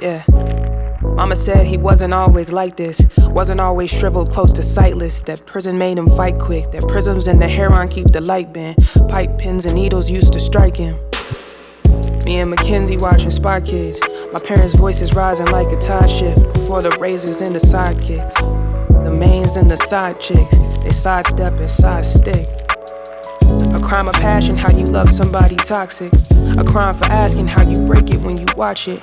Yeah. 0.00 0.47
Mama 1.18 1.34
said 1.34 1.66
he 1.66 1.76
wasn't 1.76 2.14
always 2.14 2.52
like 2.52 2.76
this. 2.76 3.00
Wasn't 3.18 3.58
always 3.58 3.90
shriveled 3.90 4.30
close 4.30 4.52
to 4.52 4.62
sightless. 4.62 5.20
That 5.22 5.44
prison 5.46 5.76
made 5.76 5.98
him 5.98 6.08
fight 6.10 6.38
quick. 6.38 6.70
That 6.70 6.86
prisms 6.86 7.26
and 7.26 7.42
the 7.42 7.48
heron 7.48 7.88
keep 7.88 8.12
the 8.12 8.20
light 8.20 8.52
bent. 8.52 8.78
Pipe 9.08 9.36
pins 9.36 9.66
and 9.66 9.74
needles 9.74 10.08
used 10.08 10.32
to 10.34 10.38
strike 10.38 10.76
him. 10.76 10.96
Me 12.24 12.38
and 12.38 12.50
Mackenzie 12.50 12.98
watching 13.00 13.30
Spy 13.30 13.60
Kids. 13.62 14.00
My 14.32 14.38
parents' 14.38 14.76
voices 14.76 15.12
rising 15.16 15.46
like 15.46 15.72
a 15.72 15.76
tide 15.78 16.08
shift 16.08 16.54
before 16.54 16.82
the 16.82 16.96
razors 17.00 17.40
and 17.40 17.52
the 17.52 17.66
sidekicks. 17.66 18.34
The 19.04 19.10
mains 19.10 19.56
and 19.56 19.68
the 19.68 19.76
side 19.76 20.20
chicks, 20.20 20.56
they 20.84 20.92
sidestep 20.92 21.58
and 21.58 21.68
side 21.68 22.06
stick. 22.06 22.48
A 23.74 23.82
crime 23.82 24.06
of 24.06 24.14
passion, 24.14 24.54
how 24.54 24.70
you 24.70 24.84
love 24.84 25.10
somebody 25.10 25.56
toxic. 25.56 26.12
A 26.56 26.62
crime 26.62 26.94
for 26.94 27.06
asking 27.06 27.48
how 27.48 27.62
you 27.62 27.82
break 27.82 28.08
it 28.10 28.20
when 28.20 28.38
you 28.38 28.46
watch 28.56 28.86
it. 28.86 29.02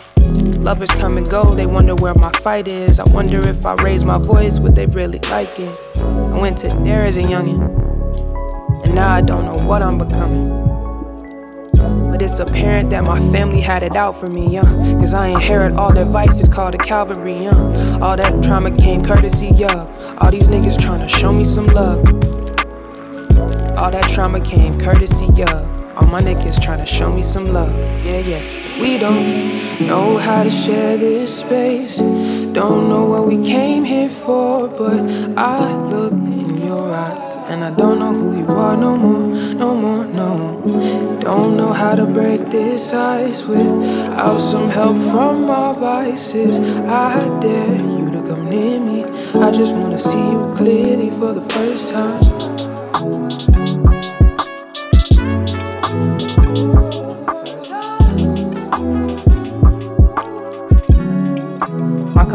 Lovers 0.60 0.90
come 0.90 1.18
and 1.18 1.30
go, 1.30 1.54
they 1.54 1.68
wonder 1.68 1.96
where 1.96 2.16
my 2.16 2.32
fight 2.42 2.68
is. 2.68 3.00
I 3.00 3.08
wonder 3.14 3.38
if 3.48 3.66
I 3.66 3.76
raise 3.76 4.04
my 4.04 4.18
voice, 4.20 4.60
would 4.60 4.76
they 4.76 4.88
really 4.88 5.20
like 5.30 5.60
it? 5.60 5.98
I 5.98 6.38
went 6.38 6.58
to 6.60 6.68
there 6.84 7.06
as 7.06 7.18
a 7.18 7.22
youngin', 7.22 8.84
and 8.84 8.96
now 8.96 9.14
I 9.14 9.22
don't 9.22 9.46
know 9.46 9.58
what 9.58 9.84
I'm 9.84 9.98
becoming. 9.98 10.64
But 12.12 12.22
it's 12.22 12.40
apparent 12.40 12.90
that 12.92 13.04
my 13.04 13.20
family 13.32 13.62
had 13.62 13.84
it 13.84 13.96
out 13.96 14.20
for 14.20 14.30
me, 14.30 14.54
yeah. 14.54 14.64
Cause 15.00 15.14
I 15.14 15.28
inherit 15.28 15.74
all 15.74 15.94
their 15.94 16.06
vices 16.06 16.48
called 16.48 16.74
the 16.74 16.78
Calvary, 16.78 17.44
yeah. 17.44 18.00
All 18.02 18.16
that 18.16 18.42
trauma 18.42 18.76
came 18.76 19.04
courtesy, 19.04 19.48
yeah. 19.48 19.86
All 20.20 20.32
these 20.32 20.48
niggas 20.48 20.78
tryna 20.78 21.10
show 21.10 21.32
me 21.32 21.44
some 21.44 21.68
love. 21.68 22.00
All 23.78 23.92
that 23.92 24.10
trauma 24.10 24.40
came 24.40 24.80
courtesy, 24.80 25.28
yeah. 25.36 25.75
All 25.98 26.08
my 26.08 26.22
niggas 26.22 26.58
tryna 26.58 26.86
show 26.86 27.10
me 27.10 27.22
some 27.22 27.54
love, 27.54 27.74
yeah, 28.06 28.20
yeah. 28.20 28.42
We 28.82 28.98
don't 28.98 29.88
know 29.88 30.18
how 30.18 30.44
to 30.44 30.50
share 30.50 30.98
this 30.98 31.40
space. 31.40 32.00
Don't 32.00 32.90
know 32.90 33.06
what 33.06 33.26
we 33.28 33.38
came 33.38 33.86
here 33.86 34.10
for, 34.10 34.68
but 34.68 35.00
I 35.38 35.74
look 35.84 36.12
in 36.12 36.58
your 36.58 36.94
eyes. 36.94 37.36
And 37.48 37.64
I 37.64 37.72
don't 37.72 38.00
know 38.00 38.14
who 38.14 38.38
you 38.40 38.48
are 38.48 38.76
no 38.76 38.98
more, 38.98 39.28
no 39.54 39.74
more, 39.74 40.04
no. 40.04 41.18
Don't 41.22 41.56
know 41.56 41.72
how 41.72 41.96
to 41.96 42.06
break 42.06 42.50
this 42.50 42.92
ice 42.92 43.46
without 43.46 44.38
some 44.38 44.70
help 44.70 44.98
from 45.12 45.46
my 45.46 45.72
vices. 45.74 46.60
I 46.60 47.40
dare 47.40 47.76
you 47.76 48.12
to 48.12 48.22
come 48.22 48.50
near 48.50 48.82
me. 48.82 49.06
I 49.36 49.50
just 49.52 49.74
wanna 49.74 50.00
see 50.00 50.32
you 50.32 50.54
clearly 50.58 51.10
for 51.12 51.32
the 51.32 51.46
first 51.54 51.92
time. 51.92 53.55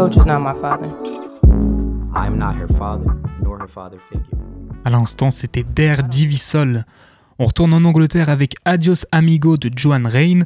Coach 0.00 0.16
is 0.16 0.26
not 0.26 0.40
my 0.40 0.54
father. 0.54 0.88
I 2.14 2.26
am 2.26 2.38
not 2.38 2.54
her 2.56 2.68
father, 2.78 3.14
nor 3.42 3.58
her 3.58 3.68
father 3.68 3.98
figure. 4.08 4.24
À 4.86 4.90
l'instant, 4.90 5.30
c'était 5.30 5.62
Der 5.62 6.02
Divisol. 6.04 6.86
On 7.38 7.44
retourne 7.44 7.74
en 7.74 7.84
Angleterre 7.84 8.30
avec 8.30 8.54
Adios 8.64 9.04
Amigo 9.12 9.58
de 9.58 9.70
Joan 9.74 10.06
Rain, 10.06 10.40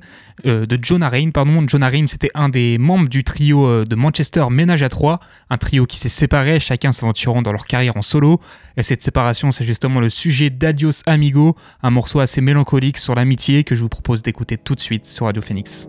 euh, 0.46 0.66
de 0.66 0.78
Jonah 0.82 1.08
Rain, 1.08 1.30
pardon. 1.30 1.64
Jonah 1.68 1.88
Rain, 1.88 2.06
c'était 2.08 2.30
un 2.34 2.48
des 2.48 2.78
membres 2.78 3.08
du 3.08 3.22
trio 3.22 3.66
euh, 3.66 3.84
de 3.84 3.94
Manchester 3.94 4.44
Ménage 4.50 4.82
à 4.82 4.88
trois, 4.88 5.20
un 5.50 5.56
trio 5.56 5.86
qui 5.86 5.98
s'est 5.98 6.08
séparé, 6.08 6.58
chacun 6.58 6.90
s'aventurant 6.90 7.42
dans 7.42 7.52
leur 7.52 7.66
carrière 7.66 7.96
en 7.96 8.02
solo. 8.02 8.40
Et 8.76 8.82
cette 8.82 9.02
séparation, 9.02 9.52
c'est 9.52 9.64
justement 9.64 10.00
le 10.00 10.08
sujet 10.08 10.50
d'Adios 10.50 11.02
Amigo, 11.06 11.54
un 11.82 11.90
morceau 11.90 12.18
assez 12.18 12.40
mélancolique 12.40 12.98
sur 12.98 13.14
l'amitié 13.14 13.62
que 13.62 13.76
je 13.76 13.82
vous 13.82 13.88
propose 13.88 14.22
d'écouter 14.22 14.56
tout 14.58 14.74
de 14.74 14.80
suite 14.80 15.04
sur 15.04 15.26
Radio 15.26 15.42
Phoenix. 15.42 15.88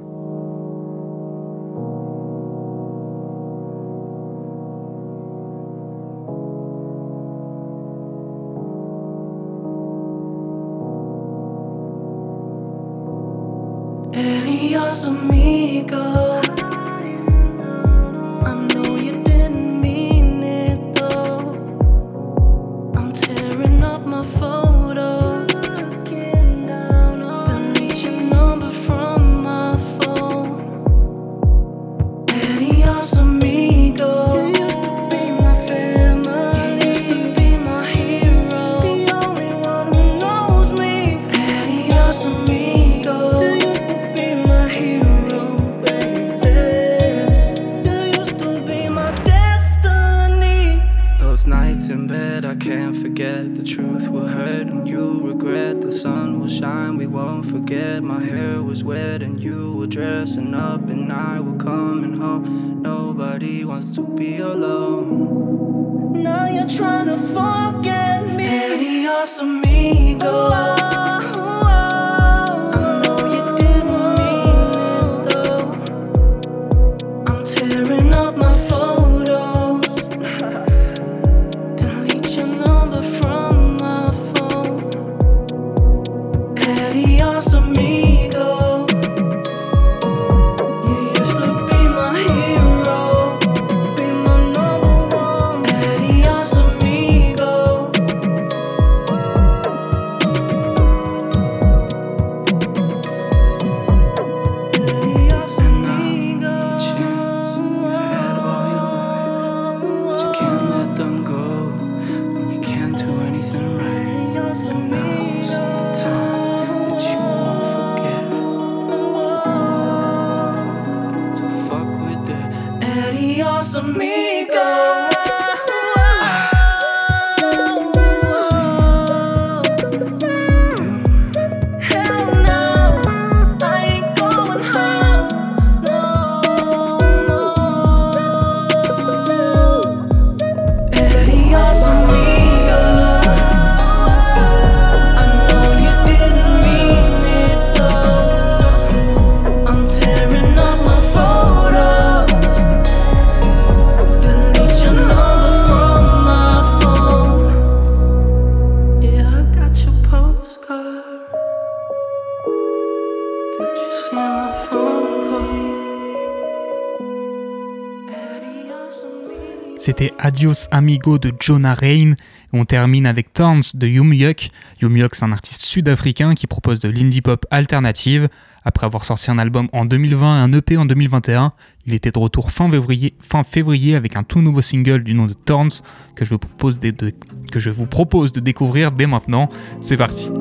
Adios 170.35 170.67
Amigo 170.71 171.17
de 171.17 171.31
Jonah 171.39 171.73
Rain. 171.73 172.11
Et 172.11 172.15
on 172.51 172.65
termine 172.65 173.05
avec 173.05 173.31
Towns 173.31 173.61
de 173.73 173.87
Yumyuk. 173.87 174.49
Yumyuk, 174.81 175.15
c'est 175.15 175.23
un 175.23 175.31
artiste 175.31 175.61
sud-africain 175.61 176.33
qui 176.33 176.45
propose 176.45 176.79
de 176.79 176.89
l'indie 176.89 177.21
pop 177.21 177.45
alternative. 177.51 178.27
Après 178.65 178.85
avoir 178.85 179.05
sorti 179.05 179.31
un 179.31 179.39
album 179.39 179.69
en 179.71 179.85
2020 179.85 180.37
et 180.37 180.41
un 180.41 180.51
EP 180.51 180.75
en 180.75 180.83
2021, 180.83 181.53
il 181.85 181.93
était 181.93 182.11
de 182.11 182.19
retour 182.19 182.51
fin 182.51 182.69
février, 182.69 183.13
fin 183.21 183.45
février 183.45 183.95
avec 183.95 184.17
un 184.17 184.23
tout 184.23 184.41
nouveau 184.41 184.61
single 184.61 185.03
du 185.05 185.13
nom 185.13 185.25
de 185.25 185.33
Towns 185.33 185.71
que 186.15 186.25
je 186.25 186.31
vous 186.33 187.85
propose 187.85 188.33
de, 188.33 188.39
découvrir 188.41 188.91
dès 188.91 189.07
maintenant. 189.07 189.47
C'est 189.79 189.95
parti. 189.95 190.31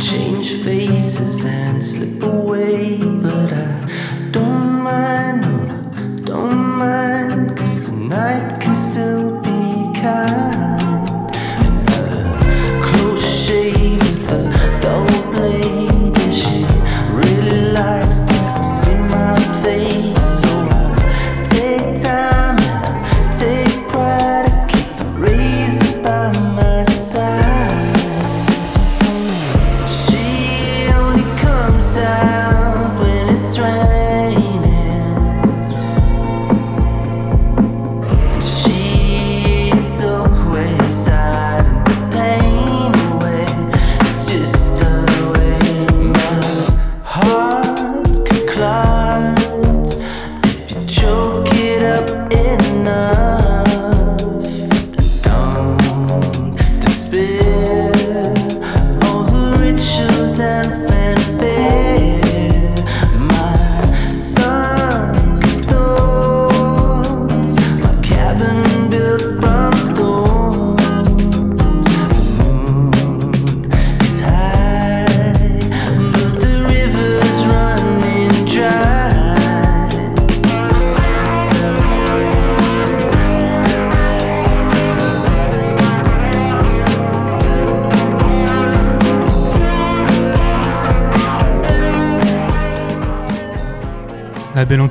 change 0.00 0.64
faces 0.64 1.44
and 1.44 1.84
slip 1.84 2.22
away, 2.22 2.96
but 2.96 3.52
I 3.52 4.30
don't 4.30 4.82
mind, 4.82 5.42
no, 5.42 6.24
don't 6.24 6.56
mind, 6.56 7.56
cause 7.56 7.84
the 7.84 7.92
night 7.92 8.60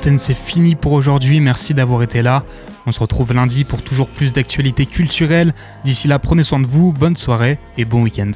C'est 0.02 0.34
fini 0.34 0.76
pour 0.76 0.94
aujourd'hui. 0.94 1.40
Merci 1.42 1.74
d'avoir 1.74 2.02
été 2.04 2.22
là. 2.22 2.44
On 2.86 2.92
se 2.92 3.00
retrouve 3.00 3.34
lundi 3.34 3.64
pour 3.66 3.82
toujours 3.82 4.08
plus 4.08 4.32
d'actualités 4.34 4.86
culturelles. 4.86 5.54
D'ici 5.84 6.08
là, 6.08 6.20
prenez 6.20 6.44
soin 6.44 6.60
de 6.60 6.66
vous, 6.66 6.94
bonne 6.94 7.18
soirée 7.18 7.60
et 7.78 7.86
bon 7.86 8.04
week-end. 8.04 8.32